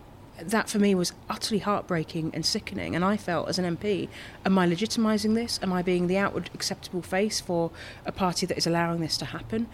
that 0.50 0.68
for 0.68 0.78
me 0.78 0.94
was 0.94 1.12
utterly 1.28 1.58
heartbreaking 1.58 2.30
and 2.34 2.44
sickening. 2.44 2.94
And 2.94 3.04
I 3.04 3.16
felt 3.16 3.48
as 3.48 3.58
an 3.58 3.76
MP, 3.76 4.08
am 4.44 4.58
I 4.58 4.66
legitimising 4.66 5.34
this? 5.34 5.58
Am 5.62 5.72
I 5.72 5.82
being 5.82 6.06
the 6.06 6.18
outward 6.18 6.50
acceptable 6.54 7.02
face 7.02 7.40
for 7.40 7.70
a 8.06 8.12
party 8.12 8.46
that 8.46 8.56
is 8.56 8.66
allowing 8.66 9.00
this 9.00 9.16
to 9.18 9.24
happen? 9.24 9.66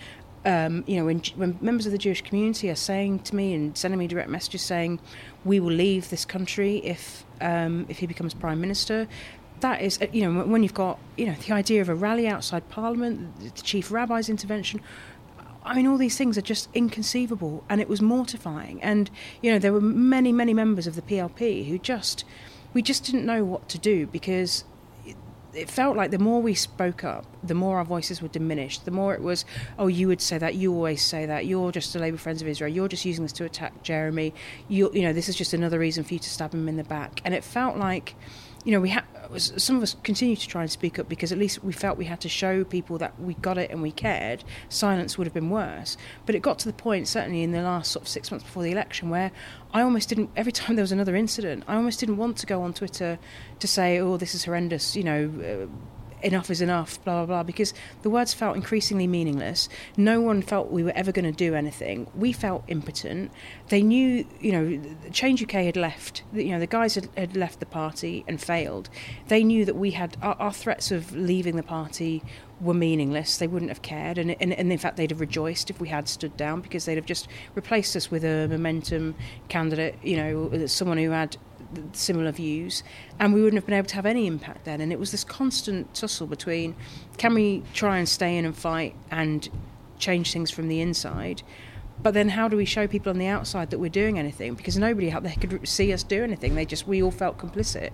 Um, 0.44 0.84
you 0.86 0.96
know, 0.96 1.04
when, 1.04 1.20
when 1.36 1.58
members 1.60 1.86
of 1.86 1.92
the 1.92 1.98
Jewish 1.98 2.22
community 2.22 2.70
are 2.70 2.76
saying 2.76 3.20
to 3.20 3.34
me 3.34 3.54
and 3.54 3.76
sending 3.76 3.98
me 3.98 4.06
direct 4.06 4.30
messages 4.30 4.62
saying, 4.62 5.00
"We 5.44 5.58
will 5.58 5.72
leave 5.72 6.10
this 6.10 6.24
country 6.24 6.76
if 6.78 7.24
um, 7.40 7.86
if 7.88 7.98
he 7.98 8.06
becomes 8.06 8.34
prime 8.34 8.60
minister," 8.60 9.08
that 9.60 9.82
is, 9.82 10.00
uh, 10.00 10.06
you 10.12 10.22
know, 10.22 10.44
when 10.44 10.62
you've 10.62 10.74
got, 10.74 10.98
you 11.16 11.26
know, 11.26 11.34
the 11.46 11.52
idea 11.52 11.80
of 11.80 11.88
a 11.88 11.94
rally 11.94 12.28
outside 12.28 12.68
Parliament, 12.68 13.40
the 13.40 13.50
chief 13.62 13.90
rabbi's 13.90 14.28
intervention. 14.28 14.80
I 15.64 15.74
mean, 15.74 15.86
all 15.86 15.98
these 15.98 16.16
things 16.16 16.38
are 16.38 16.42
just 16.42 16.68
inconceivable, 16.74 17.64
and 17.68 17.80
it 17.80 17.88
was 17.88 18.00
mortifying. 18.00 18.82
And 18.82 19.10
you 19.42 19.52
know, 19.52 19.58
there 19.58 19.72
were 19.72 19.80
many, 19.80 20.32
many 20.32 20.54
members 20.54 20.86
of 20.86 20.96
the 20.96 21.02
PLP 21.02 21.68
who 21.68 21.78
just, 21.78 22.24
we 22.72 22.82
just 22.82 23.04
didn't 23.04 23.26
know 23.26 23.44
what 23.44 23.68
to 23.70 23.78
do 23.78 24.06
because 24.06 24.64
it, 25.54 25.68
felt 25.68 25.96
like 25.96 26.10
the 26.10 26.18
more 26.18 26.40
we 26.40 26.54
spoke 26.54 27.04
up, 27.04 27.24
the 27.42 27.54
more 27.54 27.78
our 27.78 27.84
voices 27.84 28.22
were 28.22 28.28
diminished. 28.28 28.84
The 28.84 28.90
more 28.90 29.14
it 29.14 29.20
was, 29.20 29.44
oh, 29.78 29.88
you 29.88 30.08
would 30.08 30.20
say 30.20 30.38
that, 30.38 30.54
you 30.54 30.72
always 30.72 31.02
say 31.02 31.26
that, 31.26 31.46
you're 31.46 31.72
just 31.72 31.94
a 31.96 31.98
Labour 31.98 32.18
Friends 32.18 32.42
of 32.42 32.48
Israel, 32.48 32.72
you're 32.72 32.88
just 32.88 33.04
using 33.04 33.24
this 33.24 33.32
to 33.34 33.44
attack 33.44 33.82
Jeremy. 33.82 34.34
You, 34.68 34.90
you 34.92 35.02
know, 35.02 35.12
this 35.12 35.28
is 35.28 35.36
just 35.36 35.52
another 35.52 35.78
reason 35.78 36.04
for 36.04 36.14
you 36.14 36.20
to 36.20 36.30
stab 36.30 36.54
him 36.54 36.68
in 36.68 36.76
the 36.76 36.84
back. 36.84 37.20
And 37.24 37.34
it 37.34 37.44
felt 37.44 37.76
like 37.76 38.14
you 38.64 38.72
know, 38.72 38.80
we 38.80 38.90
had 38.90 39.04
some 39.36 39.76
of 39.76 39.82
us 39.82 39.94
continue 40.02 40.36
to 40.36 40.48
try 40.48 40.62
and 40.62 40.70
speak 40.70 40.98
up 40.98 41.08
because 41.08 41.32
at 41.32 41.38
least 41.38 41.62
we 41.62 41.72
felt 41.72 41.98
we 41.98 42.06
had 42.06 42.20
to 42.20 42.28
show 42.28 42.64
people 42.64 42.98
that 42.98 43.18
we 43.20 43.34
got 43.34 43.58
it 43.58 43.70
and 43.70 43.82
we 43.82 43.92
cared. 43.92 44.42
Silence 44.68 45.18
would 45.18 45.26
have 45.26 45.34
been 45.34 45.50
worse. 45.50 45.96
But 46.26 46.34
it 46.34 46.40
got 46.40 46.58
to 46.60 46.66
the 46.66 46.72
point, 46.72 47.08
certainly 47.08 47.42
in 47.42 47.52
the 47.52 47.62
last 47.62 47.92
sort 47.92 48.04
of 48.04 48.08
six 48.08 48.30
months 48.30 48.44
before 48.44 48.62
the 48.62 48.72
election, 48.72 49.10
where 49.10 49.30
I 49.72 49.82
almost 49.82 50.08
didn't. 50.08 50.30
Every 50.36 50.52
time 50.60 50.76
there 50.76 50.82
was 50.82 50.92
another 50.92 51.14
incident, 51.14 51.64
I 51.66 51.76
almost 51.76 52.00
didn't 52.00 52.16
want 52.16 52.36
to 52.38 52.46
go 52.46 52.62
on 52.62 52.72
Twitter 52.72 53.18
to 53.58 53.66
say, 53.68 53.98
"Oh, 53.98 54.16
this 54.16 54.34
is 54.34 54.44
horrendous," 54.44 54.96
you 54.96 55.04
know. 55.04 55.68
Uh, 55.68 55.97
enough 56.22 56.50
is 56.50 56.60
enough, 56.60 57.02
blah, 57.04 57.24
blah, 57.24 57.26
blah, 57.26 57.42
because 57.42 57.74
the 58.02 58.10
words 58.10 58.34
felt 58.34 58.56
increasingly 58.56 59.06
meaningless. 59.06 59.68
No 59.96 60.20
one 60.20 60.42
felt 60.42 60.70
we 60.70 60.82
were 60.82 60.92
ever 60.94 61.12
going 61.12 61.24
to 61.24 61.32
do 61.32 61.54
anything. 61.54 62.06
We 62.14 62.32
felt 62.32 62.64
impotent. 62.68 63.30
They 63.68 63.82
knew, 63.82 64.26
you 64.40 64.52
know, 64.52 64.96
Change 65.12 65.42
UK 65.42 65.52
had 65.52 65.76
left, 65.76 66.22
you 66.32 66.50
know, 66.50 66.58
the 66.58 66.66
guys 66.66 66.94
had, 66.94 67.08
had 67.16 67.36
left 67.36 67.60
the 67.60 67.66
party 67.66 68.24
and 68.26 68.40
failed. 68.40 68.88
They 69.28 69.44
knew 69.44 69.64
that 69.64 69.76
we 69.76 69.92
had, 69.92 70.16
our, 70.22 70.34
our 70.34 70.52
threats 70.52 70.90
of 70.90 71.14
leaving 71.14 71.56
the 71.56 71.62
party 71.62 72.22
were 72.60 72.74
meaningless. 72.74 73.38
They 73.38 73.46
wouldn't 73.46 73.70
have 73.70 73.82
cared. 73.82 74.18
And, 74.18 74.34
and, 74.40 74.52
and 74.52 74.72
in 74.72 74.78
fact, 74.78 74.96
they'd 74.96 75.10
have 75.10 75.20
rejoiced 75.20 75.70
if 75.70 75.80
we 75.80 75.88
had 75.88 76.08
stood 76.08 76.36
down 76.36 76.60
because 76.60 76.84
they'd 76.84 76.96
have 76.96 77.06
just 77.06 77.28
replaced 77.54 77.94
us 77.96 78.10
with 78.10 78.24
a 78.24 78.48
momentum 78.48 79.14
candidate, 79.48 79.96
you 80.02 80.16
know, 80.16 80.66
someone 80.66 80.98
who 80.98 81.10
had 81.10 81.36
similar 81.92 82.32
views, 82.32 82.82
and 83.18 83.34
we 83.34 83.42
wouldn't 83.42 83.58
have 83.60 83.66
been 83.66 83.76
able 83.76 83.88
to 83.88 83.94
have 83.94 84.06
any 84.06 84.26
impact 84.26 84.64
then. 84.64 84.80
And 84.80 84.92
it 84.92 84.98
was 84.98 85.10
this 85.10 85.24
constant 85.24 85.94
tussle 85.94 86.26
between 86.26 86.74
can 87.16 87.34
we 87.34 87.62
try 87.74 87.98
and 87.98 88.08
stay 88.08 88.36
in 88.36 88.44
and 88.44 88.56
fight 88.56 88.94
and 89.10 89.48
change 89.98 90.32
things 90.32 90.50
from 90.50 90.68
the 90.68 90.80
inside, 90.80 91.42
but 92.02 92.14
then 92.14 92.30
how 92.30 92.48
do 92.48 92.56
we 92.56 92.64
show 92.64 92.86
people 92.86 93.10
on 93.10 93.18
the 93.18 93.26
outside 93.26 93.70
that 93.70 93.78
we're 93.78 93.90
doing 93.90 94.18
anything? 94.18 94.54
Because 94.54 94.78
nobody 94.78 95.10
out 95.10 95.22
there 95.24 95.34
could 95.34 95.66
see 95.66 95.92
us 95.92 96.02
do 96.02 96.22
anything. 96.22 96.54
They 96.54 96.64
just 96.64 96.86
we 96.86 97.02
all 97.02 97.10
felt 97.10 97.38
complicit. 97.38 97.90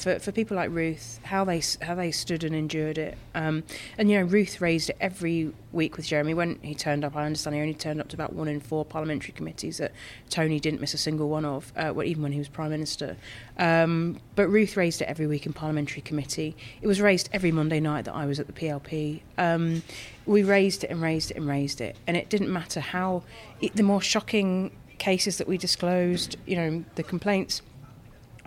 For, 0.00 0.18
for 0.18 0.32
people 0.32 0.56
like 0.56 0.70
Ruth, 0.70 1.20
how 1.24 1.44
they 1.44 1.62
how 1.82 1.94
they 1.94 2.10
stood 2.10 2.44
and 2.44 2.54
endured 2.54 2.98
it. 2.98 3.16
Um, 3.34 3.64
and 3.98 4.10
you 4.10 4.18
know, 4.18 4.24
Ruth 4.24 4.60
raised 4.60 4.90
it 4.90 4.96
every 5.00 5.52
week 5.72 5.96
with 5.96 6.06
Jeremy 6.06 6.34
when 6.34 6.58
he 6.62 6.74
turned 6.74 7.04
up. 7.04 7.16
I 7.16 7.26
understand 7.26 7.54
he 7.54 7.62
only 7.62 7.74
turned 7.74 8.00
up 8.00 8.08
to 8.08 8.16
about 8.16 8.32
one 8.32 8.48
in 8.48 8.60
four 8.60 8.84
parliamentary 8.84 9.32
committees 9.32 9.78
that 9.78 9.92
Tony 10.28 10.58
didn't 10.58 10.80
miss 10.80 10.94
a 10.94 10.98
single 10.98 11.28
one 11.28 11.44
of, 11.44 11.72
uh, 11.76 11.92
even 12.02 12.22
when 12.22 12.32
he 12.32 12.38
was 12.38 12.48
prime 12.48 12.70
minister. 12.70 13.16
Um, 13.58 14.20
but 14.36 14.48
Ruth 14.48 14.76
raised 14.76 15.02
it 15.02 15.04
every 15.04 15.26
week 15.26 15.46
in 15.46 15.52
parliamentary 15.52 16.02
committee. 16.02 16.56
It 16.80 16.86
was 16.86 17.00
raised 17.00 17.28
every 17.32 17.52
Monday 17.52 17.80
night 17.80 18.06
that 18.06 18.14
I 18.14 18.26
was 18.26 18.40
at 18.40 18.46
the 18.46 18.52
PLP. 18.52 19.20
Um, 19.38 19.82
we 20.26 20.42
raised 20.42 20.84
it 20.84 20.90
and 20.90 21.02
raised 21.02 21.30
it 21.30 21.36
and 21.36 21.46
raised 21.46 21.80
it, 21.80 21.96
and 22.06 22.16
it 22.16 22.28
didn't 22.28 22.52
matter 22.52 22.80
how 22.80 23.22
it, 23.60 23.76
the 23.76 23.82
more 23.82 24.00
shocking 24.00 24.70
cases 24.98 25.38
that 25.38 25.48
we 25.48 25.58
disclosed, 25.58 26.36
you 26.46 26.54
know, 26.54 26.84
the 26.94 27.02
complaints 27.02 27.62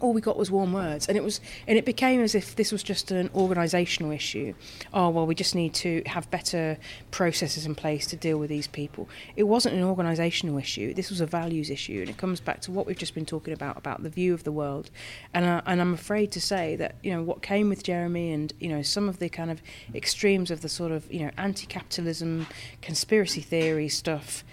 all 0.04 0.12
we 0.12 0.20
got 0.20 0.38
was 0.38 0.52
warm 0.52 0.74
words. 0.74 1.08
And 1.08 1.18
it 1.18 1.24
was 1.24 1.40
and 1.66 1.78
it 1.78 1.86
became 1.86 2.22
as 2.22 2.36
if 2.36 2.56
this 2.58 2.72
was 2.74 2.84
just 2.84 3.10
an 3.10 3.30
organizational 3.34 4.12
issue. 4.12 4.54
Oh 4.94 5.10
well 5.10 5.26
we 5.26 5.34
just 5.34 5.56
need 5.56 5.74
to 5.76 6.04
have 6.06 6.30
better 6.30 6.78
processes 7.10 7.66
in 7.66 7.74
place 7.74 8.06
to 8.08 8.18
deal 8.18 8.38
with 8.38 8.50
these 8.50 8.68
people. 8.68 9.08
It 9.38 9.44
wasn't 9.44 9.76
an 9.76 9.84
organizational 9.84 10.58
issue. 10.58 10.94
This 10.94 11.10
was 11.10 11.22
a 11.22 11.26
values 11.26 11.70
issue. 11.70 12.02
And 12.02 12.10
it 12.10 12.18
comes 12.18 12.42
back 12.42 12.60
to 12.62 12.72
what 12.72 12.86
we've 12.86 12.98
just 12.98 13.16
been 13.16 13.26
talking 13.26 13.54
about 13.54 13.78
about 13.78 14.04
the 14.04 14.10
view 14.10 14.34
of 14.34 14.44
the 14.44 14.52
world. 14.52 14.92
And 15.34 15.46
I, 15.46 15.62
and 15.66 15.80
I'm 15.80 15.94
afraid 15.94 16.32
to 16.34 16.42
say 16.42 16.76
that 16.76 16.96
you 17.02 17.14
know 17.14 17.24
what 17.24 17.42
came 17.42 17.70
with 17.70 17.82
Jeremy 17.82 18.34
and 18.34 18.52
you 18.60 18.68
know 18.68 18.82
some 18.82 19.08
of 19.08 19.20
the 19.20 19.30
kind 19.30 19.50
of 19.50 19.62
extremes 19.96 20.52
of 20.52 20.62
the 20.62 20.70
sort 20.70 20.92
of 20.92 21.12
you 21.12 21.22
know 21.22 21.32
anti-capitalism 21.38 22.48
conspiracy 22.82 23.42
theory 23.42 23.88
stuff 23.88 24.44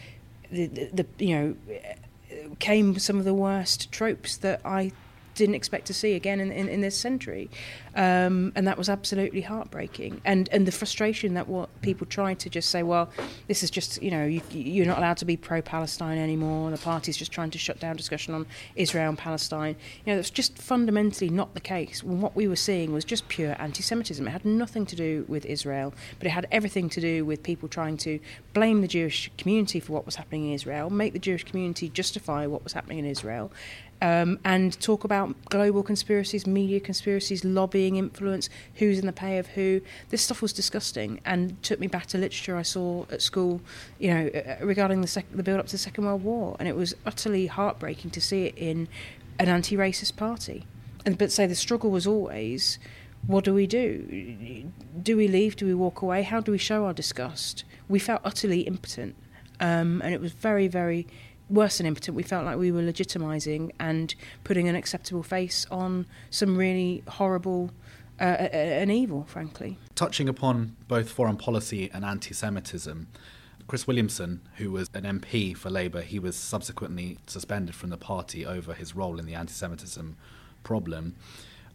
the, 0.51 0.67
the, 0.67 1.07
the 1.19 1.25
you 1.25 1.37
know 1.37 1.57
came 2.59 2.99
some 2.99 3.19
of 3.19 3.25
the 3.25 3.35
worst 3.35 3.91
tropes 3.91 4.37
that 4.37 4.61
I 4.65 4.93
didn't 5.41 5.55
expect 5.55 5.87
to 5.87 5.95
see 5.95 6.15
again 6.15 6.39
in, 6.39 6.53
in, 6.53 6.69
in 6.69 6.81
this 6.83 6.97
century. 6.97 7.51
Um, 7.97 8.53
and 8.55 8.69
that 8.69 8.79
was 8.79 8.89
absolutely 8.89 9.41
heartbreaking. 9.41 10.21
And 10.25 10.49
and 10.53 10.67
the 10.67 10.73
frustration 10.73 11.35
that 11.35 11.49
what 11.49 11.69
people 11.81 12.07
tried 12.07 12.39
to 12.41 12.49
just 12.51 12.71
say, 12.71 12.83
well, 12.83 13.11
this 13.49 13.63
is 13.65 13.71
just, 13.71 14.01
you 14.03 14.11
know, 14.11 14.25
you, 14.27 14.43
you're 14.51 14.87
not 14.87 14.99
allowed 14.99 15.17
to 15.17 15.25
be 15.25 15.37
pro 15.37 15.61
Palestine 15.61 16.19
anymore. 16.19 16.71
The 16.71 16.79
party's 16.79 17.17
just 17.17 17.33
trying 17.33 17.51
to 17.51 17.59
shut 17.59 17.81
down 17.81 17.97
discussion 17.97 18.35
on 18.35 18.47
Israel 18.77 19.09
and 19.09 19.19
Palestine. 19.19 19.75
You 20.05 20.13
know, 20.13 20.17
that's 20.17 20.31
just 20.31 20.59
fundamentally 20.59 21.31
not 21.31 21.55
the 21.55 21.61
case. 21.61 22.05
What 22.05 22.37
we 22.37 22.47
were 22.47 22.63
seeing 22.69 22.93
was 22.93 23.05
just 23.05 23.27
pure 23.29 23.57
anti 23.59 23.83
Semitism. 23.83 24.27
It 24.27 24.31
had 24.31 24.45
nothing 24.45 24.87
to 24.87 24.95
do 24.95 25.25
with 25.27 25.45
Israel, 25.47 25.93
but 26.19 26.27
it 26.27 26.31
had 26.31 26.47
everything 26.53 26.89
to 26.91 27.01
do 27.01 27.25
with 27.25 27.43
people 27.43 27.69
trying 27.69 27.97
to 27.99 28.21
blame 28.53 28.83
the 28.83 28.89
Jewish 28.89 29.31
community 29.39 29.81
for 29.81 29.93
what 29.95 30.05
was 30.07 30.17
happening 30.17 30.49
in 30.49 30.53
Israel, 30.53 30.91
make 30.91 31.13
the 31.13 31.19
Jewish 31.19 31.45
community 31.45 31.89
justify 31.89 32.47
what 32.47 32.63
was 32.63 32.75
happening 32.75 32.99
in 32.99 33.07
Israel, 33.07 33.51
um, 34.03 34.39
and 34.45 34.79
talk 34.81 35.05
about 35.05 35.35
global 35.47 35.83
conspiracies, 35.83 36.47
media 36.47 36.81
conspiracies, 36.81 37.45
lobbying 37.45 37.97
influence, 37.97 38.49
who's 38.77 38.99
in 38.99 39.07
the 39.07 39.13
pay 39.13 39.39
of 39.39 39.49
who. 39.49 39.81
This 40.09 40.23
stuff 40.23 40.43
was 40.43 40.53
disgusting 40.53 41.21
and 41.25 41.63
took 41.63 41.81
me 41.81 41.87
back 41.87 42.07
to 42.07 42.19
literature 42.19 42.57
I 42.57 42.63
saw 42.63 43.05
at 43.11 43.23
school, 43.23 43.61
you 43.99 44.13
know, 44.13 44.31
uh, 44.35 44.39
uh, 44.39 44.65
regarding 44.65 45.01
the, 45.01 45.09
sec- 45.09 45.31
the 45.33 45.43
build 45.43 45.61
up 45.61 45.67
to 45.67 45.73
the 45.73 45.79
Second 45.79 46.05
World 46.05 46.25
War. 46.25 46.57
And 46.59 46.69
it 46.69 46.77
was 46.77 46.95
utterly 47.05 47.47
heartbreaking 47.47 48.11
to 48.13 48.21
see 48.21 48.47
it 48.47 48.55
in 48.57 48.89
an 49.39 49.49
anti 49.49 49.77
racist 49.77 50.17
party. 50.17 50.65
And, 51.05 51.17
but 51.17 51.33
say 51.33 51.47
the 51.47 51.55
struggle 51.55 51.91
was 51.91 52.07
always 52.07 52.79
what 53.27 53.45
do 53.45 53.53
we 53.53 53.67
do? 53.67 54.65
Do 55.03 55.17
we 55.17 55.29
leave? 55.29 55.57
Do 55.57 55.67
we 55.67 55.75
walk 55.75 56.03
away? 56.03 56.23
How 56.23 56.41
do 56.41 56.53
we 56.53 56.59
show 56.59 56.87
our 56.87 56.95
disgust? 56.95 57.65
We 57.89 57.99
felt 57.99 58.23
utterly 58.25 58.63
impotent. 58.63 59.15
Um, 59.61 60.01
and 60.03 60.15
it 60.15 60.21
was 60.21 60.33
very, 60.33 60.69
very 60.69 61.07
worse 61.51 61.79
than 61.79 61.87
impotent, 61.87 62.17
we 62.17 62.23
felt 62.23 62.45
like 62.45 62.57
we 62.57 62.73
were 62.73 62.83
legitimising 62.83 63.71
and 63.79 64.15
putting 64.45 64.69
an 64.69 64.77
acceptable 64.77 65.23
face 65.23 65.67
on 65.71 66.07
some 66.31 66.57
really 66.57 67.03
horrible 67.09 67.71
uh, 68.21 68.49
and 68.53 68.91
evil, 68.91 69.25
frankly. 69.25 69.79
Touching 69.95 70.29
upon 70.29 70.77
both 70.89 71.11
foreign 71.11 71.37
policy 71.37 71.91
and 71.93 72.05
anti 72.05 72.35
Semitism, 72.35 73.09
Chris 73.67 73.87
Williamson, 73.87 74.41
who 74.57 74.71
was 74.71 74.89
an 74.95 75.05
MP 75.05 75.57
for 75.57 75.71
Labour, 75.71 76.03
he 76.03 76.19
was 76.19 76.37
subsequently 76.37 77.19
suspended 77.27 77.75
from 77.75 77.91
the 77.91 77.97
party 77.97 78.45
over 78.45 78.75
his 78.75 78.95
role 78.95 79.19
in 79.19 79.27
the 79.27 79.35
anti 79.35 79.53
Semitism 79.53 80.17
problem. 80.63 81.15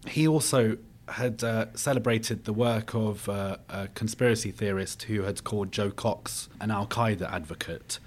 He 0.07 0.27
also 0.27 0.77
had 1.07 1.43
uh, 1.43 1.67
celebrated 1.75 2.45
the 2.45 2.53
work 2.53 2.93
of 2.95 3.29
uh, 3.29 3.57
a 3.69 3.87
conspiracy 3.89 4.51
theorist 4.51 5.03
who 5.03 5.23
had 5.23 5.43
called 5.43 5.71
Jo 5.71 5.91
Cox 5.91 6.49
an 6.59 6.71
Al 6.71 6.87
Qaeda 6.87 7.31
advocate. 7.31 7.99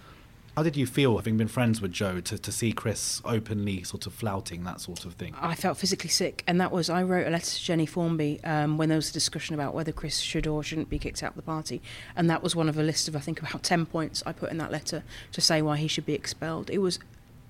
How 0.59 0.65
did 0.65 0.77
you 0.77 0.87
feel, 0.87 1.17
having 1.17 1.37
been 1.37 1.47
friends 1.47 1.81
with 1.81 1.93
Jo 1.93 2.19
to, 2.19 2.37
to 2.37 2.51
see 2.51 2.73
Chris 2.73 3.23
openly 3.25 3.85
sort 3.85 4.07
of 4.07 4.13
flouting 4.13 4.65
that 4.65 4.81
sort 4.81 5.05
of 5.05 5.13
thing? 5.13 5.33
I 5.41 5.55
felt 5.55 5.79
physically 5.79 6.11
sick, 6.11 6.43
and 6.49 6.61
that 6.61 6.73
was 6.73 6.91
I 6.91 7.05
wrote 7.05 7.29
a 7.29 7.31
letter 7.31 7.49
to 7.49 7.63
Jenny 7.63 7.87
Formby 7.87 8.41
um, 8.43 8.77
when 8.77 8.89
there 8.89 8.99
was 8.99 9.09
a 9.09 9.13
discussion 9.13 9.55
about 9.55 9.73
whether 9.73 9.93
Chris 9.93 10.19
should 10.19 10.49
or 10.49 10.65
shouldn't 10.65 10.91
be 10.91 10.99
kicked 10.99 11.23
out 11.23 11.31
of 11.31 11.37
the 11.37 11.43
party, 11.43 11.81
and 12.17 12.29
that 12.29 12.43
was 12.43 12.57
one 12.57 12.69
of 12.69 12.77
a 12.77 12.83
list 12.83 13.07
of 13.07 13.15
I 13.15 13.21
think 13.21 13.41
about 13.41 13.63
ten 13.63 13.87
points 13.87 14.21
I 14.27 14.33
put 14.33 14.51
in 14.51 14.59
that 14.59 14.73
letter 14.73 15.05
to 15.31 15.41
say 15.41 15.63
why 15.63 15.77
he 15.77 15.87
should 15.87 16.05
be 16.05 16.15
expelled. 16.15 16.71
It 16.71 16.79
was, 16.79 16.99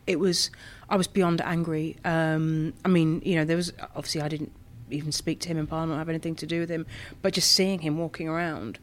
it 0.07 0.21
was, 0.21 0.51
I 0.91 0.97
was 0.97 1.07
beyond 1.07 1.41
angry. 1.41 1.97
Um, 2.05 2.75
I 2.85 2.89
mean, 2.89 3.23
you 3.25 3.37
know, 3.37 3.47
there 3.47 3.57
was 3.57 3.73
obviously 3.97 4.21
I 4.21 4.29
didn't 4.29 4.53
even 4.91 5.13
speak 5.13 5.41
to 5.41 5.49
him 5.49 5.57
in 5.57 5.67
Parliament, 5.67 5.99
have 5.99 6.11
anything 6.11 6.35
to 6.35 6.47
do 6.47 6.61
with 6.61 6.69
him, 6.69 6.85
but 7.23 7.33
just 7.33 7.53
seeing 7.53 7.79
him 7.79 7.97
walking 7.97 8.29
around 8.29 8.79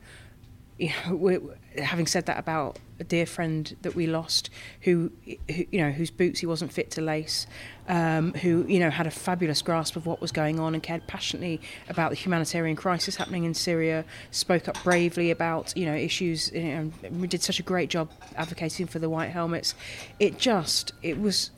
you 0.78 0.92
know, 1.10 1.54
having 1.78 2.08
said 2.08 2.26
that 2.26 2.38
about 2.38 2.78
a 3.00 3.04
dear 3.04 3.26
friend 3.26 3.76
that 3.82 3.96
we 3.96 4.08
lost, 4.08 4.50
who, 4.82 5.12
who 5.26 5.66
you 5.72 5.80
know, 5.80 5.92
whose 5.92 6.12
boots 6.12 6.40
he 6.40 6.46
wasn't 6.46 6.72
fit 6.72 6.92
to 6.92 7.02
lace, 7.02 7.48
um, 7.88 8.34
who 8.36 8.66
you 8.68 8.80
know 8.80 8.90
had 8.90 9.08
a 9.08 9.12
fabulous 9.12 9.62
grasp 9.62 9.96
of 9.96 10.06
what 10.06 10.22
was 10.22 10.32
going 10.32 10.60
on 10.60 10.74
and 10.74 10.82
cared 10.82 11.06
passionately 11.08 11.62
about 11.90 12.10
the 12.10 12.16
humanitarian 12.16 12.76
crisis 12.76 13.16
happening 13.16 13.44
in 13.44 13.54
Syria, 13.54 14.06
spoke 14.32 14.68
up 14.68 14.82
bravely 14.84 15.32
about 15.32 15.76
you 15.76 15.86
know 15.86 15.96
issues, 15.96 16.52
you 16.52 16.64
know, 16.64 16.92
we 17.12 17.28
did 17.28 17.44
such 17.44 17.60
a 17.60 17.64
great 17.64 17.90
job 17.90 18.10
advocating 18.36 18.88
for 18.88 19.00
the 19.00 19.10
white 19.10 19.30
helmets. 19.30 19.76
It 20.20 20.38
just, 20.38 20.94
it 21.02 21.20
was 21.20 21.52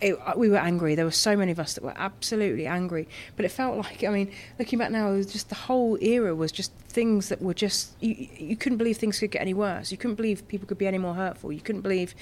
it, 0.00 0.18
uh, 0.24 0.34
we 0.36 0.48
were 0.48 0.58
angry. 0.58 0.94
There 0.94 1.04
were 1.04 1.10
so 1.10 1.36
many 1.36 1.52
of 1.52 1.58
us 1.58 1.74
that 1.74 1.84
were 1.84 1.94
absolutely 1.96 2.66
angry. 2.66 3.08
But 3.36 3.44
it 3.44 3.50
felt 3.50 3.76
like, 3.76 4.04
I 4.04 4.08
mean, 4.08 4.30
looking 4.58 4.78
back 4.78 4.90
now, 4.90 5.12
it 5.12 5.28
just 5.28 5.48
the 5.48 5.54
whole 5.54 5.98
era 6.02 6.34
was 6.34 6.52
just 6.52 6.72
things 6.88 7.28
that 7.28 7.42
were 7.42 7.54
just, 7.54 7.92
you, 8.00 8.28
you 8.36 8.56
couldn't 8.56 8.78
believe 8.78 8.96
things 8.96 9.18
could 9.18 9.30
get 9.30 9.42
any 9.42 9.54
worse. 9.54 9.90
You 9.90 9.98
couldn't 9.98 10.16
believe 10.16 10.46
people 10.48 10.66
could 10.66 10.78
be 10.78 10.86
any 10.86 10.98
more 10.98 11.14
hurtful. 11.14 11.52
You 11.52 11.60
couldn't 11.60 11.82
believe 11.82 12.14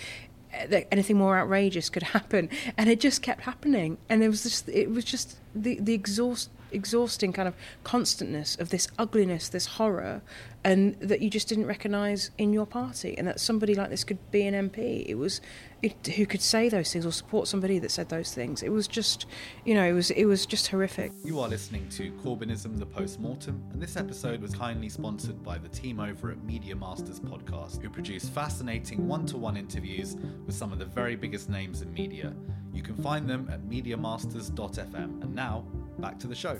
uh, 0.54 0.66
that 0.68 0.88
anything 0.90 1.18
more 1.18 1.38
outrageous 1.38 1.90
could 1.90 2.02
happen. 2.14 2.48
And 2.76 2.88
it 2.88 3.00
just 3.00 3.22
kept 3.22 3.42
happening. 3.42 3.98
And 4.08 4.22
there 4.22 4.30
was 4.30 4.42
just, 4.42 4.68
it 4.68 4.90
was 4.90 5.04
just 5.04 5.38
the, 5.54 5.78
the 5.80 5.94
exhaust, 5.94 6.50
exhausting 6.72 7.32
kind 7.32 7.48
of 7.48 7.54
constantness 7.84 8.56
of 8.56 8.70
this 8.70 8.88
ugliness, 8.98 9.48
this 9.48 9.66
horror, 9.66 10.22
and 10.64 10.98
that 11.00 11.20
you 11.20 11.30
just 11.30 11.48
didn't 11.48 11.66
recognise 11.66 12.30
in 12.38 12.52
your 12.52 12.66
party, 12.66 13.16
and 13.16 13.26
that 13.26 13.40
somebody 13.40 13.74
like 13.74 13.90
this 13.90 14.04
could 14.04 14.18
be 14.30 14.46
an 14.46 14.70
MP. 14.70 15.04
It 15.06 15.14
was 15.14 15.40
it, 15.75 15.75
who 15.88 16.26
could 16.26 16.40
say 16.40 16.68
those 16.68 16.92
things 16.92 17.06
or 17.06 17.12
support 17.12 17.48
somebody 17.48 17.78
that 17.78 17.90
said 17.90 18.08
those 18.08 18.34
things. 18.34 18.62
It 18.62 18.70
was 18.70 18.88
just, 18.88 19.26
you 19.64 19.74
know, 19.74 19.84
it 19.84 19.92
was 19.92 20.10
it 20.10 20.24
was 20.24 20.46
just 20.46 20.68
horrific. 20.68 21.12
You 21.24 21.40
are 21.40 21.48
listening 21.48 21.88
to 21.90 22.12
Corbynism: 22.24 22.78
The 22.78 22.86
Postmortem, 22.86 23.62
and 23.72 23.80
this 23.80 23.96
episode 23.96 24.40
was 24.40 24.54
kindly 24.54 24.88
sponsored 24.88 25.42
by 25.42 25.58
the 25.58 25.68
team 25.68 26.00
over 26.00 26.30
at 26.30 26.42
Media 26.44 26.74
Masters 26.74 27.20
Podcast, 27.20 27.82
who 27.82 27.90
produce 27.90 28.28
fascinating 28.28 29.06
one-to-one 29.06 29.56
interviews 29.56 30.16
with 30.46 30.54
some 30.54 30.72
of 30.72 30.78
the 30.78 30.84
very 30.84 31.16
biggest 31.16 31.48
names 31.48 31.82
in 31.82 31.92
media. 31.92 32.34
You 32.72 32.82
can 32.82 32.96
find 32.96 33.28
them 33.28 33.48
at 33.50 33.62
MediaMasters.fm. 33.62 35.22
And 35.22 35.34
now, 35.34 35.64
back 35.98 36.18
to 36.18 36.26
the 36.26 36.34
show. 36.34 36.58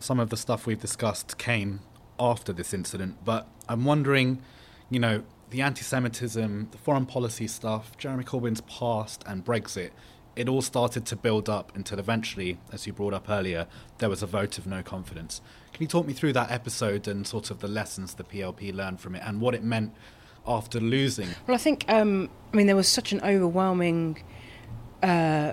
Some 0.00 0.18
of 0.18 0.30
the 0.30 0.36
stuff 0.36 0.66
we've 0.66 0.80
discussed 0.80 1.38
came 1.38 1.80
after 2.20 2.52
this 2.52 2.74
incident, 2.74 3.24
but 3.24 3.46
I'm 3.68 3.84
wondering, 3.84 4.42
you 4.90 4.98
know, 4.98 5.22
the 5.50 5.62
anti 5.62 5.82
Semitism, 5.82 6.68
the 6.70 6.78
foreign 6.78 7.06
policy 7.06 7.46
stuff, 7.46 7.96
Jeremy 7.96 8.24
Corbyn's 8.24 8.60
past, 8.62 9.24
and 9.26 9.44
Brexit, 9.44 9.90
it 10.36 10.48
all 10.48 10.62
started 10.62 11.04
to 11.06 11.16
build 11.16 11.48
up 11.48 11.74
until 11.74 11.98
eventually, 11.98 12.58
as 12.72 12.86
you 12.86 12.92
brought 12.92 13.12
up 13.12 13.28
earlier, 13.28 13.66
there 13.98 14.08
was 14.08 14.22
a 14.22 14.26
vote 14.26 14.58
of 14.58 14.66
no 14.66 14.82
confidence. 14.82 15.40
Can 15.72 15.82
you 15.82 15.88
talk 15.88 16.06
me 16.06 16.12
through 16.12 16.32
that 16.34 16.50
episode 16.50 17.08
and 17.08 17.26
sort 17.26 17.50
of 17.50 17.58
the 17.58 17.68
lessons 17.68 18.14
the 18.14 18.24
PLP 18.24 18.72
learned 18.72 19.00
from 19.00 19.14
it 19.16 19.22
and 19.24 19.40
what 19.40 19.54
it 19.54 19.64
meant 19.64 19.94
after 20.46 20.78
losing? 20.78 21.28
Well, 21.46 21.54
I 21.54 21.58
think, 21.58 21.84
um, 21.88 22.30
I 22.52 22.56
mean, 22.56 22.66
there 22.66 22.76
was 22.76 22.88
such 22.88 23.12
an 23.12 23.20
overwhelming. 23.22 24.22
Uh, 25.02 25.52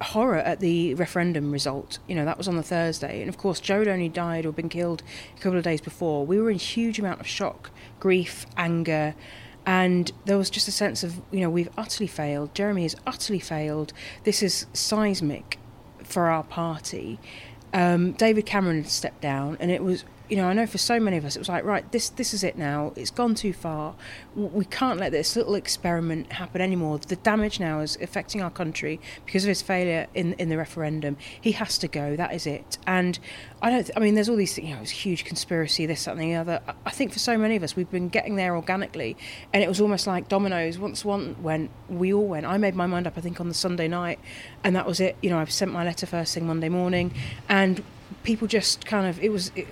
horror 0.00 0.38
at 0.38 0.60
the 0.60 0.94
referendum 0.94 1.50
result. 1.50 1.98
You 2.06 2.14
know, 2.14 2.24
that 2.24 2.38
was 2.38 2.48
on 2.48 2.56
the 2.56 2.62
Thursday. 2.62 3.20
And 3.20 3.28
of 3.28 3.38
course, 3.38 3.60
Jo 3.60 3.80
had 3.80 3.88
only 3.88 4.08
died 4.08 4.46
or 4.46 4.52
been 4.52 4.68
killed 4.68 5.02
a 5.36 5.40
couple 5.40 5.58
of 5.58 5.64
days 5.64 5.80
before. 5.80 6.26
We 6.26 6.40
were 6.40 6.50
in 6.50 6.58
huge 6.58 6.98
amount 6.98 7.20
of 7.20 7.26
shock, 7.26 7.70
grief, 8.00 8.46
anger. 8.56 9.14
And 9.66 10.12
there 10.26 10.36
was 10.36 10.50
just 10.50 10.68
a 10.68 10.72
sense 10.72 11.02
of, 11.02 11.20
you 11.30 11.40
know, 11.40 11.50
we've 11.50 11.70
utterly 11.76 12.06
failed. 12.06 12.54
Jeremy 12.54 12.82
has 12.82 12.96
utterly 13.06 13.38
failed. 13.38 13.92
This 14.24 14.42
is 14.42 14.66
seismic 14.72 15.58
for 16.02 16.26
our 16.26 16.42
party. 16.42 17.18
Um, 17.72 18.12
David 18.12 18.46
Cameron 18.46 18.84
stepped 18.84 19.20
down, 19.20 19.56
and 19.58 19.70
it 19.70 19.82
was 19.82 20.04
you 20.28 20.36
know, 20.36 20.46
I 20.46 20.54
know 20.54 20.66
for 20.66 20.78
so 20.78 20.98
many 20.98 21.18
of 21.18 21.24
us, 21.24 21.36
it 21.36 21.38
was 21.38 21.48
like, 21.48 21.64
right, 21.64 21.90
this 21.92 22.08
this 22.08 22.32
is 22.32 22.42
it 22.42 22.56
now. 22.56 22.92
It's 22.96 23.10
gone 23.10 23.34
too 23.34 23.52
far. 23.52 23.94
We 24.34 24.64
can't 24.64 24.98
let 24.98 25.12
this 25.12 25.36
little 25.36 25.54
experiment 25.54 26.32
happen 26.32 26.62
anymore. 26.62 26.98
The 26.98 27.16
damage 27.16 27.60
now 27.60 27.80
is 27.80 27.98
affecting 28.00 28.40
our 28.40 28.50
country 28.50 29.00
because 29.26 29.44
of 29.44 29.48
his 29.48 29.60
failure 29.60 30.06
in 30.14 30.32
in 30.34 30.48
the 30.48 30.56
referendum. 30.56 31.18
He 31.38 31.52
has 31.52 31.76
to 31.78 31.88
go. 31.88 32.16
That 32.16 32.32
is 32.32 32.46
it. 32.46 32.78
And 32.86 33.18
I 33.60 33.70
don't. 33.70 33.90
I 33.96 34.00
mean, 34.00 34.14
there's 34.14 34.28
all 34.30 34.36
these, 34.36 34.54
Things, 34.54 34.68
you 34.68 34.74
know, 34.74 34.80
it's 34.80 34.90
huge 34.90 35.24
conspiracy, 35.24 35.84
this, 35.84 36.06
and 36.06 36.18
the 36.18 36.34
other. 36.34 36.60
I 36.86 36.90
think 36.90 37.12
for 37.12 37.18
so 37.18 37.36
many 37.36 37.56
of 37.56 37.62
us, 37.62 37.76
we've 37.76 37.90
been 37.90 38.08
getting 38.08 38.36
there 38.36 38.56
organically, 38.56 39.16
and 39.52 39.62
it 39.62 39.68
was 39.68 39.80
almost 39.80 40.06
like 40.06 40.28
dominoes. 40.28 40.78
Once 40.78 41.04
one 41.04 41.36
went, 41.42 41.70
we 41.88 42.14
all 42.14 42.26
went. 42.26 42.46
I 42.46 42.56
made 42.56 42.74
my 42.74 42.86
mind 42.86 43.06
up, 43.06 43.18
I 43.18 43.20
think, 43.20 43.40
on 43.40 43.48
the 43.48 43.54
Sunday 43.54 43.88
night, 43.88 44.18
and 44.62 44.74
that 44.74 44.86
was 44.86 45.00
it. 45.00 45.16
You 45.22 45.30
know, 45.30 45.38
I've 45.38 45.52
sent 45.52 45.70
my 45.70 45.84
letter 45.84 46.06
first 46.06 46.34
thing 46.34 46.46
Monday 46.46 46.70
morning, 46.70 47.12
and 47.48 47.82
people 48.22 48.48
just 48.48 48.86
kind 48.86 49.06
of 49.06 49.22
it 49.22 49.30
was. 49.30 49.52
It, 49.54 49.66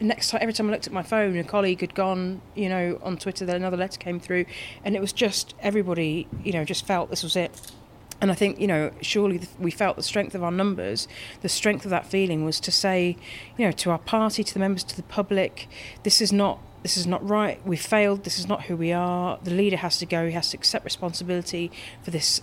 next 0.00 0.30
time, 0.30 0.40
every 0.42 0.52
time 0.52 0.68
I 0.68 0.72
looked 0.72 0.86
at 0.86 0.92
my 0.92 1.02
phone, 1.02 1.36
a 1.36 1.44
colleague 1.44 1.80
had 1.80 1.94
gone, 1.94 2.40
you 2.54 2.68
know, 2.68 2.98
on 3.02 3.16
Twitter. 3.16 3.44
That 3.44 3.56
another 3.56 3.76
letter 3.76 3.98
came 3.98 4.20
through, 4.20 4.46
and 4.84 4.96
it 4.96 5.00
was 5.00 5.12
just 5.12 5.54
everybody, 5.60 6.26
you 6.44 6.52
know, 6.52 6.64
just 6.64 6.86
felt 6.86 7.10
this 7.10 7.22
was 7.22 7.36
it. 7.36 7.72
And 8.20 8.30
I 8.30 8.34
think, 8.34 8.60
you 8.60 8.66
know, 8.66 8.90
surely 9.00 9.40
we 9.58 9.70
felt 9.70 9.96
the 9.96 10.02
strength 10.02 10.34
of 10.34 10.42
our 10.44 10.50
numbers. 10.50 11.08
The 11.40 11.48
strength 11.48 11.84
of 11.84 11.90
that 11.90 12.04
feeling 12.06 12.44
was 12.44 12.60
to 12.60 12.70
say, 12.70 13.16
you 13.56 13.64
know, 13.64 13.72
to 13.72 13.90
our 13.90 13.98
party, 13.98 14.44
to 14.44 14.52
the 14.52 14.60
members, 14.60 14.84
to 14.84 14.96
the 14.96 15.02
public, 15.04 15.68
this 16.02 16.20
is 16.20 16.32
not 16.32 16.60
this 16.82 16.96
is 16.96 17.06
not 17.06 17.26
right. 17.28 17.64
We 17.66 17.76
failed. 17.76 18.24
This 18.24 18.38
is 18.38 18.48
not 18.48 18.64
who 18.64 18.76
we 18.76 18.90
are. 18.90 19.38
The 19.42 19.50
leader 19.50 19.76
has 19.76 19.98
to 19.98 20.06
go. 20.06 20.26
He 20.26 20.32
has 20.32 20.50
to 20.50 20.56
accept 20.56 20.84
responsibility 20.84 21.70
for 22.02 22.10
this 22.10 22.40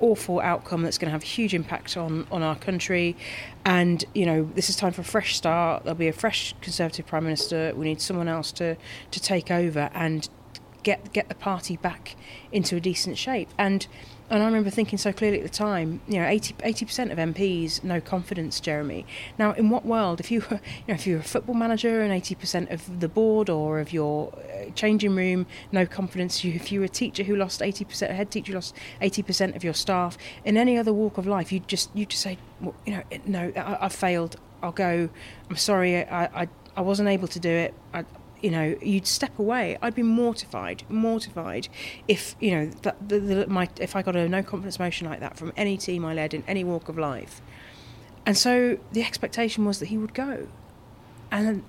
awful 0.00 0.40
outcome 0.40 0.82
that's 0.82 0.98
going 0.98 1.08
to 1.08 1.12
have 1.12 1.22
a 1.22 1.26
huge 1.26 1.54
impact 1.54 1.96
on, 1.96 2.26
on 2.30 2.42
our 2.42 2.56
country. 2.56 3.16
And, 3.64 4.04
you 4.14 4.26
know, 4.26 4.50
this 4.54 4.68
is 4.68 4.76
time 4.76 4.92
for 4.92 5.00
a 5.00 5.04
fresh 5.04 5.36
start. 5.36 5.84
There'll 5.84 5.96
be 5.96 6.08
a 6.08 6.12
fresh 6.12 6.54
Conservative 6.60 7.06
Prime 7.06 7.24
Minister. 7.24 7.72
We 7.74 7.86
need 7.86 8.00
someone 8.00 8.28
else 8.28 8.52
to, 8.52 8.76
to 9.10 9.20
take 9.20 9.50
over 9.50 9.90
and 9.94 10.28
get 10.82 11.12
get 11.12 11.28
the 11.28 11.34
party 11.34 11.76
back 11.76 12.14
into 12.52 12.76
a 12.76 12.80
decent 12.80 13.18
shape. 13.18 13.48
And 13.58 13.86
and 14.30 14.42
I 14.42 14.46
remember 14.46 14.70
thinking 14.70 14.98
so 14.98 15.12
clearly 15.12 15.38
at 15.38 15.44
the 15.44 15.50
time, 15.50 16.00
you 16.08 16.18
know, 16.18 16.26
80 16.26 16.84
percent 16.86 17.12
of 17.12 17.18
MPs 17.18 17.84
no 17.84 18.00
confidence, 18.00 18.58
Jeremy. 18.58 19.04
Now, 19.38 19.52
in 19.52 19.68
what 19.68 19.84
world, 19.84 20.18
if 20.18 20.30
you 20.30 20.40
were, 20.50 20.60
you 20.86 20.88
know, 20.88 20.94
if 20.94 21.06
you're 21.06 21.20
a 21.20 21.22
football 21.22 21.54
manager 21.54 22.00
and 22.00 22.12
eighty 22.12 22.34
percent 22.34 22.70
of 22.70 23.00
the 23.00 23.08
board 23.08 23.50
or 23.50 23.80
of 23.80 23.92
your 23.92 24.32
uh, 24.34 24.70
changing 24.74 25.14
room 25.14 25.46
no 25.72 25.84
confidence, 25.84 26.42
you 26.42 26.54
if 26.54 26.72
you 26.72 26.80
were 26.80 26.86
a 26.86 26.88
teacher 26.88 27.22
who 27.22 27.36
lost 27.36 27.60
eighty 27.60 27.84
percent, 27.84 28.12
a 28.12 28.14
head 28.14 28.30
teacher 28.30 28.54
lost 28.54 28.74
eighty 29.00 29.22
percent 29.22 29.56
of 29.56 29.62
your 29.62 29.74
staff, 29.74 30.16
in 30.44 30.56
any 30.56 30.78
other 30.78 30.92
walk 30.92 31.18
of 31.18 31.26
life, 31.26 31.52
you 31.52 31.60
just 31.60 31.90
you 31.94 32.06
just 32.06 32.22
say, 32.22 32.38
well, 32.60 32.74
you 32.86 32.94
know, 32.94 33.02
no, 33.26 33.52
I, 33.56 33.82
have 33.82 33.92
failed. 33.92 34.36
I'll 34.62 34.72
go. 34.72 35.10
I'm 35.50 35.56
sorry. 35.56 36.04
I, 36.04 36.42
I 36.42 36.48
I 36.76 36.80
wasn't 36.80 37.10
able 37.10 37.28
to 37.28 37.38
do 37.38 37.50
it. 37.50 37.74
I, 37.92 38.04
you 38.44 38.50
know, 38.50 38.76
you'd 38.82 39.06
step 39.06 39.38
away. 39.38 39.78
I'd 39.80 39.94
be 39.94 40.02
mortified, 40.02 40.82
mortified 40.90 41.68
if 42.06 42.36
you 42.40 42.50
know 42.50 42.66
that 42.82 43.08
the, 43.08 43.18
the, 43.18 43.46
my 43.46 43.70
if 43.80 43.96
I 43.96 44.02
got 44.02 44.16
a 44.16 44.28
no 44.28 44.42
confidence 44.42 44.78
motion 44.78 45.08
like 45.08 45.20
that 45.20 45.38
from 45.38 45.54
any 45.56 45.78
team 45.78 46.04
I 46.04 46.12
led 46.12 46.34
in 46.34 46.44
any 46.46 46.62
walk 46.62 46.90
of 46.90 46.98
life, 46.98 47.40
and 48.26 48.36
so 48.36 48.76
the 48.92 49.02
expectation 49.02 49.64
was 49.64 49.78
that 49.78 49.86
he 49.86 49.96
would 49.96 50.12
go, 50.12 50.46
and 51.30 51.64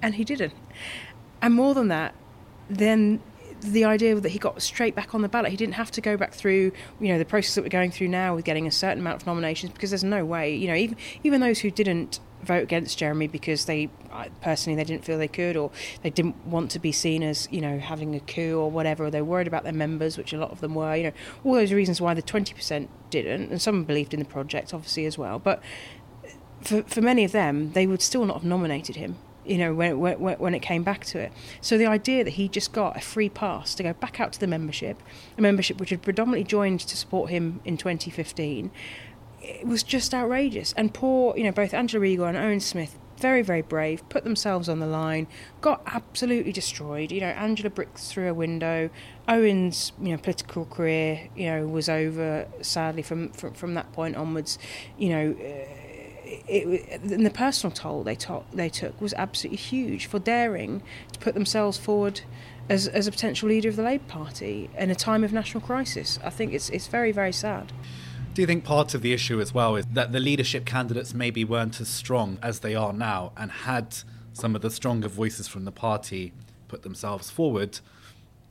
and 0.00 0.14
he 0.14 0.24
didn't, 0.24 0.54
and 1.42 1.52
more 1.52 1.74
than 1.74 1.88
that, 1.88 2.14
then 2.68 3.20
the 3.60 3.84
idea 3.84 4.18
that 4.18 4.28
he 4.28 4.38
got 4.38 4.62
straight 4.62 4.94
back 4.94 5.16
on 5.16 5.22
the 5.22 5.28
ballot. 5.28 5.50
He 5.50 5.56
didn't 5.56 5.74
have 5.74 5.90
to 5.90 6.00
go 6.00 6.16
back 6.16 6.32
through, 6.32 6.70
you 7.00 7.08
know, 7.08 7.18
the 7.18 7.24
process 7.24 7.56
that 7.56 7.62
we're 7.62 7.68
going 7.68 7.90
through 7.90 8.08
now 8.08 8.36
with 8.36 8.44
getting 8.44 8.68
a 8.68 8.70
certain 8.70 9.00
amount 9.00 9.20
of 9.20 9.26
nominations 9.26 9.72
because 9.72 9.90
there's 9.90 10.04
no 10.04 10.24
way, 10.24 10.54
you 10.54 10.68
know, 10.68 10.76
even 10.76 10.96
even 11.24 11.40
those 11.40 11.58
who 11.58 11.72
didn't 11.72 12.20
vote 12.42 12.62
against 12.62 12.98
Jeremy 12.98 13.26
because 13.26 13.66
they 13.66 13.90
personally 14.40 14.76
they 14.76 14.84
didn't 14.84 15.04
feel 15.04 15.18
they 15.18 15.28
could 15.28 15.56
or 15.56 15.70
they 16.02 16.10
didn't 16.10 16.36
want 16.46 16.70
to 16.72 16.78
be 16.78 16.92
seen 16.92 17.22
as 17.22 17.48
you 17.50 17.60
know 17.60 17.78
having 17.78 18.14
a 18.14 18.20
coup 18.20 18.58
or 18.58 18.70
whatever 18.70 19.04
or 19.04 19.10
they're 19.10 19.24
worried 19.24 19.46
about 19.46 19.64
their 19.64 19.72
members 19.72 20.16
which 20.16 20.32
a 20.32 20.38
lot 20.38 20.50
of 20.50 20.60
them 20.60 20.74
were 20.74 20.94
you 20.96 21.04
know 21.04 21.12
all 21.44 21.54
those 21.54 21.72
reasons 21.72 22.00
why 22.00 22.14
the 22.14 22.22
20% 22.22 22.88
didn't 23.10 23.50
and 23.50 23.60
some 23.60 23.84
believed 23.84 24.14
in 24.14 24.20
the 24.20 24.26
project 24.26 24.72
obviously 24.74 25.06
as 25.06 25.18
well. 25.18 25.38
But 25.38 25.62
for, 26.62 26.82
for 26.84 27.00
many 27.00 27.24
of 27.24 27.32
them 27.32 27.72
they 27.72 27.86
would 27.86 28.02
still 28.02 28.24
not 28.24 28.34
have 28.34 28.44
nominated 28.44 28.96
him 28.96 29.16
you 29.44 29.58
know 29.58 29.74
when, 29.74 29.98
when, 29.98 30.18
when 30.18 30.54
it 30.54 30.60
came 30.60 30.82
back 30.82 31.04
to 31.06 31.18
it. 31.18 31.32
So 31.60 31.78
the 31.78 31.86
idea 31.86 32.24
that 32.24 32.32
he 32.32 32.48
just 32.48 32.72
got 32.72 32.96
a 32.96 33.00
free 33.00 33.28
pass 33.28 33.74
to 33.74 33.82
go 33.82 33.92
back 33.92 34.20
out 34.20 34.32
to 34.34 34.40
the 34.40 34.46
membership 34.46 35.02
a 35.36 35.42
membership 35.42 35.78
which 35.78 35.90
had 35.90 36.02
predominantly 36.02 36.44
joined 36.44 36.80
to 36.80 36.96
support 36.96 37.30
him 37.30 37.60
in 37.64 37.76
2015 37.76 38.70
it 39.42 39.66
was 39.66 39.82
just 39.82 40.14
outrageous. 40.14 40.72
And 40.76 40.92
poor, 40.92 41.36
you 41.36 41.44
know, 41.44 41.52
both 41.52 41.74
Angela 41.74 42.04
Eagle 42.04 42.26
and 42.26 42.36
Owen 42.36 42.60
Smith, 42.60 42.98
very, 43.18 43.42
very 43.42 43.62
brave, 43.62 44.06
put 44.08 44.24
themselves 44.24 44.68
on 44.68 44.78
the 44.78 44.86
line, 44.86 45.26
got 45.60 45.82
absolutely 45.86 46.52
destroyed. 46.52 47.12
You 47.12 47.20
know, 47.20 47.28
Angela 47.28 47.70
bricks 47.70 48.10
through 48.10 48.28
a 48.28 48.34
window. 48.34 48.90
Owen's, 49.28 49.92
you 50.00 50.12
know, 50.12 50.18
political 50.18 50.64
career, 50.64 51.28
you 51.36 51.46
know, 51.46 51.66
was 51.66 51.88
over 51.88 52.46
sadly 52.62 53.02
from 53.02 53.30
from, 53.30 53.54
from 53.54 53.74
that 53.74 53.92
point 53.92 54.16
onwards. 54.16 54.58
You 54.98 55.08
know. 55.10 55.36
Uh, 55.38 55.76
it, 56.46 57.00
and 57.02 57.26
the 57.26 57.30
personal 57.30 57.74
toll 57.74 58.04
they, 58.04 58.14
to, 58.14 58.42
they 58.52 58.68
took 58.68 59.00
was 59.00 59.12
absolutely 59.14 59.56
huge 59.56 60.06
for 60.06 60.20
daring 60.20 60.80
to 61.12 61.18
put 61.18 61.34
themselves 61.34 61.76
forward 61.76 62.20
as, 62.68 62.86
as 62.86 63.08
a 63.08 63.10
potential 63.10 63.48
leader 63.48 63.68
of 63.68 63.74
the 63.76 63.82
Labour 63.82 64.04
Party 64.06 64.70
in 64.78 64.90
a 64.90 64.94
time 64.94 65.24
of 65.24 65.32
national 65.32 65.60
crisis. 65.60 66.20
I 66.24 66.30
think 66.30 66.52
it's 66.52 66.70
it's 66.70 66.86
very 66.86 67.10
very 67.10 67.32
sad. 67.32 67.72
Do 68.40 68.42
you 68.42 68.46
think 68.46 68.64
part 68.64 68.94
of 68.94 69.02
the 69.02 69.12
issue 69.12 69.38
as 69.38 69.52
well 69.52 69.76
is 69.76 69.84
that 69.92 70.12
the 70.12 70.18
leadership 70.18 70.64
candidates 70.64 71.12
maybe 71.12 71.44
weren't 71.44 71.78
as 71.78 71.90
strong 71.90 72.38
as 72.42 72.60
they 72.60 72.74
are 72.74 72.94
now 72.94 73.32
and 73.36 73.50
had 73.50 73.94
some 74.32 74.56
of 74.56 74.62
the 74.62 74.70
stronger 74.70 75.08
voices 75.08 75.46
from 75.46 75.66
the 75.66 75.70
party 75.70 76.32
put 76.66 76.80
themselves 76.80 77.30
forward? 77.30 77.80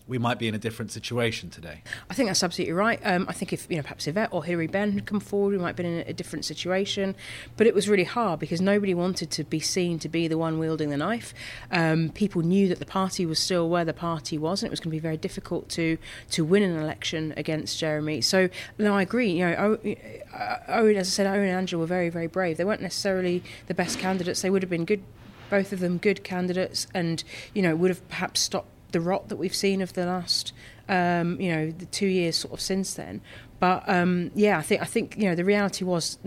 We 0.10 0.18
might 0.18 0.39
be 0.39 0.47
in 0.47 0.55
a 0.55 0.57
different 0.57 0.91
situation 0.91 1.51
today. 1.51 1.84
I 2.10 2.16
think 2.16 2.28
that's 2.30 2.43
absolutely 2.43 2.74
right. 2.74 2.99
Um, 3.03 3.28
I 3.30 3.34
think 3.34 3.53
if 3.53 3.68
you 3.70 3.78
know 3.78 3.84
perhaps 3.84 4.07
Yvette 4.07 4.30
or 4.34 4.43
Hilary 4.43 4.68
Benn 4.68 4.91
had 4.93 5.05
come 5.05 5.20
forward, 5.20 5.51
we 5.51 5.60
might 5.60 5.68
have 5.68 5.76
been 5.76 5.86
in 5.86 6.07
a 6.07 6.14
different 6.14 6.45
situation. 6.45 7.16
But 7.55 7.68
it 7.68 7.76
was 7.76 7.88
really 7.88 8.03
hard 8.03 8.39
because 8.39 8.60
nobody 8.60 8.95
wanted 8.95 9.30
to 9.32 9.43
be 9.43 9.60
seen 9.60 9.99
to 9.99 10.10
be 10.10 10.28
the 10.28 10.38
one 10.38 10.57
wielding 10.57 10.89
the 10.89 10.97
knife. 10.97 11.34
Um, 11.72 12.10
people 12.10 12.41
knew 12.41 12.68
that 12.70 12.80
the 12.80 12.86
party 12.86 13.26
was 13.26 13.38
still 13.38 13.70
where 13.70 13.86
the 13.86 13.93
party 13.93 14.38
was, 14.38 14.64
and 14.64 14.68
it 14.68 14.72
was 14.72 14.80
going 14.80 14.89
to 14.89 14.95
be 14.95 14.99
very 14.99 15.18
difficult 15.18 15.70
to 15.70 15.97
to 16.32 16.43
win 16.43 16.64
an 16.64 16.78
election 16.78 17.34
against 17.38 17.78
Jeremy. 17.78 18.22
So 18.22 18.49
no, 18.80 18.95
I 18.95 19.03
agree. 19.03 19.32
You 19.32 19.45
know, 19.45 19.78
Owen, 20.68 20.97
as 20.97 21.07
I 21.07 21.12
said, 21.12 21.28
Owen 21.28 21.41
and 21.41 21.51
Angela 21.51 21.82
were 21.82 21.88
very 21.88 22.10
very 22.10 22.28
brave. 22.28 22.57
They 22.57 22.66
weren't 22.66 22.82
necessarily 22.82 23.43
the 23.68 23.76
best 23.76 23.99
candidates. 23.99 24.41
They 24.41 24.49
would 24.49 24.64
have 24.64 24.72
been 24.72 24.86
good 24.86 25.03
both 25.49 25.74
of 25.74 25.80
them 25.80 25.97
good 25.97 26.24
candidates 26.24 26.86
and 26.93 27.24
you 27.55 27.62
know 27.64 27.76
would 27.76 27.89
have 27.89 28.07
perhaps 28.07 28.39
stopped 28.39 28.70
the 28.91 29.01
rot 29.01 29.29
that 29.29 29.37
we've 29.37 29.55
seen 29.55 29.81
of 29.81 29.93
the 29.93 30.05
last, 30.05 30.53
um, 30.87 31.39
you 31.39 31.53
know, 31.53 31.71
the 31.71 31.85
two 31.85 32.07
years 32.07 32.37
sort 32.37 32.53
of 32.53 32.61
since 32.61 32.93
then. 32.93 33.21
But 33.59 33.87
um, 33.87 34.31
yeah, 34.35 34.57
I 34.57 34.61
think 34.61 34.81
I 34.81 34.85
think 34.85 35.17
you 35.17 35.25
know 35.25 35.35
the 35.35 35.45
reality 35.45 35.83
was 35.83 36.17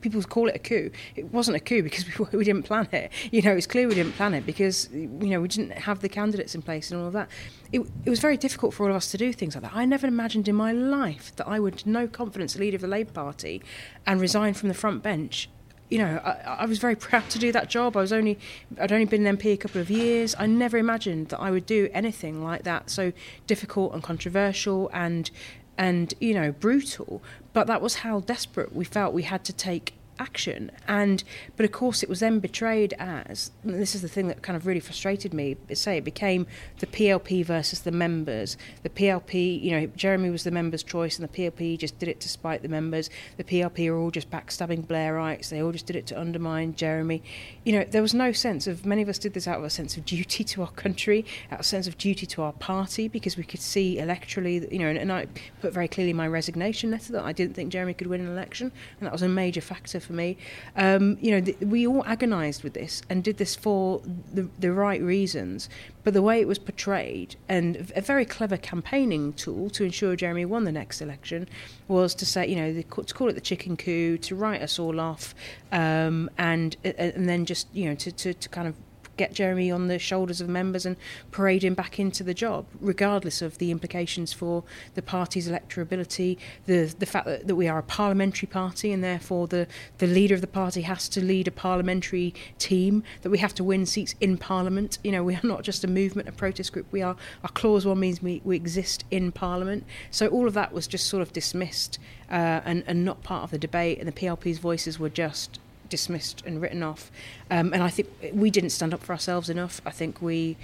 people 0.00 0.22
call 0.22 0.48
it 0.48 0.56
a 0.56 0.58
coup. 0.58 0.90
It 1.14 1.32
wasn't 1.32 1.56
a 1.56 1.60
coup 1.60 1.82
because 1.82 2.06
we, 2.18 2.24
we 2.38 2.44
didn't 2.44 2.64
plan 2.64 2.88
it. 2.92 3.12
You 3.30 3.42
know, 3.42 3.52
it's 3.52 3.66
clear 3.66 3.88
we 3.88 3.94
didn't 3.94 4.12
plan 4.12 4.34
it 4.34 4.46
because 4.46 4.88
you 4.92 5.08
know 5.08 5.40
we 5.40 5.48
didn't 5.48 5.72
have 5.72 6.00
the 6.00 6.08
candidates 6.08 6.54
in 6.54 6.62
place 6.62 6.90
and 6.90 7.00
all 7.00 7.06
of 7.06 7.12
that. 7.12 7.28
It, 7.72 7.80
it 8.04 8.10
was 8.10 8.20
very 8.20 8.36
difficult 8.36 8.74
for 8.74 8.84
all 8.84 8.90
of 8.90 8.96
us 8.96 9.10
to 9.12 9.18
do 9.18 9.32
things 9.32 9.54
like 9.54 9.62
that. 9.62 9.74
I 9.74 9.84
never 9.84 10.06
imagined 10.06 10.48
in 10.48 10.54
my 10.54 10.72
life 10.72 11.34
that 11.36 11.48
I 11.48 11.60
would 11.60 11.86
no 11.86 12.06
confidence 12.06 12.56
leader 12.56 12.76
of 12.76 12.82
the 12.82 12.88
Labour 12.88 13.12
Party 13.12 13.62
and 14.06 14.20
resign 14.20 14.54
from 14.54 14.68
the 14.68 14.74
front 14.74 15.02
bench 15.02 15.48
you 15.88 15.98
know, 15.98 16.20
I, 16.24 16.56
I, 16.60 16.66
was 16.66 16.78
very 16.78 16.96
proud 16.96 17.28
to 17.30 17.38
do 17.38 17.52
that 17.52 17.68
job. 17.68 17.96
I 17.96 18.00
was 18.00 18.12
only, 18.12 18.38
I'd 18.80 18.92
only 18.92 19.04
been 19.04 19.26
an 19.26 19.36
MP 19.36 19.52
a 19.52 19.56
couple 19.56 19.80
of 19.80 19.90
years. 19.90 20.34
I 20.38 20.46
never 20.46 20.78
imagined 20.78 21.28
that 21.28 21.40
I 21.40 21.50
would 21.50 21.66
do 21.66 21.88
anything 21.92 22.42
like 22.42 22.64
that, 22.64 22.90
so 22.90 23.12
difficult 23.46 23.94
and 23.94 24.02
controversial 24.02 24.90
and, 24.92 25.30
and 25.78 26.12
you 26.20 26.34
know, 26.34 26.52
brutal. 26.52 27.22
But 27.52 27.66
that 27.68 27.80
was 27.80 27.96
how 27.96 28.20
desperate 28.20 28.74
we 28.74 28.84
felt 28.84 29.14
we 29.14 29.22
had 29.22 29.44
to 29.44 29.52
take 29.52 29.94
action. 30.18 30.70
And 30.88 31.22
but 31.56 31.64
of 31.64 31.72
course, 31.72 32.02
it 32.02 32.08
was 32.08 32.20
then 32.20 32.38
betrayed 32.38 32.94
as 32.98 33.50
this 33.64 33.94
is 33.94 34.02
the 34.02 34.08
thing 34.08 34.28
that 34.28 34.42
kind 34.42 34.56
of 34.56 34.66
really 34.66 34.80
frustrated 34.80 35.32
me. 35.34 35.56
Say 35.72 35.98
it 35.98 36.04
became 36.04 36.46
the 36.78 36.86
PLP 36.86 37.44
versus 37.44 37.80
the 37.80 37.92
members. 37.92 38.56
The 38.82 38.90
PLP, 38.90 39.62
you 39.62 39.70
know, 39.72 39.86
Jeremy 39.96 40.30
was 40.30 40.44
the 40.44 40.50
members' 40.50 40.82
choice, 40.82 41.18
and 41.18 41.28
the 41.28 41.32
PLP 41.32 41.78
just 41.78 41.98
did 41.98 42.08
it 42.08 42.20
to 42.20 42.28
spite 42.28 42.62
the 42.62 42.68
members. 42.68 43.10
The 43.36 43.44
PLP 43.44 43.90
are 43.90 43.96
all 43.96 44.10
just 44.10 44.30
backstabbing 44.30 44.86
Blairites. 44.86 45.48
They 45.48 45.62
all 45.62 45.72
just 45.72 45.86
did 45.86 45.96
it 45.96 46.06
to 46.08 46.20
undermine 46.20 46.74
Jeremy. 46.74 47.22
You 47.64 47.72
know, 47.72 47.84
there 47.84 48.02
was 48.02 48.14
no 48.14 48.32
sense 48.32 48.66
of 48.66 48.86
many 48.86 49.02
of 49.02 49.08
us 49.08 49.18
did 49.18 49.34
this 49.34 49.48
out 49.48 49.58
of 49.58 49.64
a 49.64 49.70
sense 49.70 49.96
of 49.96 50.04
duty 50.04 50.44
to 50.44 50.62
our 50.62 50.70
country, 50.70 51.24
out 51.50 51.60
of 51.60 51.60
a 51.60 51.64
sense 51.64 51.86
of 51.86 51.98
duty 51.98 52.26
to 52.26 52.42
our 52.42 52.52
party, 52.52 53.08
because 53.08 53.36
we 53.36 53.44
could 53.44 53.60
see 53.60 53.96
electorally, 53.96 54.70
you 54.72 54.78
know, 54.78 54.88
and, 54.88 54.98
and 54.98 55.12
I 55.12 55.26
put 55.60 55.72
very 55.72 55.88
clearly 55.88 56.12
my 56.12 56.26
resignation 56.26 56.90
letter 56.90 57.12
that 57.12 57.24
I 57.24 57.32
didn't 57.32 57.54
think 57.54 57.72
Jeremy 57.72 57.94
could 57.94 58.06
win 58.06 58.20
an 58.20 58.28
election, 58.28 58.72
and 58.98 59.06
that 59.06 59.12
was 59.12 59.22
a 59.22 59.28
major 59.28 59.60
factor 59.60 60.00
for 60.06 60.12
me. 60.12 60.36
Um, 60.76 61.18
you 61.20 61.32
know, 61.32 61.40
th- 61.40 61.58
we 61.60 61.86
all 61.86 62.04
agonised 62.04 62.62
with 62.62 62.74
this 62.74 63.02
and 63.10 63.22
did 63.22 63.36
this 63.38 63.54
for 63.54 64.00
the, 64.32 64.48
the 64.58 64.72
right 64.72 65.02
reasons. 65.02 65.68
But 66.04 66.14
the 66.14 66.22
way 66.22 66.40
it 66.40 66.46
was 66.46 66.60
portrayed, 66.60 67.34
and 67.48 67.92
a 67.96 68.00
very 68.00 68.24
clever 68.24 68.56
campaigning 68.56 69.32
tool 69.32 69.68
to 69.70 69.82
ensure 69.82 70.14
Jeremy 70.14 70.44
won 70.44 70.62
the 70.62 70.70
next 70.70 71.00
election, 71.00 71.48
was 71.88 72.14
to 72.14 72.24
say, 72.24 72.46
you 72.46 72.54
know, 72.54 72.72
the, 72.72 72.84
to 72.84 73.12
call 73.12 73.28
it 73.28 73.32
the 73.32 73.40
chicken 73.40 73.76
coup, 73.76 74.16
to 74.18 74.36
write 74.36 74.62
us 74.62 74.78
all 74.78 75.00
off, 75.00 75.34
um, 75.72 76.30
and 76.38 76.76
and 76.84 77.28
then 77.28 77.44
just 77.44 77.66
you 77.72 77.88
know 77.88 77.96
to, 77.96 78.12
to, 78.12 78.32
to 78.34 78.48
kind 78.48 78.68
of 78.68 78.76
get 79.16 79.32
Jeremy 79.32 79.70
on 79.70 79.88
the 79.88 79.98
shoulders 79.98 80.40
of 80.40 80.48
members 80.48 80.86
and 80.86 80.96
parade 81.30 81.64
him 81.64 81.74
back 81.74 81.98
into 81.98 82.22
the 82.22 82.34
job, 82.34 82.66
regardless 82.80 83.42
of 83.42 83.58
the 83.58 83.70
implications 83.70 84.32
for 84.32 84.64
the 84.94 85.02
party's 85.02 85.48
electorability, 85.48 86.38
the 86.66 86.94
the 86.98 87.06
fact 87.06 87.26
that, 87.26 87.46
that 87.46 87.56
we 87.56 87.68
are 87.68 87.78
a 87.78 87.82
parliamentary 87.82 88.46
party 88.46 88.92
and 88.92 89.02
therefore 89.02 89.46
the, 89.46 89.66
the 89.98 90.06
leader 90.06 90.34
of 90.34 90.40
the 90.40 90.46
party 90.46 90.82
has 90.82 91.08
to 91.08 91.24
lead 91.24 91.48
a 91.48 91.50
parliamentary 91.50 92.34
team, 92.58 93.02
that 93.22 93.30
we 93.30 93.38
have 93.38 93.54
to 93.54 93.64
win 93.64 93.86
seats 93.86 94.14
in 94.20 94.36
Parliament. 94.36 94.98
You 95.02 95.12
know, 95.12 95.24
we 95.24 95.34
are 95.34 95.40
not 95.42 95.62
just 95.62 95.84
a 95.84 95.88
movement, 95.88 96.28
a 96.28 96.32
protest 96.32 96.72
group. 96.72 96.86
We 96.90 97.02
are 97.02 97.16
our 97.42 97.50
clause 97.50 97.86
one 97.86 98.00
means 98.00 98.22
we, 98.22 98.40
we 98.44 98.56
exist 98.56 99.04
in 99.10 99.32
Parliament. 99.32 99.84
So 100.10 100.28
all 100.28 100.46
of 100.46 100.54
that 100.54 100.72
was 100.72 100.86
just 100.86 101.06
sort 101.06 101.22
of 101.22 101.32
dismissed 101.32 101.98
uh, 102.30 102.60
and, 102.64 102.84
and 102.86 103.04
not 103.04 103.22
part 103.22 103.44
of 103.44 103.50
the 103.50 103.58
debate, 103.58 103.98
and 103.98 104.08
the 104.08 104.12
PLP's 104.12 104.58
voices 104.58 104.98
were 104.98 105.08
just 105.08 105.58
dismissed 105.88 106.42
and 106.46 106.60
written 106.60 106.82
off. 106.82 107.10
Um, 107.50 107.72
and 107.72 107.82
I 107.82 107.88
think 107.88 108.08
we 108.32 108.50
didn't 108.50 108.70
stand 108.70 108.94
up 108.94 109.02
for 109.02 109.12
ourselves 109.12 109.50
enough. 109.50 109.80
I 109.84 109.90
think 109.90 110.20
we 110.20 110.56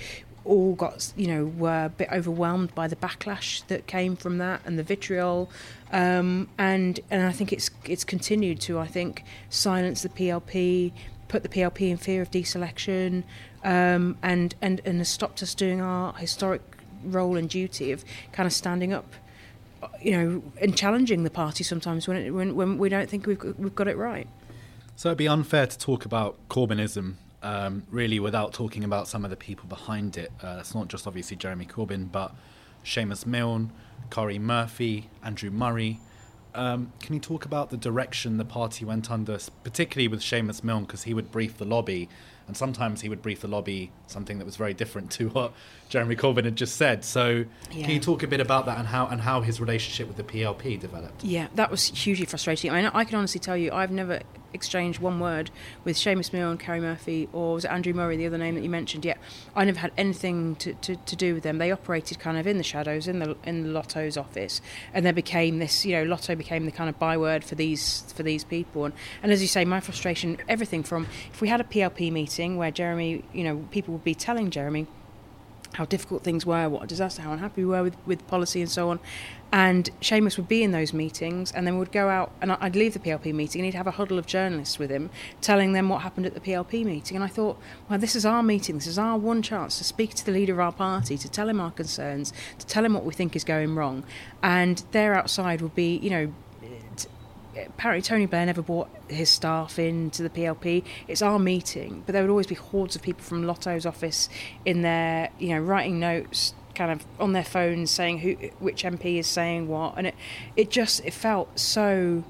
all 0.44 0.74
got, 0.74 1.12
you 1.16 1.28
know, 1.28 1.46
were 1.46 1.86
a 1.86 1.88
bit 1.88 2.08
overwhelmed 2.10 2.74
by 2.74 2.88
the 2.88 2.96
backlash 2.96 3.64
that 3.68 3.86
came 3.86 4.16
from 4.16 4.38
that 4.38 4.60
and 4.64 4.78
the 4.78 4.82
vitriol. 4.82 5.50
Um, 5.92 6.48
and 6.58 6.98
and 7.10 7.22
I 7.22 7.32
think 7.32 7.52
it's 7.52 7.70
it's 7.84 8.04
continued 8.04 8.60
to, 8.62 8.78
I 8.78 8.86
think, 8.86 9.24
silence 9.50 10.02
the 10.02 10.08
PLP, 10.08 10.92
put 11.28 11.42
the 11.42 11.48
PLP 11.48 11.90
in 11.90 11.96
fear 11.96 12.22
of 12.22 12.30
deselection, 12.30 13.24
um, 13.64 14.16
and, 14.22 14.54
and, 14.60 14.80
and 14.84 14.98
has 14.98 15.08
stopped 15.08 15.42
us 15.42 15.54
doing 15.54 15.80
our 15.80 16.12
historic 16.14 16.62
role 17.04 17.36
and 17.36 17.48
duty 17.48 17.92
of 17.92 18.04
kind 18.32 18.46
of 18.46 18.52
standing 18.52 18.92
up 18.92 19.14
you 20.00 20.12
know, 20.12 20.42
and 20.60 20.76
challenging 20.76 21.24
the 21.24 21.30
party 21.30 21.64
sometimes 21.64 22.06
when, 22.06 22.16
it, 22.16 22.30
when 22.30 22.54
when 22.54 22.78
we 22.78 22.88
don't 22.88 23.08
think 23.08 23.26
we've 23.26 23.42
we've 23.58 23.74
got 23.74 23.88
it 23.88 23.96
right. 23.96 24.28
So 24.94 25.08
it'd 25.08 25.18
be 25.18 25.28
unfair 25.28 25.66
to 25.66 25.78
talk 25.78 26.04
about 26.04 26.38
Corbynism 26.48 27.14
um, 27.42 27.82
really 27.90 28.20
without 28.20 28.52
talking 28.52 28.84
about 28.84 29.08
some 29.08 29.24
of 29.24 29.30
the 29.30 29.36
people 29.36 29.66
behind 29.68 30.16
it. 30.16 30.30
Uh, 30.42 30.58
it's 30.60 30.74
not 30.74 30.88
just 30.88 31.06
obviously 31.06 31.36
Jeremy 31.36 31.66
Corbyn, 31.66 32.10
but 32.10 32.34
Seamus 32.84 33.26
Milne, 33.26 33.72
Karie 34.10 34.38
Murphy, 34.38 35.08
Andrew 35.24 35.50
Murray. 35.50 35.98
Um, 36.54 36.92
can 37.00 37.14
you 37.14 37.20
talk 37.20 37.44
about 37.44 37.70
the 37.70 37.78
direction 37.78 38.36
the 38.36 38.44
party 38.44 38.84
went 38.84 39.10
under, 39.10 39.38
particularly 39.64 40.08
with 40.08 40.20
Seamus 40.20 40.62
Milne, 40.62 40.84
because 40.84 41.04
he 41.04 41.14
would 41.14 41.32
brief 41.32 41.56
the 41.56 41.64
lobby, 41.64 42.08
and 42.46 42.56
sometimes 42.56 43.00
he 43.00 43.08
would 43.08 43.22
brief 43.22 43.40
the 43.40 43.48
lobby 43.48 43.90
something 44.06 44.38
that 44.38 44.44
was 44.44 44.56
very 44.56 44.74
different 44.74 45.10
to 45.12 45.30
what 45.30 45.52
Jeremy 45.92 46.16
Corbyn 46.16 46.44
had 46.46 46.56
just 46.56 46.76
said. 46.76 47.04
So, 47.04 47.44
Yeah. 47.70 47.82
can 47.84 47.90
you 47.90 48.00
talk 48.00 48.22
a 48.22 48.26
bit 48.26 48.40
about 48.40 48.64
that 48.64 48.78
and 48.78 48.88
how 48.88 49.08
and 49.08 49.20
how 49.20 49.42
his 49.42 49.60
relationship 49.60 50.08
with 50.08 50.16
the 50.16 50.22
PLP 50.24 50.78
developed? 50.80 51.22
Yeah, 51.22 51.48
that 51.54 51.70
was 51.70 51.88
hugely 51.88 52.24
frustrating. 52.24 52.70
I 52.70 52.80
mean, 52.80 52.90
I 52.94 53.04
can 53.04 53.18
honestly 53.18 53.38
tell 53.38 53.58
you, 53.58 53.70
I've 53.72 53.90
never 53.90 54.20
exchanged 54.54 55.00
one 55.00 55.20
word 55.20 55.50
with 55.84 55.96
Seamus 55.96 56.32
and 56.32 56.58
Karie 56.58 56.80
Murphy, 56.80 57.28
or 57.32 57.54
was 57.54 57.64
it 57.66 57.70
Andrew 57.70 57.92
Murray, 57.92 58.16
the 58.16 58.26
other 58.26 58.38
name 58.38 58.54
that 58.54 58.62
you 58.62 58.70
mentioned? 58.70 59.04
Yeah, 59.04 59.16
I 59.54 59.66
never 59.66 59.80
had 59.80 59.92
anything 59.98 60.56
to, 60.56 60.72
to, 60.72 60.96
to 60.96 61.14
do 61.16 61.34
with 61.34 61.42
them. 61.42 61.58
They 61.58 61.70
operated 61.70 62.18
kind 62.18 62.38
of 62.38 62.46
in 62.46 62.56
the 62.56 62.64
shadows, 62.64 63.06
in 63.06 63.18
the 63.18 63.36
in 63.44 63.62
the 63.62 63.68
LOTO's 63.68 64.16
office, 64.16 64.62
and 64.94 65.04
they 65.04 65.12
became 65.12 65.58
this. 65.58 65.84
You 65.84 65.96
know, 65.96 66.04
LOTO 66.04 66.36
became 66.36 66.64
the 66.64 66.72
kind 66.72 66.88
of 66.88 66.98
byword 66.98 67.44
for 67.44 67.54
these 67.54 68.10
for 68.14 68.22
these 68.22 68.44
people. 68.44 68.86
And, 68.86 68.94
and 69.22 69.30
as 69.30 69.42
you 69.42 69.48
say, 69.48 69.66
my 69.66 69.80
frustration, 69.80 70.38
everything 70.48 70.82
from 70.84 71.06
if 71.34 71.42
we 71.42 71.48
had 71.48 71.60
a 71.60 71.64
PLP 71.64 72.10
meeting 72.10 72.56
where 72.56 72.70
Jeremy, 72.70 73.24
you 73.34 73.44
know, 73.44 73.66
people 73.70 73.92
would 73.92 74.04
be 74.04 74.14
telling 74.14 74.50
Jeremy 74.50 74.86
how 75.72 75.84
difficult 75.84 76.22
things 76.22 76.44
were, 76.44 76.68
what 76.68 76.84
a 76.84 76.86
disaster, 76.86 77.22
how 77.22 77.32
unhappy 77.32 77.64
we 77.64 77.70
were 77.70 77.82
with, 77.82 77.96
with 78.06 78.26
policy 78.26 78.60
and 78.60 78.70
so 78.70 78.90
on. 78.90 79.00
And 79.54 79.90
Seamus 80.00 80.38
would 80.38 80.48
be 80.48 80.62
in 80.62 80.72
those 80.72 80.94
meetings 80.94 81.52
and 81.52 81.66
then 81.66 81.74
we 81.74 81.80
would 81.80 81.92
go 81.92 82.08
out 82.08 82.32
and 82.40 82.52
I'd 82.52 82.74
leave 82.74 82.94
the 82.94 82.98
PLP 82.98 83.34
meeting 83.34 83.60
and 83.60 83.66
he'd 83.66 83.76
have 83.76 83.86
a 83.86 83.92
huddle 83.92 84.18
of 84.18 84.26
journalists 84.26 84.78
with 84.78 84.90
him 84.90 85.10
telling 85.42 85.74
them 85.74 85.90
what 85.90 86.00
happened 86.02 86.24
at 86.24 86.32
the 86.32 86.40
PLP 86.40 86.84
meeting. 86.84 87.16
And 87.16 87.24
I 87.24 87.28
thought, 87.28 87.58
well, 87.88 87.98
this 87.98 88.16
is 88.16 88.24
our 88.24 88.42
meeting. 88.42 88.76
This 88.76 88.86
is 88.86 88.98
our 88.98 89.18
one 89.18 89.42
chance 89.42 89.76
to 89.78 89.84
speak 89.84 90.14
to 90.14 90.24
the 90.24 90.32
leader 90.32 90.54
of 90.54 90.60
our 90.60 90.72
party, 90.72 91.18
to 91.18 91.28
tell 91.28 91.48
him 91.48 91.60
our 91.60 91.70
concerns, 91.70 92.32
to 92.58 92.66
tell 92.66 92.84
him 92.84 92.94
what 92.94 93.04
we 93.04 93.12
think 93.12 93.36
is 93.36 93.44
going 93.44 93.74
wrong. 93.74 94.04
And 94.42 94.82
there 94.92 95.14
outside 95.14 95.60
would 95.60 95.74
be, 95.74 95.98
you 95.98 96.10
know, 96.10 96.32
apparently 97.56 98.02
Tony 98.02 98.26
Blair 98.26 98.46
never 98.46 98.62
brought 98.62 98.88
his 99.08 99.28
staff 99.28 99.78
into 99.78 100.22
the 100.22 100.30
PLP. 100.30 100.84
It's 101.08 101.22
our 101.22 101.38
meeting, 101.38 102.02
but 102.06 102.12
there 102.12 102.22
would 102.22 102.30
always 102.30 102.46
be 102.46 102.54
hordes 102.54 102.96
of 102.96 103.02
people 103.02 103.22
from 103.22 103.44
LOTO's 103.44 103.86
office 103.86 104.28
in 104.64 104.82
there, 104.82 105.30
you 105.38 105.50
know, 105.50 105.60
writing 105.60 106.00
notes, 106.00 106.54
kind 106.74 106.90
of 106.90 107.04
on 107.20 107.32
their 107.32 107.44
phones, 107.44 107.90
saying 107.90 108.18
who, 108.20 108.34
which 108.58 108.84
MP 108.84 109.18
is 109.18 109.26
saying 109.26 109.68
what, 109.68 109.94
and 109.96 110.06
it, 110.06 110.14
it 110.56 110.70
just, 110.70 111.04
it 111.04 111.12
felt 111.12 111.58
so 111.58 112.24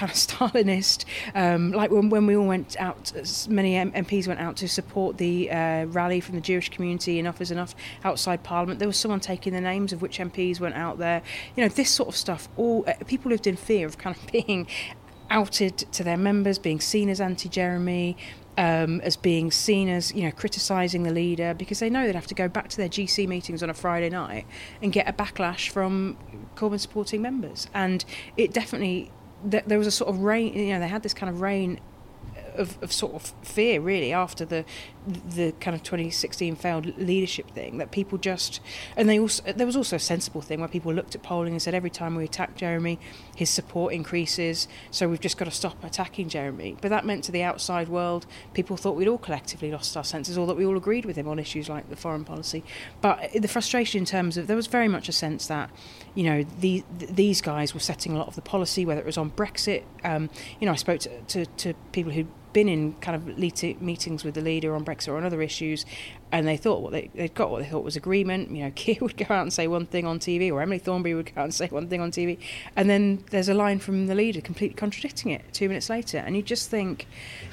kind 0.00 0.10
of 0.10 0.16
Stalinist. 0.16 1.04
Um, 1.34 1.72
like 1.72 1.90
when, 1.90 2.08
when 2.08 2.26
we 2.26 2.34
all 2.36 2.46
went 2.46 2.76
out, 2.80 3.12
many 3.48 3.74
MPs 3.74 4.26
went 4.26 4.40
out 4.40 4.56
to 4.56 4.68
support 4.68 5.18
the 5.18 5.50
uh, 5.50 5.84
rally 5.86 6.20
from 6.20 6.36
the 6.36 6.40
Jewish 6.40 6.70
community, 6.70 7.18
Enough 7.18 7.40
is 7.40 7.50
Enough, 7.50 7.74
outside 8.02 8.42
Parliament. 8.42 8.78
There 8.78 8.88
was 8.88 8.96
someone 8.96 9.20
taking 9.20 9.52
the 9.52 9.60
names 9.60 9.92
of 9.92 10.00
which 10.00 10.18
MPs 10.18 10.58
went 10.58 10.74
out 10.74 10.98
there. 10.98 11.22
You 11.54 11.64
know, 11.64 11.68
this 11.68 11.90
sort 11.90 12.08
of 12.08 12.16
stuff. 12.16 12.48
All 12.56 12.84
uh, 12.86 12.94
people 13.06 13.30
lived 13.30 13.46
in 13.46 13.56
fear 13.56 13.86
of 13.86 13.98
kind 13.98 14.16
of 14.16 14.32
being 14.32 14.66
outed 15.28 15.76
to 15.92 16.02
their 16.02 16.16
members, 16.16 16.58
being 16.58 16.80
seen 16.80 17.08
as 17.08 17.20
anti-Jeremy. 17.20 18.16
Um, 18.58 19.00
as 19.02 19.16
being 19.16 19.50
seen 19.52 19.88
as 19.88 20.12
you 20.12 20.24
know 20.24 20.32
criticising 20.32 21.04
the 21.04 21.12
leader 21.12 21.54
because 21.54 21.78
they 21.78 21.88
know 21.88 22.04
they'd 22.04 22.16
have 22.16 22.26
to 22.26 22.34
go 22.34 22.46
back 22.46 22.68
to 22.68 22.76
their 22.76 22.90
GC 22.90 23.26
meetings 23.26 23.62
on 23.62 23.70
a 23.70 23.74
Friday 23.74 24.10
night 24.10 24.44
and 24.82 24.92
get 24.92 25.08
a 25.08 25.12
backlash 25.12 25.70
from 25.70 26.18
Corbyn 26.56 26.78
supporting 26.78 27.22
members, 27.22 27.68
and 27.72 28.04
it 28.36 28.52
definitely 28.52 29.12
th- 29.48 29.64
there 29.66 29.78
was 29.78 29.86
a 29.86 29.92
sort 29.92 30.10
of 30.10 30.20
reign. 30.20 30.54
You 30.54 30.74
know, 30.74 30.80
they 30.80 30.88
had 30.88 31.02
this 31.02 31.14
kind 31.14 31.30
of 31.30 31.40
reign 31.40 31.80
of, 32.56 32.82
of 32.82 32.92
sort 32.92 33.14
of 33.14 33.32
fear 33.42 33.80
really 33.80 34.12
after 34.12 34.44
the 34.44 34.64
the 35.06 35.52
kind 35.60 35.74
of 35.74 35.82
2016 35.82 36.56
failed 36.56 36.98
leadership 36.98 37.50
thing 37.52 37.78
that 37.78 37.90
people 37.90 38.18
just 38.18 38.60
and 38.96 39.08
they 39.08 39.18
also 39.18 39.42
there 39.52 39.66
was 39.66 39.76
also 39.76 39.96
a 39.96 40.00
sensible 40.00 40.42
thing 40.42 40.60
where 40.60 40.68
people 40.68 40.92
looked 40.92 41.14
at 41.14 41.22
polling 41.22 41.52
and 41.52 41.62
said 41.62 41.74
every 41.74 41.90
time 41.90 42.14
we 42.14 42.24
attack 42.24 42.56
Jeremy 42.56 42.98
his 43.34 43.48
support 43.48 43.94
increases 43.94 44.68
so 44.90 45.08
we've 45.08 45.20
just 45.20 45.38
got 45.38 45.46
to 45.46 45.50
stop 45.50 45.82
attacking 45.82 46.28
Jeremy 46.28 46.76
but 46.80 46.90
that 46.90 47.06
meant 47.06 47.24
to 47.24 47.32
the 47.32 47.42
outside 47.42 47.88
world 47.88 48.26
people 48.52 48.76
thought 48.76 48.96
we'd 48.96 49.08
all 49.08 49.18
collectively 49.18 49.70
lost 49.70 49.96
our 49.96 50.04
senses 50.04 50.36
or 50.36 50.46
that 50.46 50.56
we 50.56 50.66
all 50.66 50.76
agreed 50.76 51.06
with 51.06 51.16
him 51.16 51.28
on 51.28 51.38
issues 51.38 51.68
like 51.68 51.88
the 51.88 51.96
foreign 51.96 52.24
policy 52.24 52.62
but 53.00 53.30
the 53.32 53.48
frustration 53.48 54.00
in 54.00 54.04
terms 54.04 54.36
of 54.36 54.46
there 54.46 54.56
was 54.56 54.66
very 54.66 54.88
much 54.88 55.08
a 55.08 55.12
sense 55.12 55.46
that 55.46 55.70
you 56.14 56.24
know 56.24 56.42
the, 56.60 56.84
these 56.98 57.40
guys 57.40 57.74
were 57.74 57.80
setting 57.80 58.12
a 58.12 58.18
lot 58.18 58.28
of 58.28 58.34
the 58.34 58.42
policy 58.42 58.84
whether 58.84 59.00
it 59.00 59.06
was 59.06 59.18
on 59.18 59.30
Brexit. 59.30 59.84
Um, 60.04 60.30
you 60.60 60.66
know 60.66 60.72
I 60.72 60.76
spoke 60.76 61.00
to, 61.00 61.20
to, 61.22 61.46
to 61.46 61.74
people 61.92 62.12
who 62.12 62.26
been 62.52 62.68
in 62.68 62.94
kind 62.94 63.16
of 63.16 63.38
meetings 63.80 64.24
with 64.24 64.34
the 64.34 64.40
leader 64.40 64.74
on 64.74 64.84
Brexit 64.84 65.08
or 65.08 65.16
on 65.16 65.24
other 65.24 65.42
issues, 65.42 65.86
and 66.32 66.46
they 66.46 66.56
thought 66.56 66.82
what 66.82 66.92
they 66.92 67.10
they'd 67.14 67.34
got 67.34 67.50
what 67.50 67.62
they 67.62 67.68
thought 67.68 67.84
was 67.84 67.96
agreement. 67.96 68.50
You 68.50 68.64
know, 68.64 68.72
Keir 68.74 68.96
would 69.00 69.16
go 69.16 69.26
out 69.34 69.42
and 69.42 69.52
say 69.52 69.66
one 69.66 69.86
thing 69.86 70.06
on 70.06 70.18
TV, 70.18 70.50
or 70.50 70.60
Emily 70.60 70.78
Thornberry 70.78 71.14
would 71.14 71.34
go 71.34 71.40
out 71.40 71.44
and 71.44 71.54
say 71.54 71.68
one 71.68 71.88
thing 71.88 72.00
on 72.00 72.10
TV, 72.10 72.38
and 72.76 72.88
then 72.88 73.24
there's 73.30 73.48
a 73.48 73.54
line 73.54 73.78
from 73.78 74.06
the 74.06 74.14
leader 74.14 74.40
completely 74.40 74.74
contradicting 74.74 75.30
it 75.30 75.42
two 75.52 75.68
minutes 75.68 75.90
later, 75.90 76.18
and 76.18 76.36
you 76.36 76.42
just 76.42 76.70
think, 76.70 77.06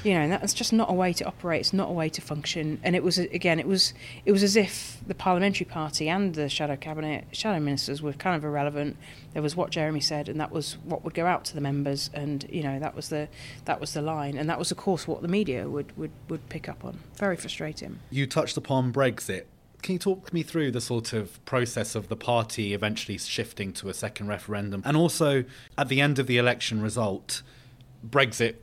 you 0.04 0.14
know, 0.14 0.28
that's 0.28 0.54
just 0.54 0.74
not 0.74 0.90
a 0.90 0.94
way 0.94 1.14
to 1.14 1.26
operate. 1.26 1.62
It's 1.62 1.74
not 1.74 1.90
a 1.90 1.94
way 1.94 2.10
to 2.10 2.22
function. 2.22 2.80
And 2.84 2.96
it 2.96 3.04
was 3.04 3.18
again, 3.18 3.60
it 3.60 3.68
was 3.68 3.94
it 4.26 4.32
was 4.32 4.44
as 4.44 4.56
if 4.56 5.00
the 5.06 5.16
parliamentary 5.16 5.66
party 5.66 6.10
and 6.10 6.36
the 6.36 6.50
shadow 6.50 6.76
cabinet, 6.76 7.26
shadow 7.32 7.60
ministers 7.60 8.02
were 8.02 8.14
kind 8.14 8.36
of 8.36 8.44
irrelevant. 8.44 8.98
There 9.38 9.44
was 9.44 9.56
what 9.56 9.70
Jeremy 9.70 10.00
said, 10.00 10.30
and 10.30 10.40
that 10.40 10.52
was 10.52 10.80
what 10.84 11.04
would 11.04 11.14
go 11.14 11.28
out 11.28 11.46
to 11.46 11.54
the 11.54 11.62
members, 11.62 12.10
and 12.12 12.44
you 12.50 12.64
know 12.64 12.80
that 12.80 12.96
was 12.96 13.10
the 13.10 13.28
that 13.66 13.80
was 13.80 13.94
the 13.94 14.02
line, 14.02 14.36
and 14.36 14.50
that 14.50 14.58
was 14.58 14.72
of 14.72 14.78
course 14.78 15.08
what 15.08 15.22
the 15.22 15.28
media 15.28 15.70
would 15.70 15.96
would, 15.96 16.10
would 16.28 16.50
pick 16.50 16.68
up 16.68 16.84
on. 16.84 16.98
Very 17.18 17.36
frustrating. 17.36 18.00
You 18.10 18.26
touched 18.26 18.58
upon 18.58 18.92
Brexit. 18.92 19.44
Can 19.84 19.94
you 19.94 20.00
talk 20.00 20.34
me 20.34 20.42
through 20.42 20.72
the 20.72 20.82
sort 20.82 21.14
of 21.14 21.46
process 21.46 21.94
of 21.94 22.08
the 22.08 22.16
party 22.16 22.74
eventually 22.74 23.20
shifting 23.20 23.74
to 23.74 23.90
a 23.90 23.94
second 23.94 24.28
referendum? 24.28 24.82
And 24.84 24.98
also, 24.98 25.44
at 25.78 25.88
the 25.88 26.02
end 26.02 26.18
of 26.18 26.26
the 26.26 26.40
election 26.40 26.82
result, 26.82 27.44
Brexit 28.04 28.56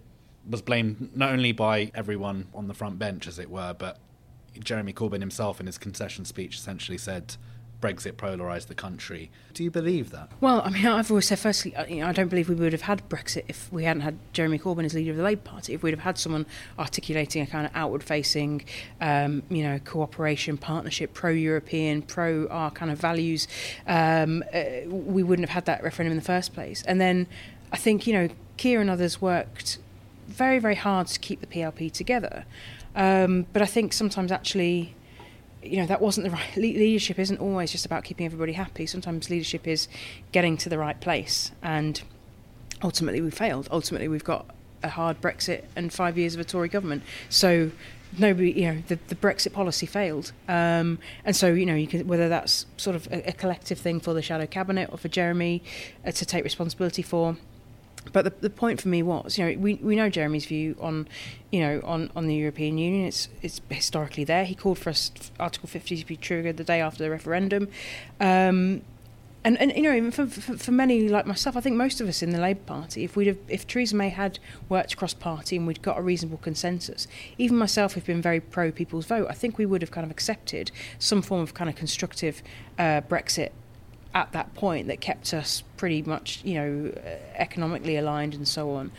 was 0.44 0.60
blamed 0.60 1.16
not 1.16 1.30
only 1.30 1.52
by 1.52 1.92
everyone 1.94 2.48
on 2.52 2.66
the 2.66 2.74
front 2.74 2.98
bench, 2.98 3.28
as 3.28 3.38
it 3.38 3.48
were, 3.48 3.76
but 3.78 4.00
Jeremy 4.58 4.92
Corbyn 4.92 5.20
himself 5.20 5.60
in 5.60 5.66
his 5.66 5.78
concession 5.78 6.24
speech 6.24 6.56
essentially 6.56 6.98
said 6.98 7.36
Brexit 7.84 8.16
polarised 8.16 8.68
the 8.68 8.74
country. 8.74 9.30
Do 9.52 9.62
you 9.62 9.70
believe 9.70 10.10
that? 10.10 10.30
Well, 10.40 10.62
I 10.64 10.70
mean, 10.70 10.86
I've 10.86 11.10
always 11.10 11.28
said, 11.28 11.38
firstly, 11.38 11.76
uh, 11.76 11.84
you 11.84 11.96
know, 11.96 12.06
I 12.06 12.12
don't 12.12 12.28
believe 12.28 12.48
we 12.48 12.54
would 12.54 12.72
have 12.72 12.80
had 12.80 13.06
Brexit 13.10 13.44
if 13.46 13.70
we 13.70 13.84
hadn't 13.84 14.00
had 14.00 14.16
Jeremy 14.32 14.58
Corbyn 14.58 14.86
as 14.86 14.94
leader 14.94 15.10
of 15.10 15.18
the 15.18 15.22
Labour 15.22 15.42
Party. 15.42 15.74
If 15.74 15.82
we'd 15.82 15.90
have 15.90 16.00
had 16.00 16.16
someone 16.16 16.46
articulating 16.78 17.42
a 17.42 17.46
kind 17.46 17.66
of 17.66 17.72
outward-facing, 17.74 18.64
um, 19.02 19.42
you 19.50 19.62
know, 19.62 19.78
cooperation, 19.84 20.56
partnership, 20.56 21.12
pro-European, 21.12 22.00
pro 22.00 22.48
our 22.48 22.70
kind 22.70 22.90
of 22.90 22.98
values, 22.98 23.48
um, 23.86 24.42
uh, 24.54 24.64
we 24.88 25.22
wouldn't 25.22 25.46
have 25.46 25.54
had 25.54 25.66
that 25.66 25.82
referendum 25.82 26.12
in 26.12 26.18
the 26.18 26.24
first 26.24 26.54
place. 26.54 26.82
And 26.88 26.98
then 26.98 27.26
I 27.70 27.76
think, 27.76 28.06
you 28.06 28.14
know, 28.14 28.28
Keir 28.56 28.80
and 28.80 28.88
others 28.88 29.20
worked 29.20 29.76
very, 30.26 30.58
very 30.58 30.76
hard 30.76 31.08
to 31.08 31.20
keep 31.20 31.42
the 31.42 31.46
PLP 31.46 31.92
together. 31.92 32.46
Um, 32.96 33.44
but 33.52 33.60
I 33.60 33.66
think 33.66 33.92
sometimes 33.92 34.32
actually 34.32 34.94
you 35.64 35.76
know 35.78 35.86
that 35.86 36.00
wasn't 36.00 36.24
the 36.24 36.30
right 36.30 36.56
le- 36.56 36.62
leadership 36.62 37.18
isn't 37.18 37.40
always 37.40 37.72
just 37.72 37.86
about 37.86 38.04
keeping 38.04 38.26
everybody 38.26 38.52
happy 38.52 38.86
sometimes 38.86 39.30
leadership 39.30 39.66
is 39.66 39.88
getting 40.32 40.56
to 40.56 40.68
the 40.68 40.78
right 40.78 41.00
place 41.00 41.52
and 41.62 42.02
ultimately 42.82 43.20
we 43.20 43.30
failed 43.30 43.68
ultimately 43.70 44.08
we've 44.08 44.24
got 44.24 44.46
a 44.84 44.90
hard 44.90 45.20
Brexit 45.20 45.64
and 45.74 45.92
five 45.92 46.16
years 46.16 46.34
of 46.34 46.40
a 46.40 46.44
Tory 46.44 46.68
government. 46.68 47.02
So 47.28 47.72
nobody, 48.16 48.52
you 48.52 48.72
know, 48.72 48.82
the, 48.86 48.98
the 49.08 49.14
Brexit 49.16 49.52
policy 49.52 49.86
failed, 49.86 50.32
um, 50.46 50.98
and 51.24 51.34
so 51.34 51.52
you 51.52 51.66
know, 51.66 51.74
you 51.74 51.88
can, 51.88 52.06
whether 52.06 52.28
that's 52.28 52.66
sort 52.76 52.94
of 52.94 53.08
a, 53.10 53.30
a, 53.30 53.32
collective 53.32 53.78
thing 53.78 53.98
for 53.98 54.14
the 54.14 54.22
shadow 54.22 54.46
cabinet 54.46 54.90
or 54.92 54.98
for 54.98 55.08
Jeremy 55.08 55.62
uh, 56.06 56.12
to 56.12 56.24
take 56.24 56.44
responsibility 56.44 57.02
for. 57.02 57.36
But 58.12 58.24
the, 58.24 58.32
the 58.40 58.50
point 58.50 58.80
for 58.80 58.88
me 58.88 59.02
was, 59.02 59.38
you 59.38 59.44
know, 59.44 59.58
we, 59.58 59.74
we 59.74 59.96
know 59.96 60.08
Jeremy's 60.08 60.46
view 60.46 60.76
on, 60.80 61.08
you 61.50 61.60
know, 61.60 61.80
on, 61.84 62.10
on 62.14 62.26
the 62.26 62.34
European 62.34 62.78
Union. 62.78 63.06
It's 63.06 63.28
it's 63.42 63.60
historically 63.68 64.24
there. 64.24 64.44
He 64.44 64.54
called 64.54 64.78
for 64.78 64.90
us 64.90 65.10
Article 65.40 65.68
50 65.68 65.96
to 65.96 66.06
be 66.06 66.16
triggered 66.16 66.56
the 66.56 66.64
day 66.64 66.80
after 66.80 67.02
the 67.02 67.10
referendum. 67.10 67.68
Um, 68.20 68.82
and 69.44 69.60
and 69.60 69.72
you 69.76 69.82
know 69.82 70.10
for, 70.10 70.26
for, 70.26 70.56
for 70.56 70.72
many 70.72 71.08
like 71.08 71.26
myself, 71.26 71.56
I 71.56 71.60
think 71.60 71.76
most 71.76 72.00
of 72.00 72.08
us 72.08 72.22
in 72.22 72.30
the 72.30 72.38
Labour 72.38 72.62
Party, 72.64 73.04
if 73.04 73.14
we'd 73.14 73.26
have, 73.26 73.38
if 73.48 73.66
Theresa 73.66 73.94
May 73.94 74.08
had 74.08 74.38
worked 74.68 74.96
cross 74.96 75.12
party 75.12 75.56
and 75.56 75.66
we'd 75.66 75.82
got 75.82 75.98
a 75.98 76.02
reasonable 76.02 76.38
consensus, 76.38 77.06
even 77.36 77.56
myself 77.56 77.92
who've 77.92 78.06
been 78.06 78.22
very 78.22 78.40
pro 78.40 78.72
people's 78.72 79.04
vote, 79.04 79.26
I 79.28 79.34
think 79.34 79.58
we 79.58 79.66
would 79.66 79.82
have 79.82 79.90
kind 79.90 80.04
of 80.04 80.10
accepted 80.10 80.70
some 80.98 81.20
form 81.20 81.42
of 81.42 81.52
kind 81.52 81.68
of 81.68 81.76
constructive 81.76 82.42
uh, 82.78 83.02
Brexit 83.02 83.50
at 84.14 84.32
that 84.32 84.54
point 84.54 84.86
that 84.86 85.00
kept 85.00 85.34
us 85.34 85.62
pretty 85.76 86.02
much 86.02 86.40
you 86.44 86.54
know 86.54 86.92
economically 87.34 87.96
aligned 87.96 88.34
and 88.34 88.46
so 88.46 88.70
on. 88.70 88.92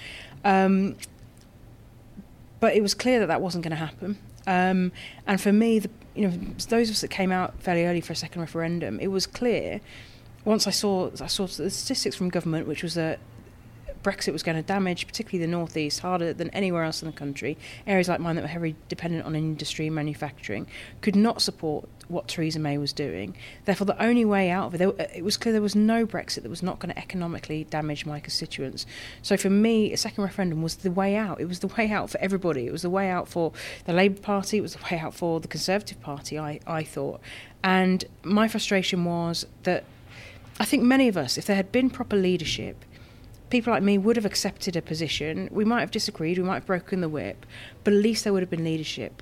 Um, 0.43 0.95
but 2.59 2.75
it 2.75 2.81
was 2.81 2.93
clear 2.93 3.19
that 3.19 3.27
that 3.27 3.41
wasn't 3.41 3.63
going 3.63 3.71
to 3.71 3.77
happen. 3.77 4.17
Um, 4.47 4.91
and 5.27 5.41
for 5.41 5.51
me, 5.51 5.79
the, 5.79 5.89
you 6.15 6.27
know, 6.27 6.37
those 6.69 6.89
of 6.89 6.95
us 6.95 7.01
that 7.01 7.09
came 7.09 7.31
out 7.31 7.61
fairly 7.61 7.85
early 7.85 8.01
for 8.01 8.13
a 8.13 8.15
second 8.15 8.41
referendum, 8.41 8.99
it 8.99 9.07
was 9.07 9.25
clear 9.27 9.81
once 10.45 10.67
I 10.67 10.71
saw 10.71 11.09
I 11.19 11.27
saw 11.27 11.47
the 11.47 11.69
statistics 11.69 12.15
from 12.15 12.29
government, 12.29 12.67
which 12.67 12.83
was 12.83 12.93
that 12.93 13.19
Brexit 14.05 14.33
was 14.33 14.43
going 14.43 14.55
to 14.55 14.61
damage, 14.61 15.07
particularly 15.07 15.43
the 15.43 15.51
northeast, 15.51 16.01
harder 16.01 16.31
than 16.31 16.51
anywhere 16.51 16.83
else 16.83 17.01
in 17.01 17.07
the 17.07 17.17
country. 17.17 17.57
Areas 17.87 18.07
like 18.07 18.19
mine 18.19 18.35
that 18.35 18.43
were 18.43 18.47
heavily 18.47 18.75
dependent 18.87 19.25
on 19.25 19.35
industry 19.35 19.87
and 19.87 19.95
manufacturing 19.95 20.67
could 21.01 21.15
not 21.15 21.41
support 21.41 21.89
what 22.07 22.27
Theresa 22.27 22.59
May 22.59 22.77
was 22.77 22.93
doing. 22.93 23.35
Therefore, 23.65 23.85
the 23.85 23.99
only 23.99 24.23
way 24.23 24.51
out 24.51 24.67
of 24.67 24.79
it, 24.79 25.11
it 25.15 25.23
was 25.23 25.37
clear 25.37 25.53
there 25.53 25.61
was 25.61 25.75
no 25.75 26.05
Brexit 26.05 26.43
that 26.43 26.49
was 26.49 26.61
not 26.61 26.77
going 26.77 26.93
to 26.93 26.99
economically 26.99 27.63
damage 27.63 28.05
my 28.05 28.19
constituents. 28.19 28.85
So 29.23 29.37
for 29.37 29.49
me, 29.49 29.91
a 29.91 29.97
second 29.97 30.23
referendum 30.23 30.61
was 30.61 30.75
the 30.75 30.91
way 30.91 31.15
out. 31.15 31.41
It 31.41 31.45
was 31.45 31.61
the 31.61 31.67
way 31.67 31.89
out 31.89 32.11
for 32.11 32.19
everybody. 32.19 32.67
It 32.67 32.71
was 32.71 32.83
the 32.83 32.91
way 32.91 33.09
out 33.09 33.27
for 33.27 33.53
the 33.85 33.93
Labour 33.93 34.21
Party. 34.21 34.59
It 34.59 34.61
was 34.61 34.75
the 34.75 34.83
way 34.83 34.99
out 34.99 35.15
for 35.15 35.39
the 35.39 35.47
Conservative 35.47 35.99
Party. 36.01 36.37
I 36.37 36.59
I 36.67 36.83
thought, 36.83 37.21
and 37.63 38.05
my 38.21 38.47
frustration 38.47 39.03
was 39.03 39.47
that 39.63 39.83
I 40.59 40.65
think 40.65 40.83
many 40.83 41.07
of 41.07 41.17
us, 41.17 41.39
if 41.39 41.45
there 41.47 41.55
had 41.55 41.71
been 41.71 41.89
proper 41.89 42.15
leadership, 42.15 42.85
people 43.49 43.71
like 43.73 43.83
me 43.83 43.97
would 43.97 44.15
have 44.15 44.25
accepted 44.25 44.75
a 44.75 44.81
position. 44.81 45.49
We 45.51 45.65
might 45.65 45.81
have 45.81 45.91
disagreed, 45.91 46.37
we 46.37 46.43
might 46.43 46.55
have 46.55 46.65
broken 46.65 47.01
the 47.01 47.09
whip, 47.09 47.45
but 47.83 47.93
at 47.93 47.99
least 47.99 48.23
there 48.23 48.33
would 48.33 48.41
have 48.41 48.49
been 48.49 48.63
leadership. 48.63 49.21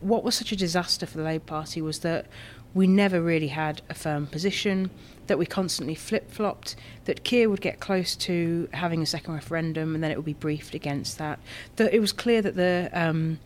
What 0.00 0.22
was 0.22 0.34
such 0.34 0.52
a 0.52 0.56
disaster 0.56 1.06
for 1.06 1.18
the 1.18 1.24
Labour 1.24 1.44
Party 1.44 1.80
was 1.80 2.00
that 2.00 2.26
we 2.74 2.86
never 2.86 3.22
really 3.22 3.48
had 3.48 3.80
a 3.88 3.94
firm 3.94 4.26
position, 4.26 4.90
that 5.28 5.38
we 5.38 5.46
constantly 5.46 5.94
flip 5.94 6.30
flopped, 6.30 6.74
that 7.04 7.24
Keir 7.24 7.48
would 7.48 7.60
get 7.60 7.80
close 7.80 8.16
to 8.16 8.68
having 8.72 9.00
a 9.00 9.06
second 9.06 9.34
referendum 9.34 9.94
and 9.94 10.02
then 10.02 10.10
it 10.10 10.16
would 10.16 10.24
be 10.24 10.34
briefed 10.34 10.74
against 10.74 11.18
that. 11.18 11.38
That 11.76 11.94
it 11.94 12.00
was 12.00 12.12
clear 12.12 12.42
that 12.42 12.56
the 12.56 12.90
um, 12.92 13.38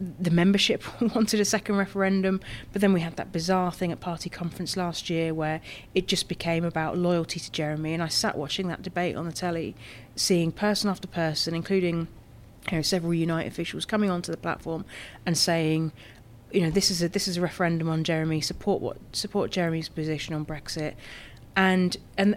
the 0.00 0.30
membership 0.30 0.82
wanted 1.14 1.40
a 1.40 1.44
second 1.44 1.76
referendum, 1.76 2.40
but 2.72 2.80
then 2.80 2.92
we 2.92 3.00
had 3.00 3.16
that 3.16 3.32
bizarre 3.32 3.72
thing 3.72 3.92
at 3.92 4.00
party 4.00 4.30
conference 4.30 4.76
last 4.76 5.10
year 5.10 5.34
where 5.34 5.60
it 5.94 6.08
just 6.08 6.28
became 6.28 6.64
about 6.64 6.96
loyalty 6.96 7.38
to 7.40 7.50
Jeremy. 7.50 7.94
And 7.94 8.02
I 8.02 8.08
sat 8.08 8.36
watching 8.36 8.68
that 8.68 8.82
debate 8.82 9.16
on 9.16 9.26
the 9.26 9.32
telly, 9.32 9.74
seeing 10.16 10.52
person 10.52 10.90
after 10.90 11.06
person, 11.06 11.54
including 11.54 12.08
you 12.70 12.78
know, 12.78 12.82
several 12.82 13.14
Unite 13.14 13.46
officials 13.46 13.84
coming 13.84 14.10
onto 14.10 14.30
the 14.30 14.38
platform 14.38 14.84
and 15.26 15.36
saying, 15.36 15.92
you 16.52 16.60
know, 16.60 16.70
this 16.70 16.90
is 16.90 17.02
a 17.02 17.08
this 17.08 17.26
is 17.26 17.38
a 17.38 17.40
referendum 17.40 17.88
on 17.88 18.04
Jeremy. 18.04 18.40
Support 18.40 18.82
what 18.82 18.98
support 19.12 19.50
Jeremy's 19.50 19.88
position 19.88 20.34
on 20.34 20.44
Brexit, 20.44 20.94
and 21.56 21.96
and 22.18 22.36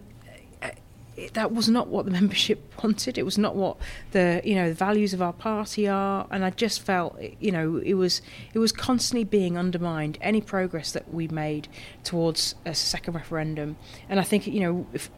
it, 1.15 1.33
that 1.33 1.53
was 1.53 1.69
not 1.69 1.87
what 1.87 2.05
the 2.05 2.11
membership 2.19 2.73
wanted. 2.83 3.17
It 3.17 3.23
was 3.23 3.37
not 3.37 3.55
what 3.55 3.77
the 4.11 4.41
you 4.43 4.55
know 4.55 4.69
the 4.69 4.75
values 4.75 5.13
of 5.13 5.21
our 5.21 5.33
party 5.33 5.87
are, 5.87 6.27
and 6.31 6.43
I 6.43 6.49
just 6.49 6.81
felt 6.81 7.19
you 7.39 7.51
know 7.51 7.77
it 7.77 7.93
was 7.95 8.21
it 8.53 8.59
was 8.59 8.71
constantly 8.71 9.23
being 9.23 9.57
undermined. 9.57 10.17
Any 10.21 10.41
progress 10.41 10.91
that 10.91 11.13
we 11.13 11.27
made 11.27 11.67
towards 12.03 12.55
a 12.65 12.75
second 12.75 13.13
referendum, 13.13 13.77
and 14.09 14.19
I 14.19 14.23
think 14.23 14.47
you 14.47 14.59
know. 14.59 14.87
If, 14.93 15.09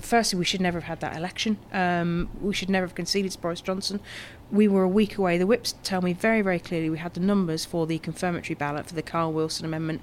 firstly, 0.00 0.38
we 0.38 0.44
should 0.44 0.60
never 0.60 0.78
have 0.78 0.86
had 0.86 1.00
that 1.00 1.16
election. 1.16 1.58
Um, 1.72 2.30
we 2.40 2.54
should 2.54 2.70
never 2.70 2.86
have 2.86 2.94
conceded 2.94 3.32
to 3.32 3.38
Boris 3.38 3.60
Johnson. 3.60 3.98
We 4.48 4.68
were 4.68 4.84
a 4.84 4.88
week 4.88 5.18
away. 5.18 5.38
The 5.38 5.46
whips 5.46 5.74
tell 5.82 6.02
me 6.02 6.12
very, 6.12 6.40
very 6.40 6.60
clearly 6.60 6.88
we 6.88 6.98
had 6.98 7.14
the 7.14 7.20
numbers 7.20 7.64
for 7.64 7.84
the 7.84 7.98
confirmatory 7.98 8.54
ballot 8.54 8.86
for 8.86 8.94
the 8.94 9.02
Kyle 9.02 9.32
Wilson 9.32 9.64
amendment 9.64 10.00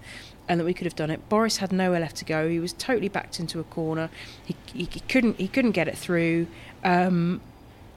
and 0.48 0.60
that 0.60 0.66
we 0.66 0.74
could 0.74 0.86
have 0.86 0.96
done 0.96 1.10
it. 1.10 1.28
Boris 1.30 1.58
had 1.58 1.72
nowhere 1.72 2.00
left 2.00 2.16
to 2.18 2.26
go. 2.26 2.50
He 2.50 2.60
was 2.60 2.74
totally 2.74 3.10
backed 3.10 3.40
into 3.40 3.60
a 3.60 3.64
corner. 3.64 4.10
He, 4.44 4.56
he, 4.74 4.88
he 4.92 5.00
couldn't 5.02 5.38
he 5.40 5.48
couldn't 5.48 5.72
get 5.72 5.88
it 5.88 5.98
through. 5.98 6.48
Um, 6.84 7.42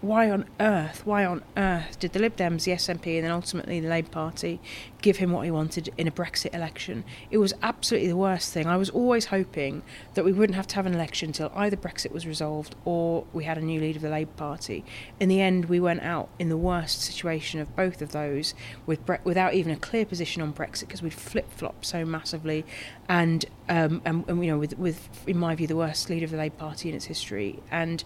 why 0.01 0.31
on 0.31 0.45
earth, 0.61 1.05
why 1.05 1.25
on 1.25 1.43
earth 1.57 1.99
did 1.99 2.13
the 2.13 2.21
Lib 2.21 2.37
Dems, 2.37 2.65
the 2.65 2.73
SNP, 2.73 3.17
and 3.17 3.25
then 3.25 3.33
ultimately 3.33 3.81
the 3.81 3.89
Labour 3.89 4.11
Party 4.11 4.61
give 5.01 5.19
him 5.19 5.33
what 5.33 5.45
he 5.45 5.51
wanted 5.51 5.91
in 5.99 6.07
a 6.07 6.11
Brexit 6.11 6.55
election? 6.55 7.05
It 7.31 7.39
was 7.39 7.53
absolutely 7.63 8.09
the 8.09 8.17
worst 8.17 8.53
thing. 8.53 8.67
I 8.67 8.77
was 8.77 8.91
always 8.91 9.27
hoping 9.27 9.83
that 10.15 10.25
we 10.25 10.33
wouldn't 10.33 10.57
have 10.57 10.69
to 10.69 10.77
have 10.77 10.87
an 10.87 10.95
election 10.95 11.31
until 11.31 11.51
either 11.55 11.77
Brexit 11.77 12.13
was 12.13 12.27
resolved 12.27 12.77
or 12.85 13.25
we 13.33 13.45
had 13.45 13.59
a 13.59 13.61
new 13.61 13.81
leader 13.81 13.99
of 13.99 14.03
the 14.03 14.11
Labour 14.11 14.33
Party. 14.37 14.85
In 15.19 15.29
the 15.29 15.41
end, 15.41 15.65
we 15.65 15.81
went 15.81 16.03
out 16.03 16.29
in 16.39 16.49
the 16.49 16.57
worst 16.57 17.03
situation 17.03 17.59
of 17.59 17.75
both 17.75 18.01
of 18.01 18.13
those 18.13 18.55
with 18.87 19.05
Bre- 19.05 19.17
without 19.25 19.55
even 19.55 19.73
a 19.73 19.77
clear 19.77 20.07
position 20.07 20.43
on 20.43 20.53
Brexit 20.53 20.81
because 20.83 21.03
we'd 21.03 21.13
flip 21.13 21.51
flopped 21.51 21.85
so 21.85 22.05
massively, 22.05 22.65
and, 23.09 23.47
um, 23.69 24.01
and, 24.05 24.25
and 24.29 24.45
you 24.45 24.53
know 24.53 24.59
with 24.59 24.79
with 24.79 25.09
in 25.27 25.39
my 25.39 25.55
view 25.57 25.67
the 25.67 25.77
worst 25.77 26.09
leader 26.09 26.25
of 26.25 26.31
the 26.31 26.37
Labour 26.37 26.57
Party 26.57 26.89
in 26.89 26.95
its 26.95 27.07
history 27.07 27.59
and 27.71 28.05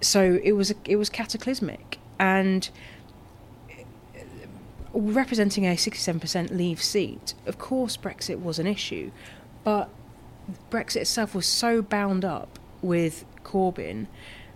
so 0.00 0.38
it 0.42 0.52
was 0.52 0.74
it 0.84 0.96
was 0.96 1.10
cataclysmic. 1.10 1.98
And 2.18 2.68
uh, 3.70 3.82
representing 4.92 5.66
a 5.66 5.76
67% 5.76 6.56
leave 6.56 6.82
seat 6.82 7.34
of 7.44 7.58
course 7.58 7.98
brexit 7.98 8.40
was 8.40 8.58
an 8.58 8.66
issue 8.66 9.10
but 9.62 9.90
brexit 10.70 10.96
itself 10.96 11.34
was 11.34 11.46
so 11.46 11.82
bound 11.82 12.24
up 12.24 12.58
with 12.80 13.26
corbyn. 13.44 14.06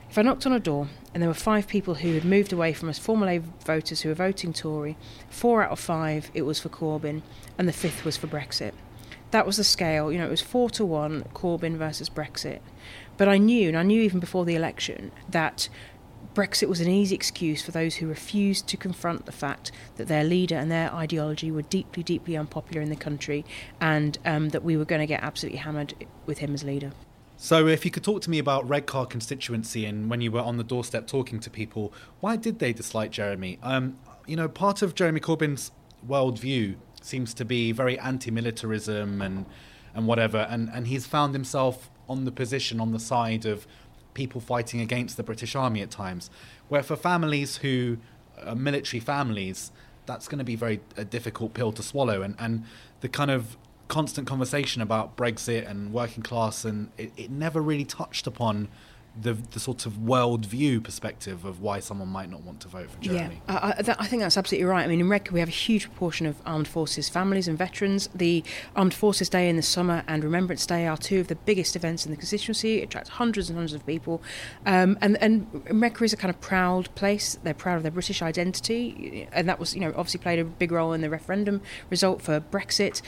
If 0.09 0.17
i 0.17 0.23
knocked 0.23 0.47
on 0.47 0.53
a 0.53 0.61
door 0.61 0.89
and 1.13 1.23
there 1.23 1.29
were 1.29 1.35
five 1.35 1.67
people 1.67 1.97
who 1.97 2.15
had 2.15 2.25
moved 2.25 2.53
away 2.53 2.73
from 2.73 2.89
us 2.89 2.99
former 2.99 3.27
labour 3.27 3.49
voters 3.65 4.01
who 4.01 4.09
were 4.09 4.15
voting 4.15 4.53
tory 4.53 4.97
four 5.29 5.63
out 5.63 5.73
of 5.73 5.81
five 5.81 6.31
it 6.33 6.43
was 6.43 6.59
for 6.59 6.71
corbyn 6.71 7.23
and 7.59 7.69
the 7.69 7.73
fifth 7.73 8.05
was 8.05 8.17
for 8.17 8.27
brexit. 8.27 8.73
That 9.33 9.47
was 9.47 9.59
the 9.59 9.65
scale 9.65 10.11
you 10.11 10.19
know 10.19 10.27
it 10.27 10.31
was 10.31 10.41
four 10.41 10.71
to 10.71 10.85
one 10.87 11.25
corbyn 11.35 11.77
versus 11.77 12.09
brexit 12.09 12.61
but 13.21 13.29
I 13.29 13.37
knew, 13.37 13.69
and 13.69 13.77
I 13.77 13.83
knew 13.83 14.01
even 14.01 14.19
before 14.19 14.47
the 14.47 14.55
election, 14.55 15.13
that 15.29 15.69
Brexit 16.33 16.71
was 16.71 16.81
an 16.81 16.89
easy 16.89 17.15
excuse 17.15 17.63
for 17.63 17.71
those 17.71 17.97
who 17.97 18.07
refused 18.07 18.67
to 18.69 18.79
confront 18.79 19.27
the 19.27 19.33
fact 19.33 19.73
that 19.97 20.09
their 20.09 20.25
leader 20.25 20.55
and 20.55 20.71
their 20.71 20.91
ideology 20.95 21.51
were 21.51 21.61
deeply, 21.61 22.03
deeply 22.03 22.35
unpopular 22.35 22.81
in 22.81 22.89
the 22.89 22.97
country, 22.97 23.45
and 23.79 24.17
um, 24.25 24.49
that 24.49 24.65
we 24.65 24.75
were 24.75 24.87
going 24.87 25.03
to 25.03 25.07
get 25.07 25.23
absolutely 25.23 25.59
hammered 25.59 25.93
with 26.25 26.39
him 26.39 26.55
as 26.55 26.65
leader. 26.65 26.93
So, 27.37 27.67
if 27.67 27.85
you 27.85 27.91
could 27.91 28.05
talk 28.05 28.23
to 28.23 28.31
me 28.31 28.39
about 28.39 28.67
Redcar 28.67 29.05
constituency 29.05 29.85
and 29.85 30.09
when 30.09 30.23
you 30.23 30.33
were 30.33 30.41
on 30.41 30.57
the 30.57 30.65
doorstep 30.65 31.07
talking 31.07 31.41
to 31.41 31.51
people, 31.51 31.93
why 32.21 32.37
did 32.37 32.59
they 32.59 32.73
dislike 32.73 33.11
Jeremy? 33.11 33.59
Um, 33.63 33.99
you 34.27 34.37
know, 34.37 34.49
part 34.49 34.81
of 34.81 34.95
Jeremy 34.95 35.21
Corbyn's 35.21 35.73
worldview 36.09 36.77
seems 37.03 37.35
to 37.35 37.45
be 37.45 37.71
very 37.71 37.99
anti-militarism 37.99 39.21
and 39.21 39.45
and 39.93 40.07
whatever, 40.07 40.47
and 40.49 40.71
and 40.73 40.87
he's 40.87 41.07
found 41.07 41.35
himself 41.35 41.91
on 42.11 42.25
the 42.25 42.33
position 42.33 42.81
on 42.81 42.93
the 42.93 42.99
side 42.99 43.47
of 43.47 43.67
people 44.13 44.41
fighting 44.41 44.81
against 44.81 45.17
the 45.17 45.23
British 45.23 45.55
Army 45.55 45.81
at 45.81 45.91
times. 45.91 46.29
Where 46.69 46.83
for 46.83 46.97
families 46.97 47.59
who 47.59 47.99
are 48.45 48.57
military 48.57 49.01
families, 49.01 49.71
that's 50.07 50.27
going 50.29 50.39
to 50.39 50.45
be 50.45 50.57
very 50.57 50.81
a 50.97 51.05
difficult 51.05 51.55
pill 51.55 51.73
to 51.73 51.83
swallow. 51.83 52.21
And 52.23 52.35
and 52.39 52.65
the 53.01 53.09
kind 53.09 53.31
of 53.31 53.57
constant 53.89 54.27
conversation 54.27 54.83
about 54.83 55.17
Brexit 55.17 55.69
and 55.71 55.93
working 55.93 56.23
class, 56.23 56.65
and 56.65 56.91
it, 56.99 57.13
it 57.17 57.31
never 57.31 57.61
really 57.61 57.85
touched 57.85 58.27
upon 58.27 58.69
the 59.21 59.35
the 59.35 59.61
sort 59.61 59.87
of 59.87 59.99
world 59.99 60.47
view 60.47 60.81
perspective 60.81 61.45
of 61.45 61.61
why 61.61 61.81
someone 61.81 62.09
might 62.09 62.31
not 62.31 62.43
want 62.43 62.61
to 62.61 62.69
vote 62.69 62.91
for 62.91 63.01
Jeremy. 63.01 63.43
Yeah, 63.49 63.59
I, 63.63 63.69
I, 63.71 63.97
I 63.99 64.07
think 64.07 64.23
that's 64.23 64.37
absolutely 64.37 64.67
right. 64.67 64.85
I 64.85 64.87
mean, 64.87 65.01
in 65.01 65.09
Redcar 65.09 65.35
we 65.35 65.41
have 65.41 65.49
a 65.49 65.53
huge 65.53 65.85
proportion 65.85 66.27
of 66.27 66.37
armed 66.47 66.69
forces 66.69 67.09
families 67.09 67.49
and 67.49 67.59
veterans. 67.59 68.09
The 68.15 68.45
Armed 68.77 68.95
Forces 68.95 69.29
Day 69.29 69.49
in 69.49 69.57
the 69.57 69.63
summer 69.63 70.05
and 70.07 70.23
Remembrance 70.23 70.65
Day 70.65 70.87
are 70.87 70.97
two 70.97 71.21
of 71.21 71.29
the 71.29 71.35
biggest 71.35 71.75
events 71.75 72.05
in 72.05 72.13
the 72.13 72.17
constituency. 72.17 72.79
It 72.81 72.85
attracts 72.85 73.11
hundreds 73.11 73.51
and 73.51 73.57
hundreds 73.57 73.75
of 73.75 73.85
people, 73.85 74.23
um, 74.67 74.97
and 75.01 75.17
and 75.19 75.47
Redcar 75.71 76.05
is 76.05 76.13
a 76.13 76.17
kind 76.17 76.33
of 76.33 76.41
proud 76.41 76.95
place. 76.95 77.39
They're 77.43 77.55
proud 77.55 77.77
of 77.77 77.83
their 77.83 77.93
British 77.93 78.23
identity, 78.23 79.29
and 79.33 79.49
that 79.49 79.59
was 79.59 79.75
you 79.75 79.81
know 79.81 79.93
obviously 79.97 80.21
played 80.21 80.39
a 80.39 80.45
big 80.45 80.71
role 80.73 80.93
in 80.93 81.01
the 81.01 81.11
referendum 81.11 81.63
result 81.91 82.23
for 82.23 82.41
Brexit. 82.41 83.03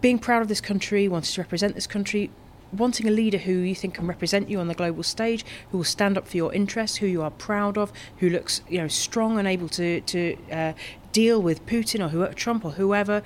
Being 0.00 0.18
proud 0.18 0.42
of 0.42 0.48
this 0.48 0.60
country, 0.60 1.08
wanting 1.08 1.32
to 1.32 1.40
represent 1.40 1.74
this 1.74 1.86
country, 1.86 2.30
wanting 2.74 3.08
a 3.08 3.10
leader 3.10 3.38
who 3.38 3.52
you 3.52 3.74
think 3.74 3.94
can 3.94 4.06
represent 4.06 4.48
you 4.48 4.60
on 4.60 4.68
the 4.68 4.74
global 4.74 5.02
stage, 5.02 5.44
who 5.70 5.78
will 5.78 5.84
stand 5.84 6.18
up 6.18 6.26
for 6.28 6.36
your 6.36 6.52
interests, 6.52 6.98
who 6.98 7.06
you 7.06 7.22
are 7.22 7.30
proud 7.30 7.78
of, 7.78 7.92
who 8.18 8.28
looks 8.28 8.60
you 8.68 8.78
know 8.78 8.88
strong 8.88 9.38
and 9.38 9.48
able 9.48 9.68
to 9.70 10.00
to 10.02 10.36
uh, 10.52 10.72
deal 11.12 11.40
with 11.40 11.64
Putin 11.66 12.04
or 12.04 12.08
whoever, 12.08 12.34
Trump 12.34 12.64
or 12.64 12.72
whoever, 12.72 13.22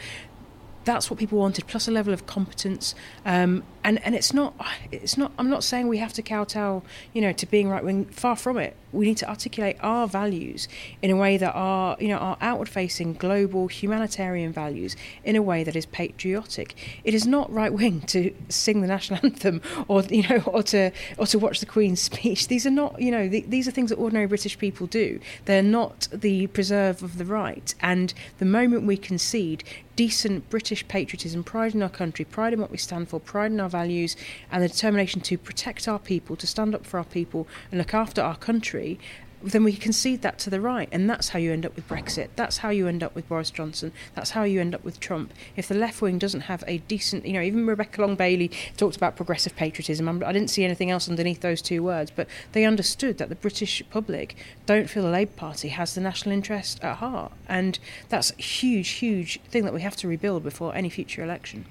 that's 0.89 1.11
what 1.11 1.19
people 1.19 1.39
wanted, 1.39 1.67
plus 1.67 1.87
a 1.87 1.91
level 1.91 2.15
of 2.15 2.27
competence. 2.27 2.95
Um, 3.25 3.63
and 3.89 4.05
and 4.05 4.15
it's 4.15 4.35
not 4.35 4.55
it's 4.93 5.17
not. 5.17 5.33
I'm 5.39 5.49
not 5.49 5.65
saying 5.65 5.89
we 5.89 5.97
have 5.97 6.13
to 6.13 6.23
kowtow, 6.23 6.83
you 7.15 7.23
know, 7.23 7.33
to 7.33 7.47
being 7.47 7.71
right 7.71 7.83
wing. 7.83 8.05
Far 8.05 8.37
from 8.37 8.59
it. 8.59 8.77
We 8.93 9.07
need 9.07 9.19
to 9.19 9.29
articulate 9.29 9.77
our 9.81 10.07
values 10.07 10.67
in 11.03 11.11
a 11.11 11.17
way 11.17 11.37
that 11.39 11.53
are 11.55 11.97
you 11.99 12.09
know 12.09 12.19
are 12.19 12.37
outward 12.43 12.69
facing, 12.69 13.15
global, 13.15 13.69
humanitarian 13.69 14.53
values 14.53 14.95
in 15.25 15.37
a 15.37 15.43
way 15.43 15.65
that 15.65 15.75
is 15.75 15.87
patriotic. 15.87 16.75
It 17.03 17.15
is 17.15 17.27
not 17.27 17.51
right 17.51 17.73
wing 17.73 18.01
to 18.13 18.35
sing 18.51 18.83
the 18.83 18.89
national 18.89 19.21
anthem 19.23 19.63
or 19.89 20.03
you 20.03 20.29
know 20.29 20.43
or 20.45 20.63
to 20.65 20.91
or 21.17 21.27
to 21.27 21.39
watch 21.39 21.61
the 21.61 21.67
Queen's 21.67 22.03
speech. 22.11 22.49
These 22.49 22.67
are 22.67 22.71
not 22.71 23.01
you 23.01 23.11
know 23.11 23.27
the, 23.27 23.41
these 23.49 23.67
are 23.67 23.71
things 23.71 23.89
that 23.89 23.97
ordinary 23.97 24.27
British 24.27 24.59
people 24.59 24.87
do. 24.87 25.19
They're 25.47 25.63
not 25.63 26.09
the 26.13 26.47
preserve 26.49 27.03
of 27.03 27.17
the 27.17 27.25
right. 27.25 27.75
And 27.81 28.13
the 28.39 28.45
moment 28.45 28.85
we 28.85 28.99
concede 28.99 29.65
decent 29.99 30.49
British 30.49 30.87
patriotism, 30.87 31.43
pride 31.43 31.75
in 31.75 31.83
our 31.83 31.89
country, 31.89 32.25
pride 32.25 32.53
in 32.53 32.61
what 32.61 32.71
we 32.71 32.79
stand 32.79 33.09
for, 33.09 33.19
pride 33.19 33.51
in 33.51 33.59
our 33.59 33.69
values, 33.69 33.78
and 33.87 34.63
the 34.63 34.69
determination 34.69 35.21
to 35.23 35.39
protect 35.39 35.89
our 35.89 35.99
people, 35.99 36.37
to 36.37 36.47
stand 36.47 36.75
up 36.75 36.87
for 36.87 36.99
our 36.99 37.05
people, 37.05 37.47
and 37.71 37.79
look 37.79 37.95
after 37.95 38.23
our 38.23 38.37
country, 38.37 38.99
then 39.43 39.63
we 39.63 39.73
concede 39.73 40.23
that 40.23 40.39
to 40.41 40.51
the 40.51 40.61
right, 40.61 40.89
and 40.91 41.09
that's 41.09 41.29
how 41.29 41.39
you 41.39 41.53
end 41.53 41.65
up 41.65 41.77
with 41.77 41.87
Brexit. 41.89 42.29
That's 42.35 42.59
how 42.59 42.71
you 42.71 42.89
end 42.89 43.03
up 43.03 43.15
with 43.15 43.29
Boris 43.29 43.51
Johnson. 43.51 43.93
That's 44.15 44.31
how 44.31 44.43
you 44.43 44.61
end 44.61 44.75
up 44.75 44.83
with 44.83 44.99
Trump. 44.99 45.33
If 45.55 45.69
the 45.69 45.77
left 45.77 46.03
wing 46.03 46.19
doesn't 46.19 46.43
have 46.43 46.65
a 46.67 46.79
decent, 46.79 47.25
you 47.25 47.35
know, 47.35 47.43
even 47.43 47.67
Rebecca 47.67 48.01
Long 48.01 48.17
Bailey 48.17 48.51
talked 48.77 48.97
about 48.97 49.15
progressive 49.15 49.55
patriotism. 49.55 50.09
I 50.09 50.33
didn't 50.33 50.51
see 50.51 50.65
anything 50.65 50.91
else 50.91 51.09
underneath 51.09 51.41
those 51.41 51.63
two 51.63 51.83
words, 51.83 52.11
but 52.11 52.27
they 52.53 52.65
understood 52.65 53.19
that 53.19 53.29
the 53.29 53.37
British 53.37 53.83
public 53.91 54.35
don't 54.67 54.91
feel 54.91 55.05
the 55.05 55.11
Labour 55.11 55.33
Party 55.37 55.69
has 55.69 55.95
the 55.95 56.01
national 56.01 56.33
interest 56.33 56.83
at 56.83 56.97
heart, 56.97 57.33
and 57.49 57.79
that's 58.09 58.33
a 58.33 58.43
huge, 58.43 58.89
huge 58.89 59.41
thing 59.43 59.65
that 59.65 59.75
we 59.75 59.83
have 59.83 59.97
to 59.97 60.09
rebuild 60.09 60.43
before 60.43 60.75
any 60.75 60.89
future 60.89 61.23
election. 61.23 61.65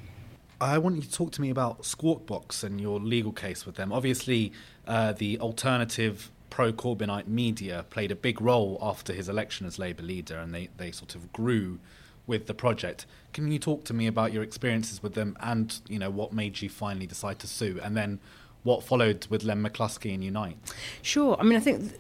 I 0.60 0.78
want 0.80 0.96
you 0.96 1.02
to 1.04 1.12
talk 1.12 1.32
to 1.34 1.42
me 1.42 1.50
about 1.50 1.84
Skwawkbox 1.84 2.64
and 2.64 2.82
your 2.82 3.00
legal 3.00 3.32
case 3.32 3.66
with 3.66 3.76
them. 3.76 3.94
Obviously, 3.94 4.52
uh, 4.88 5.14
the 5.14 5.40
alternative 5.40 6.32
pro 6.50 6.74
Corbynite 6.74 7.28
media 7.28 7.86
played 7.90 8.12
a 8.12 8.16
big 8.16 8.42
role 8.42 8.80
after 8.82 9.14
his 9.14 9.30
election 9.30 9.68
as 9.68 9.78
Labour 9.78 10.04
leader, 10.04 10.38
and 10.38 10.56
they, 10.56 10.70
they 10.78 10.92
sort 10.92 11.14
of 11.14 11.32
grew 11.32 11.80
with 12.26 12.48
the 12.48 12.54
project. 12.54 13.06
Can 13.34 13.52
you 13.52 13.60
talk 13.60 13.84
to 13.86 13.94
me 13.94 14.08
about 14.08 14.34
your 14.34 14.42
experiences 14.42 15.04
with 15.04 15.14
them 15.14 15.38
and 15.40 15.80
you 15.88 16.00
know 16.00 16.10
what 16.10 16.34
made 16.34 16.62
you 16.62 16.70
finally 16.70 17.06
decide 17.06 17.38
to 17.40 17.48
sue, 17.48 17.80
and 17.84 17.96
then 17.96 18.20
what 18.64 18.84
followed 18.84 19.28
with 19.30 19.44
Len 19.44 19.64
McCluskey 19.64 20.14
and 20.14 20.24
Unite? 20.24 20.58
Sure. 21.02 21.38
I 21.40 21.44
mean, 21.44 21.58
I 21.58 21.62
think. 21.62 21.80
Th- 21.82 22.00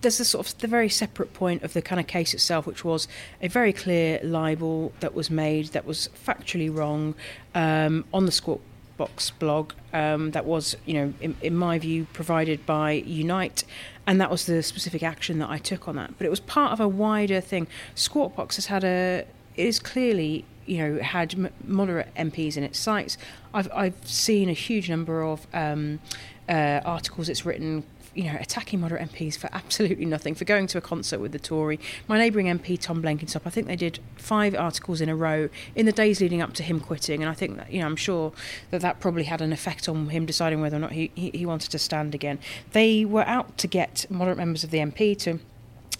there's 0.00 0.20
a 0.20 0.24
sort 0.24 0.46
of 0.46 0.58
the 0.58 0.68
very 0.68 0.88
separate 0.88 1.32
point 1.32 1.62
of 1.62 1.72
the 1.72 1.82
kind 1.82 2.00
of 2.00 2.06
case 2.06 2.34
itself, 2.34 2.66
which 2.66 2.84
was 2.84 3.08
a 3.40 3.48
very 3.48 3.72
clear 3.72 4.20
libel 4.22 4.92
that 5.00 5.14
was 5.14 5.30
made 5.30 5.66
that 5.68 5.84
was 5.84 6.08
factually 6.26 6.74
wrong 6.74 7.14
um, 7.54 8.04
on 8.12 8.26
the 8.26 8.32
Squawk 8.32 8.60
Box 8.96 9.30
blog 9.30 9.72
um, 9.92 10.30
that 10.30 10.44
was, 10.44 10.76
you 10.86 10.94
know, 10.94 11.14
in, 11.20 11.36
in, 11.42 11.54
my 11.54 11.78
view, 11.78 12.06
provided 12.12 12.64
by 12.64 12.92
Unite, 12.92 13.64
and 14.06 14.20
that 14.20 14.30
was 14.30 14.46
the 14.46 14.62
specific 14.62 15.02
action 15.02 15.38
that 15.38 15.50
I 15.50 15.58
took 15.58 15.86
on 15.86 15.96
that. 15.96 16.16
But 16.16 16.26
it 16.26 16.30
was 16.30 16.40
part 16.40 16.72
of 16.72 16.80
a 16.80 16.88
wider 16.88 17.40
thing. 17.40 17.66
Skwawkbox 17.94 18.56
has 18.56 18.66
had 18.66 18.84
a, 18.84 19.26
it 19.54 19.66
is 19.66 19.78
clearly, 19.78 20.44
you 20.64 20.78
know, 20.78 21.02
had 21.02 21.52
moderate 21.64 22.14
MPs 22.14 22.56
in 22.56 22.62
its 22.62 22.78
sights. 22.78 23.18
I've 23.52 23.70
I've 23.72 24.06
seen 24.06 24.48
a 24.48 24.54
huge 24.54 24.88
number 24.88 25.22
of 25.22 25.46
um, 25.52 26.00
uh, 26.48 26.80
articles 26.84 27.28
it's 27.28 27.44
written 27.44 27.84
you 28.16 28.24
know, 28.24 28.38
attacking 28.40 28.80
moderate 28.80 29.12
MPs 29.12 29.36
for 29.36 29.50
absolutely 29.52 30.06
nothing, 30.06 30.34
for 30.34 30.44
going 30.44 30.66
to 30.68 30.78
a 30.78 30.80
concert 30.80 31.20
with 31.20 31.32
the 31.32 31.38
Tory. 31.38 31.78
My 32.08 32.18
neighbouring 32.18 32.46
MP, 32.46 32.80
Tom 32.80 33.02
Blenkinsop, 33.02 33.42
I 33.44 33.50
think 33.50 33.66
they 33.66 33.76
did 33.76 33.98
five 34.16 34.54
articles 34.54 35.00
in 35.00 35.08
a 35.08 35.16
row 35.16 35.48
in 35.74 35.86
the 35.86 35.92
days 35.92 36.20
leading 36.20 36.40
up 36.40 36.54
to 36.54 36.62
him 36.62 36.80
quitting, 36.80 37.22
and 37.22 37.30
I 37.30 37.34
think 37.34 37.56
that, 37.56 37.72
you 37.72 37.80
know, 37.80 37.86
I'm 37.86 37.96
sure 37.96 38.32
that 38.70 38.80
that 38.80 39.00
probably 39.00 39.24
had 39.24 39.40
an 39.40 39.52
effect 39.52 39.88
on 39.88 40.08
him 40.08 40.26
deciding 40.26 40.60
whether 40.60 40.76
or 40.76 40.80
not 40.80 40.92
he, 40.92 41.10
he, 41.14 41.30
he 41.30 41.46
wanted 41.46 41.70
to 41.70 41.78
stand 41.78 42.14
again. 42.14 42.38
They 42.72 43.04
were 43.04 43.24
out 43.24 43.58
to 43.58 43.66
get 43.66 44.06
moderate 44.08 44.38
members 44.38 44.64
of 44.64 44.70
the 44.70 44.78
MP 44.78 45.18
to 45.18 45.38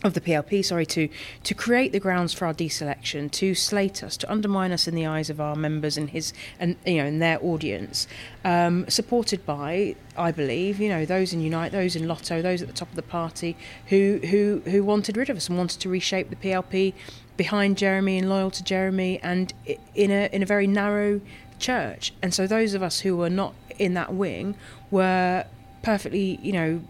of 0.07 0.15
the 0.15 0.21
PLP, 0.21 0.65
sorry, 0.65 0.87
to 0.87 1.09
to 1.43 1.55
create 1.55 1.93
the 1.93 2.01
grounds 2.01 2.33
for 2.33 2.47
our 2.47 2.55
deselection, 2.55 3.31
to 3.33 3.55
slate 3.55 4.03
us, 4.03 4.17
to 4.19 4.31
undermine 4.31 4.73
us 4.73 4.89
in 4.89 4.95
the 4.95 5.05
eyes 5.05 5.29
of 5.29 5.41
our 5.41 5.57
members 5.57 5.99
and 5.99 6.11
his 6.11 6.33
and 6.59 6.77
you 6.87 6.97
know 6.97 7.07
in 7.07 7.19
their 7.19 7.39
audience, 7.45 8.07
um, 8.45 8.89
supported 8.89 9.45
by, 9.45 9.97
I 10.17 10.33
believe, 10.33 10.81
you 10.81 10.89
know 10.89 11.05
those 11.05 11.33
in 11.33 11.41
Unite, 11.41 11.73
those 11.73 11.97
in 11.97 12.07
LOTO, 12.07 12.41
those 12.41 12.63
at 12.63 12.69
the 12.69 12.75
top 12.75 12.89
of 12.89 12.97
the 12.97 13.03
party, 13.03 13.57
who 13.89 14.21
who 14.31 14.63
who 14.65 14.85
wanted 14.85 15.17
rid 15.17 15.29
of 15.29 15.37
us 15.37 15.49
and 15.49 15.59
wanted 15.59 15.81
to 15.81 15.89
reshape 15.89 16.31
the 16.31 16.37
PLP 16.37 16.95
behind 17.37 17.77
Jeremy 17.77 18.17
and 18.19 18.29
loyal 18.29 18.51
to 18.51 18.65
Jeremy 18.65 19.21
and 19.23 19.53
in 19.95 20.11
a 20.11 20.29
in 20.33 20.43
a 20.43 20.47
very 20.47 20.67
narrow 20.67 21.21
church, 21.59 22.13
and 22.23 22.33
so 22.33 22.47
those 22.47 22.75
of 22.75 22.83
us 22.83 23.01
who 23.01 23.17
were 23.17 23.31
not 23.31 23.55
in 23.79 23.95
that 23.95 24.15
wing 24.15 24.57
were 24.91 25.45
perfectly, 25.83 26.39
you 26.43 26.53
know 26.53 26.81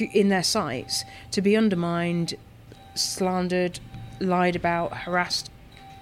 in 0.00 0.28
their 0.28 0.42
sights 0.42 1.04
to 1.30 1.42
be 1.42 1.56
undermined, 1.56 2.34
slandered, 2.94 3.80
lied 4.20 4.56
about, 4.56 4.96
harassed, 4.98 5.50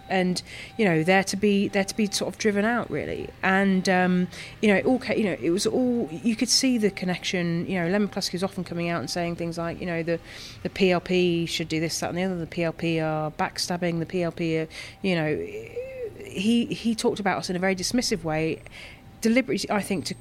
and 0.09 0.43
you 0.77 0.85
know 0.85 1.03
they're 1.03 1.25
to 1.25 1.37
be 1.37 1.69
they're 1.69 1.85
to 1.85 1.97
be 1.97 2.07
sort 2.11 2.33
of 2.33 2.39
driven 2.39 2.65
out 2.65 2.91
really. 2.91 3.31
And 3.43 3.89
um, 3.89 4.29
you 4.61 4.69
know 4.69 4.77
it 4.77 4.85
all 4.85 5.01
you 5.17 5.25
know 5.25 5.37
it 5.41 5.51
was 5.51 5.67
all 5.67 6.09
you 6.11 6.37
could 6.37 6.51
see 6.51 6.79
the 6.79 6.91
connection. 6.91 7.67
You 7.67 7.81
know 7.81 7.89
Len 7.89 8.09
McCluskey 8.09 8.35
was 8.35 8.45
often 8.45 8.63
coming 8.63 8.89
out 8.89 9.01
and 9.01 9.09
saying 9.09 9.37
things 9.37 9.57
like 9.59 9.81
you 9.81 9.87
know 9.87 10.03
the 10.03 10.21
the 10.63 10.69
PLP 10.69 11.49
should 11.49 11.69
do 11.69 11.81
this 11.81 11.99
that 12.01 12.11
and 12.11 12.19
the 12.19 12.25
other. 12.25 12.37
The 12.37 12.47
PLP 12.47 13.03
are 13.03 13.31
backstabbing. 13.33 13.99
The 14.01 14.07
PLP 14.07 14.67
are 14.67 14.69
you 15.01 15.15
know 15.15 15.37
he 16.27 16.67
he 16.67 16.95
talked 16.95 17.21
about 17.21 17.39
us 17.39 17.51
in 17.51 17.57
a 17.57 17.59
very 17.59 17.75
dismissive 17.75 18.23
way, 18.23 18.63
deliberately 19.21 19.71
I 19.71 19.81
think 19.81 20.05
to 20.07 20.15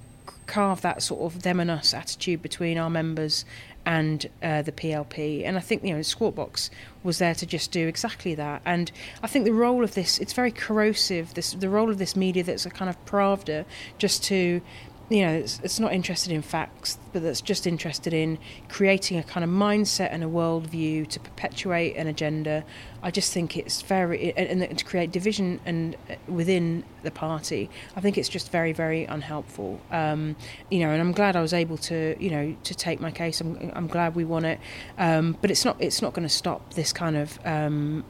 carve 0.46 0.82
that 0.82 1.02
sort 1.02 1.22
of 1.22 1.44
them 1.44 1.60
and 1.60 1.72
us 1.72 1.94
attitude 1.94 2.42
between 2.42 2.78
our 2.78 2.90
members 2.90 3.46
and 3.86 4.30
uh, 4.44 4.62
the 4.62 4.72
PLP. 4.72 5.44
And 5.46 5.58
I 5.58 5.60
think 5.60 5.84
you 5.84 5.94
know 5.94 6.00
Skwawkbox 6.00 6.70
was 7.04 7.18
there 7.18 7.34
to 7.36 7.46
just 7.46 7.72
do 7.72 7.88
exactly 7.88 8.36
that. 8.36 8.62
And 8.66 8.92
I 9.24 9.28
think 9.28 9.46
the 9.46 9.54
role 9.54 9.84
of 9.84 9.94
this 9.96 10.20
it's 10.20 10.34
very 10.34 10.52
corrosive. 10.52 11.34
This 11.34 11.54
the 11.54 11.70
role 11.70 11.90
of 11.90 11.98
this 11.98 12.16
media 12.16 12.44
that's 12.44 12.66
a 12.66 12.70
kind 12.70 12.90
of 12.90 13.04
pravda, 13.06 13.66
just 13.98 14.24
to 14.26 14.62
you 15.12 15.26
know, 15.26 15.34
it's, 15.34 15.60
it's, 15.62 15.78
not 15.78 15.92
interested 15.92 16.32
in 16.32 16.42
facts, 16.42 16.98
but 17.14 17.24
that's 17.24 17.42
just 17.42 17.68
interested 17.68 18.14
in 18.14 18.38
creating 18.70 19.18
a 19.18 19.24
kind 19.24 19.44
of 19.44 19.50
mindset 19.50 20.10
and 20.12 20.24
a 20.24 20.28
worldview 20.28 21.08
to 21.08 21.20
perpetuate 21.20 21.96
an 21.96 22.08
agenda. 22.08 22.64
I 23.04 23.12
just 23.12 23.34
think 23.34 23.58
it's 23.58 23.82
very, 23.82 24.34
and, 24.38 24.62
and 24.62 24.78
to 24.78 24.86
create 24.86 25.12
division 25.12 25.60
and 25.66 25.96
uh, 26.10 26.16
within 26.28 26.84
the 27.04 27.12
party. 27.12 27.70
I 27.96 28.02
think 28.02 28.18
it's 28.18 28.30
just 28.30 28.52
very, 28.52 28.74
very 28.74 29.06
unhelpful. 29.06 29.82
Um, 29.92 30.36
you 30.70 30.80
know, 30.80 30.90
and 30.90 31.02
I'm 31.02 31.12
glad 31.12 31.36
I 31.36 31.42
was 31.42 31.54
able 31.54 31.78
to, 31.78 32.16
you 32.20 32.30
know, 32.30 32.56
to 32.64 32.76
take 32.76 33.00
my 33.00 33.12
case. 33.12 33.42
I'm, 33.42 33.72
I'm 33.74 33.88
glad 33.88 34.16
we 34.16 34.24
won 34.24 34.46
it, 34.46 34.60
um, 34.98 35.38
but 35.42 35.50
it's 35.50 35.66
not, 35.66 35.78
it's 35.80 36.02
not 36.02 36.14
going 36.14 36.28
to 36.28 36.34
stop 36.34 36.74
this 36.74 36.94
kind 36.94 37.18
of. 37.18 37.40
Um, 37.44 38.04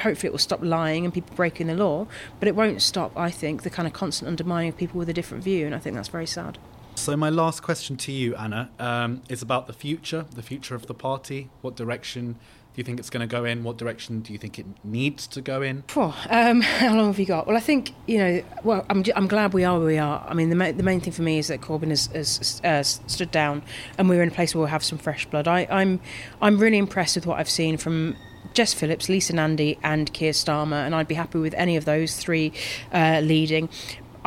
hopefully, 0.00 0.28
it 0.28 0.32
will 0.32 0.38
stop 0.38 0.60
lying 0.62 1.04
and 1.04 1.12
people 1.12 1.34
breaking 1.34 1.66
the 1.66 1.74
law, 1.74 2.06
but 2.38 2.48
it 2.48 2.54
won't 2.54 2.80
stop. 2.80 3.16
I 3.16 3.30
think 3.30 3.62
the 3.62 3.70
kind 3.70 3.86
of 3.86 3.92
constant 3.92 4.28
undermining 4.28 4.68
of 4.68 4.76
people 4.76 4.98
with 4.98 5.08
a 5.08 5.12
different 5.12 5.42
view, 5.42 5.66
and 5.66 5.74
I 5.74 5.78
think 5.78 5.96
that's 5.96 6.08
very 6.08 6.26
sad. 6.26 6.58
So, 6.98 7.16
my 7.16 7.30
last 7.30 7.62
question 7.62 7.96
to 7.98 8.12
you, 8.12 8.34
Anna, 8.34 8.70
um, 8.80 9.22
is 9.28 9.40
about 9.40 9.68
the 9.68 9.72
future, 9.72 10.26
the 10.34 10.42
future 10.42 10.74
of 10.74 10.86
the 10.86 10.94
party. 10.94 11.48
What 11.60 11.76
direction 11.76 12.32
do 12.32 12.38
you 12.74 12.82
think 12.82 12.98
it's 12.98 13.08
going 13.08 13.26
to 13.26 13.32
go 13.32 13.44
in? 13.44 13.62
What 13.62 13.76
direction 13.76 14.20
do 14.20 14.32
you 14.32 14.38
think 14.38 14.58
it 14.58 14.66
needs 14.82 15.28
to 15.28 15.40
go 15.40 15.62
in? 15.62 15.84
Um, 16.28 16.60
how 16.60 16.94
long 16.96 17.06
have 17.06 17.18
you 17.20 17.24
got? 17.24 17.46
Well, 17.46 17.56
I 17.56 17.60
think 17.60 17.94
you 18.06 18.18
know. 18.18 18.42
Well, 18.64 18.84
I'm, 18.90 19.04
I'm 19.14 19.28
glad 19.28 19.54
we 19.54 19.62
are 19.62 19.78
where 19.78 19.86
we 19.86 19.96
are. 19.96 20.26
I 20.28 20.34
mean, 20.34 20.50
the, 20.50 20.56
ma- 20.56 20.72
the 20.72 20.82
main 20.82 21.00
thing 21.00 21.12
for 21.12 21.22
me 21.22 21.38
is 21.38 21.46
that 21.48 21.60
Corbyn 21.60 21.90
has, 21.90 22.06
has 22.08 22.60
uh, 22.64 22.82
stood 22.82 23.30
down, 23.30 23.62
and 23.96 24.08
we're 24.08 24.22
in 24.22 24.28
a 24.28 24.32
place 24.32 24.54
where 24.54 24.60
we'll 24.60 24.68
have 24.68 24.84
some 24.84 24.98
fresh 24.98 25.24
blood. 25.24 25.46
I, 25.46 25.68
I'm 25.70 26.00
I'm 26.42 26.58
really 26.58 26.78
impressed 26.78 27.14
with 27.14 27.26
what 27.26 27.38
I've 27.38 27.48
seen 27.48 27.76
from 27.76 28.16
Jess 28.54 28.74
Phillips, 28.74 29.08
Lisa 29.08 29.34
Nandy, 29.34 29.78
and 29.84 30.12
Keir 30.12 30.32
Starmer, 30.32 30.84
and 30.84 30.96
I'd 30.96 31.08
be 31.08 31.14
happy 31.14 31.38
with 31.38 31.54
any 31.54 31.76
of 31.76 31.84
those 31.84 32.16
three 32.16 32.52
uh, 32.92 33.20
leading. 33.22 33.68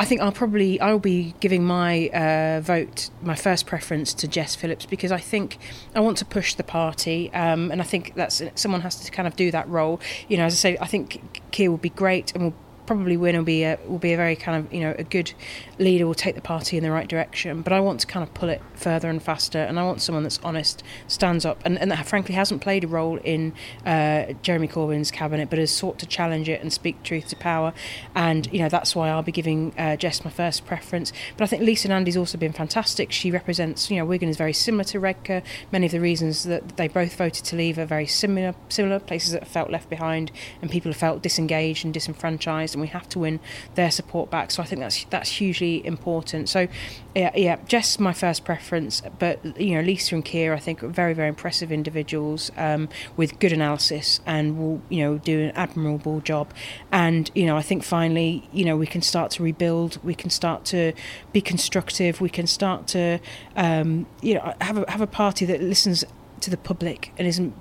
I 0.02 0.06
think 0.06 0.20
I'll 0.20 0.32
probably 0.32 0.82
I'll 0.82 0.97
be 0.97 1.36
giving 1.41 1.64
my 1.64 2.10
uh, 2.10 2.60
vote, 2.60 3.12
my 3.22 3.36
first 3.36 3.68
preference 3.68 4.16
to 4.16 4.28
Jess 4.28 4.56
Phillips 4.56 4.88
because 4.88 5.12
I 5.12 5.20
think 5.20 5.60
I 5.93 5.99
want 5.99 6.18
to 6.18 6.26
push 6.26 6.56
the 6.56 6.64
party, 6.64 7.32
um, 7.34 7.70
and 7.70 7.80
I 7.80 7.84
think 7.84 8.16
that's 8.16 8.41
someone 8.56 8.82
has 8.82 8.95
to 9.02 9.12
kind 9.12 9.28
of 9.28 9.36
do 9.36 9.52
that 9.52 9.70
role. 9.70 10.02
You 10.28 10.38
know, 10.38 10.45
as 10.45 10.54
I 10.54 10.56
say, 10.56 10.78
I 10.82 10.88
think 10.88 11.22
Keir 11.52 11.70
will 11.70 11.78
be 11.78 11.91
great 11.91 12.34
and 12.34 12.45
will 12.45 12.56
probably 12.91 13.15
win 13.15 13.37
will 13.37 13.43
be 13.45 13.63
a, 13.63 13.79
will 13.87 13.99
be 13.99 14.11
a 14.11 14.17
very 14.17 14.35
kind 14.35 14.65
of 14.65 14.73
you 14.73 14.81
know 14.81 14.93
a 14.99 15.03
good 15.05 15.31
leader 15.79 16.05
will 16.05 16.13
take 16.13 16.35
the 16.35 16.41
party 16.41 16.75
in 16.75 16.83
the 16.83 16.91
right 16.91 17.07
direction. 17.07 17.61
But 17.61 17.71
I 17.71 17.79
want 17.79 18.01
to 18.01 18.07
kind 18.07 18.21
of 18.21 18.33
pull 18.33 18.49
it 18.49 18.61
further 18.75 19.09
and 19.09 19.23
faster, 19.23 19.59
and 19.59 19.79
I 19.79 19.83
want 19.85 20.01
someone 20.01 20.23
that's 20.23 20.39
honest, 20.43 20.83
stands 21.07 21.45
up, 21.45 21.61
and, 21.63 21.79
and 21.79 21.89
that 21.89 22.05
frankly 22.05 22.35
hasn't 22.35 22.61
played 22.61 22.83
a 22.83 22.87
role 22.87 23.15
in 23.23 23.53
uh, 23.85 24.33
Jeremy 24.41 24.67
Corbyn's 24.67 25.09
cabinet, 25.09 25.49
but 25.49 25.57
has 25.57 25.71
sought 25.71 25.99
to 25.99 26.05
challenge 26.05 26.49
it 26.49 26.61
and 26.61 26.73
speak 26.73 27.01
truth 27.01 27.29
to 27.29 27.37
power. 27.37 27.73
And 28.13 28.51
you 28.51 28.59
know 28.59 28.67
that's 28.67 28.93
why 28.93 29.09
I'll 29.09 29.23
be 29.23 29.31
giving 29.31 29.73
uh, 29.77 29.95
Jess 29.95 30.25
my 30.25 30.31
first 30.31 30.65
preference. 30.65 31.13
But 31.37 31.45
I 31.45 31.47
think 31.47 31.63
Lisa 31.63 31.87
Nandy's 31.87 32.17
also 32.17 32.37
been 32.37 32.51
fantastic. 32.51 33.13
She 33.13 33.31
represents 33.31 33.89
you 33.89 33.95
know 33.95 34.05
Wigan 34.05 34.27
is 34.27 34.35
very 34.35 34.53
similar 34.53 34.83
to 34.83 34.99
Redcar. 34.99 35.43
Many 35.71 35.85
of 35.85 35.93
the 35.93 36.01
reasons 36.01 36.43
that 36.43 36.75
they 36.75 36.89
both 36.89 37.15
voted 37.15 37.45
to 37.45 37.55
leave 37.55 37.77
are 37.77 37.85
very 37.85 38.05
similar 38.05 38.53
similar 38.67 38.99
places 38.99 39.31
that 39.31 39.47
felt 39.47 39.69
left 39.69 39.89
behind 39.89 40.29
and 40.61 40.69
people 40.69 40.91
have 40.91 40.99
felt 40.99 41.23
disengaged 41.23 41.85
and 41.85 41.93
disenfranchised, 41.93 42.75
and 42.75 42.80
we 42.82 42.88
have 42.88 43.07
to 43.09 43.19
win 43.19 43.39
their 43.75 43.91
support 43.91 44.29
back. 44.29 44.51
So 44.51 44.61
I 44.61 44.65
think 44.65 44.82
that's 44.82 45.05
that's 45.05 45.29
hugely 45.29 45.86
important. 45.86 46.49
So 46.49 46.67
yeah, 47.15 47.32
yeah, 47.36 47.57
Jess 47.67 47.99
my 47.99 48.13
first 48.13 48.45
preference, 48.45 49.01
but 49.19 49.59
you 49.59 49.75
know 49.75 49.82
Lisa 49.82 50.15
and 50.15 50.25
Keir 50.25 50.53
I 50.53 50.59
think 50.59 50.84
are 50.84 50.88
very 50.88 51.13
very 51.13 51.29
impressive 51.29 51.71
individuals 51.71 52.51
um, 52.57 52.89
with 53.17 53.39
good 53.39 53.53
analysis 53.53 54.19
and 54.25 54.57
will 54.57 54.82
you 54.89 55.03
know 55.03 55.17
do 55.17 55.41
an 55.41 55.51
admirable 55.51 56.19
job. 56.21 56.53
And 56.91 57.29
you 57.36 57.45
know 57.45 57.57
I 57.57 57.61
think 57.61 57.84
finally 57.84 58.47
you 58.51 58.65
know 58.65 58.75
we 58.75 58.88
can 58.88 59.01
start 59.01 59.32
to 59.32 59.43
rebuild, 59.43 60.03
we 60.03 60.15
can 60.15 60.29
start 60.29 60.65
to 60.65 60.93
be 61.32 61.41
constructive, 61.41 62.21
we 62.21 62.29
can 62.29 62.47
start 62.47 62.88
to 62.88 63.19
um, 63.55 64.07
you 64.21 64.36
know 64.36 64.53
have 64.61 64.77
a 64.77 64.89
have 64.89 65.01
a 65.01 65.07
party 65.07 65.45
that 65.45 65.61
listens 65.61 66.03
to 66.41 66.49
the 66.49 66.57
public 66.57 67.13
and 67.17 67.27
isn't 67.27 67.53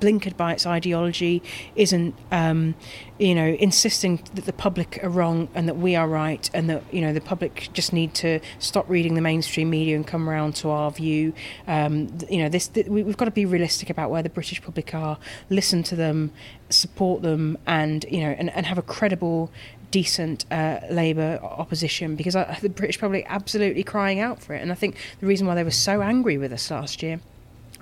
blinkered 0.00 0.36
by 0.36 0.52
its 0.52 0.66
ideology, 0.66 1.42
isn't 1.76 2.14
um, 2.30 2.74
you 3.18 3.34
know 3.34 3.48
insisting 3.58 4.20
that 4.34 4.44
the 4.44 4.52
public 4.52 5.02
are 5.02 5.08
wrong 5.08 5.48
and 5.54 5.68
that 5.68 5.76
we 5.76 5.96
are 5.96 6.08
right, 6.08 6.50
and 6.54 6.68
that 6.70 6.82
you 6.92 7.00
know 7.00 7.12
the 7.12 7.20
public 7.20 7.68
just 7.72 7.92
need 7.92 8.14
to 8.14 8.40
stop 8.58 8.88
reading 8.88 9.14
the 9.14 9.20
mainstream 9.20 9.70
media 9.70 9.96
and 9.96 10.06
come 10.06 10.28
around 10.28 10.54
to 10.56 10.70
our 10.70 10.90
view. 10.90 11.32
Um, 11.66 12.16
you 12.30 12.42
know 12.42 12.48
this, 12.48 12.68
th- 12.68 12.86
we've 12.86 13.16
got 13.16 13.26
to 13.26 13.30
be 13.30 13.46
realistic 13.46 13.90
about 13.90 14.10
where 14.10 14.22
the 14.22 14.30
British 14.30 14.62
public 14.62 14.94
are. 14.94 15.18
Listen 15.50 15.82
to 15.84 15.96
them, 15.96 16.32
support 16.70 17.22
them, 17.22 17.58
and 17.66 18.04
you 18.10 18.20
know 18.20 18.30
and, 18.30 18.50
and 18.50 18.66
have 18.66 18.78
a 18.78 18.82
credible 18.82 19.50
decent 19.90 20.44
uh, 20.50 20.80
Labour 20.90 21.38
opposition 21.42 22.14
because 22.14 22.36
I, 22.36 22.58
the 22.60 22.68
British 22.68 23.00
public 23.00 23.24
are 23.24 23.32
absolutely 23.32 23.82
crying 23.82 24.20
out 24.20 24.42
for 24.42 24.54
it. 24.54 24.62
And 24.62 24.70
I 24.70 24.74
think 24.74 24.96
the 25.20 25.26
reason 25.26 25.46
why 25.46 25.54
they 25.54 25.64
were 25.64 25.70
so 25.70 26.02
angry 26.02 26.36
with 26.38 26.52
us 26.52 26.70
last 26.70 27.02
year 27.02 27.20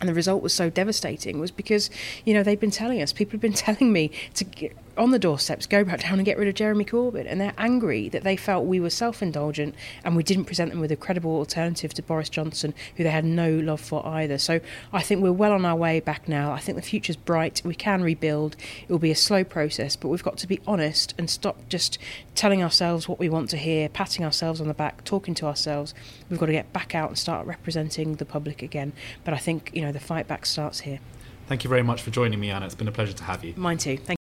and 0.00 0.08
the 0.08 0.14
result 0.14 0.42
was 0.42 0.52
so 0.52 0.70
devastating 0.70 1.38
was 1.38 1.50
because 1.50 1.90
you 2.24 2.34
know 2.34 2.42
they've 2.42 2.60
been 2.60 2.70
telling 2.70 3.00
us 3.02 3.12
people 3.12 3.32
have 3.32 3.40
been 3.40 3.52
telling 3.66 3.92
me 3.92 4.10
to 4.34 4.44
get 4.44 4.76
on 4.98 5.10
the 5.10 5.18
doorsteps 5.18 5.66
go 5.66 5.84
back 5.84 6.00
down 6.00 6.14
and 6.14 6.24
get 6.24 6.38
rid 6.38 6.48
of 6.48 6.54
Jeremy 6.54 6.84
Corbyn 6.84 7.26
and 7.28 7.40
they're 7.40 7.54
angry 7.58 8.08
that 8.08 8.24
they 8.24 8.36
felt 8.36 8.66
we 8.66 8.80
were 8.80 8.90
self-indulgent 8.90 9.74
and 10.04 10.16
we 10.16 10.22
didn't 10.22 10.44
present 10.44 10.70
them 10.70 10.80
with 10.80 10.92
a 10.92 10.96
credible 10.96 11.36
alternative 11.36 11.94
to 11.94 12.02
Boris 12.02 12.28
Johnson 12.28 12.74
who 12.96 13.04
they 13.04 13.10
had 13.10 13.24
no 13.24 13.50
love 13.50 13.80
for 13.80 14.06
either. 14.06 14.38
So 14.38 14.60
I 14.92 15.02
think 15.02 15.22
we're 15.22 15.32
well 15.32 15.52
on 15.52 15.64
our 15.64 15.76
way 15.76 16.00
back 16.00 16.28
now. 16.28 16.52
I 16.52 16.60
think 16.60 16.76
the 16.76 16.82
future's 16.82 17.16
bright. 17.16 17.62
We 17.64 17.74
can 17.74 18.02
rebuild. 18.02 18.56
It 18.82 18.90
will 18.90 18.98
be 18.98 19.10
a 19.10 19.16
slow 19.16 19.44
process 19.44 19.96
but 19.96 20.08
we've 20.08 20.22
got 20.22 20.38
to 20.38 20.46
be 20.46 20.60
honest 20.66 21.14
and 21.18 21.28
stop 21.28 21.68
just 21.68 21.98
telling 22.34 22.62
ourselves 22.62 23.08
what 23.08 23.18
we 23.18 23.28
want 23.28 23.50
to 23.50 23.56
hear 23.56 23.88
patting 23.88 24.24
ourselves 24.24 24.60
on 24.60 24.68
the 24.68 24.74
back 24.74 25.04
talking 25.04 25.34
to 25.34 25.46
ourselves. 25.46 25.94
We've 26.30 26.38
got 26.38 26.46
to 26.46 26.52
get 26.52 26.72
back 26.72 26.94
out 26.94 27.08
and 27.08 27.18
start 27.18 27.46
representing 27.46 28.16
the 28.16 28.24
public 28.24 28.62
again. 28.62 28.92
But 29.24 29.34
I 29.34 29.38
think 29.38 29.70
you 29.74 29.82
know 29.82 29.92
the 29.92 30.00
fight 30.00 30.28
back 30.28 30.46
starts 30.46 30.80
here. 30.80 31.00
Thank 31.46 31.64
you 31.64 31.70
very 31.70 31.82
much 31.82 32.02
for 32.02 32.10
joining 32.10 32.40
me, 32.40 32.50
Anna. 32.50 32.66
It's 32.66 32.74
been 32.74 32.88
a 32.88 32.92
pleasure 32.92 33.12
to 33.12 33.24
have 33.24 33.44
you. 33.44 33.54
mine 33.56 33.78
too. 33.78 33.96
Thank 33.96 34.18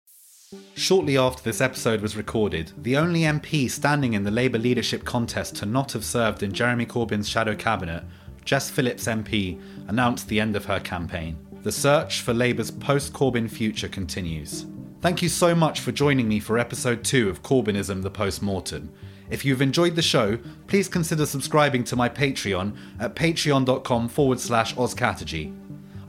Shortly 0.81 1.15
after 1.15 1.43
this 1.43 1.61
episode 1.61 2.01
was 2.01 2.17
recorded, 2.17 2.71
the 2.75 2.97
only 2.97 3.19
MP 3.21 3.69
standing 3.69 4.13
in 4.13 4.23
the 4.23 4.31
Labour 4.31 4.57
leadership 4.57 5.05
contest 5.05 5.55
to 5.57 5.67
not 5.67 5.91
have 5.91 6.03
served 6.03 6.41
in 6.41 6.51
Jeremy 6.51 6.87
Corbyn's 6.87 7.29
shadow 7.29 7.53
cabinet, 7.53 8.03
Jess 8.45 8.71
Phillips 8.71 9.05
MP, 9.05 9.61
announced 9.89 10.27
the 10.27 10.39
end 10.39 10.55
of 10.55 10.65
her 10.65 10.79
campaign. 10.79 11.37
The 11.61 11.71
search 11.71 12.21
for 12.21 12.33
Labour's 12.33 12.71
post 12.71 13.13
Corbyn 13.13 13.47
future 13.47 13.87
continues. 13.87 14.65
Thank 15.01 15.21
you 15.21 15.29
so 15.29 15.53
much 15.53 15.81
for 15.81 15.91
joining 15.91 16.27
me 16.27 16.39
for 16.39 16.57
episode 16.57 17.03
2 17.03 17.29
of 17.29 17.43
Corbynism 17.43 18.01
the 18.01 18.09
Post 18.09 18.41
Mortem. 18.41 18.91
If 19.29 19.45
you've 19.45 19.61
enjoyed 19.61 19.95
the 19.95 20.01
show, 20.01 20.39
please 20.65 20.87
consider 20.87 21.27
subscribing 21.27 21.83
to 21.83 21.95
my 21.95 22.09
Patreon 22.09 22.75
at 22.99 23.15
patreon.com 23.15 24.09
forward 24.09 24.39
slash 24.39 24.73
oscategy. 24.73 25.55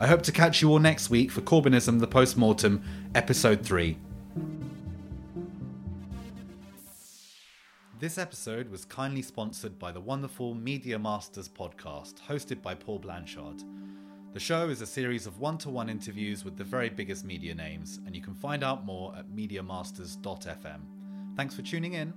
I 0.01 0.07
hope 0.07 0.23
to 0.23 0.33
catch 0.33 0.62
you 0.62 0.70
all 0.70 0.79
next 0.79 1.11
week 1.11 1.31
for 1.31 1.43
Corbynism 1.43 2.01
the 2.01 2.07
Post 2.07 2.39
Mortem, 2.39 2.83
episode 3.14 3.66
3. 3.66 3.99
This 8.03 8.18
episode 8.18 8.68
was 8.68 8.84
kindly 8.84 9.22
sponsored 9.22 9.78
by 9.78 9.92
the 9.92 10.00
wonderful 10.00 10.55
Media 10.55 10.98
Masters 10.98 11.48
podcast, 11.48 12.14
hosted 12.14 12.61
by 12.61 12.74
Paul 12.74 12.98
Blanchard. 12.98 13.62
The 14.32 14.40
show 14.40 14.70
is 14.70 14.80
a 14.82 14.86
series 14.86 15.28
of 15.28 15.38
one 15.38 15.57
to 15.59 15.70
one 15.70 15.88
interviews 15.88 16.44
with 16.44 16.57
the 16.57 16.64
very 16.64 16.90
biggest 16.90 17.24
media 17.24 17.55
names, 17.55 18.00
and 18.05 18.16
you 18.16 18.20
can 18.20 18.34
find 18.34 18.64
out 18.64 18.84
more 18.84 19.14
at 19.16 19.30
MediaMasters.fm. 19.30 20.80
Thanks 21.36 21.55
for 21.55 21.62
tuning 21.62 21.92
in. 21.92 22.12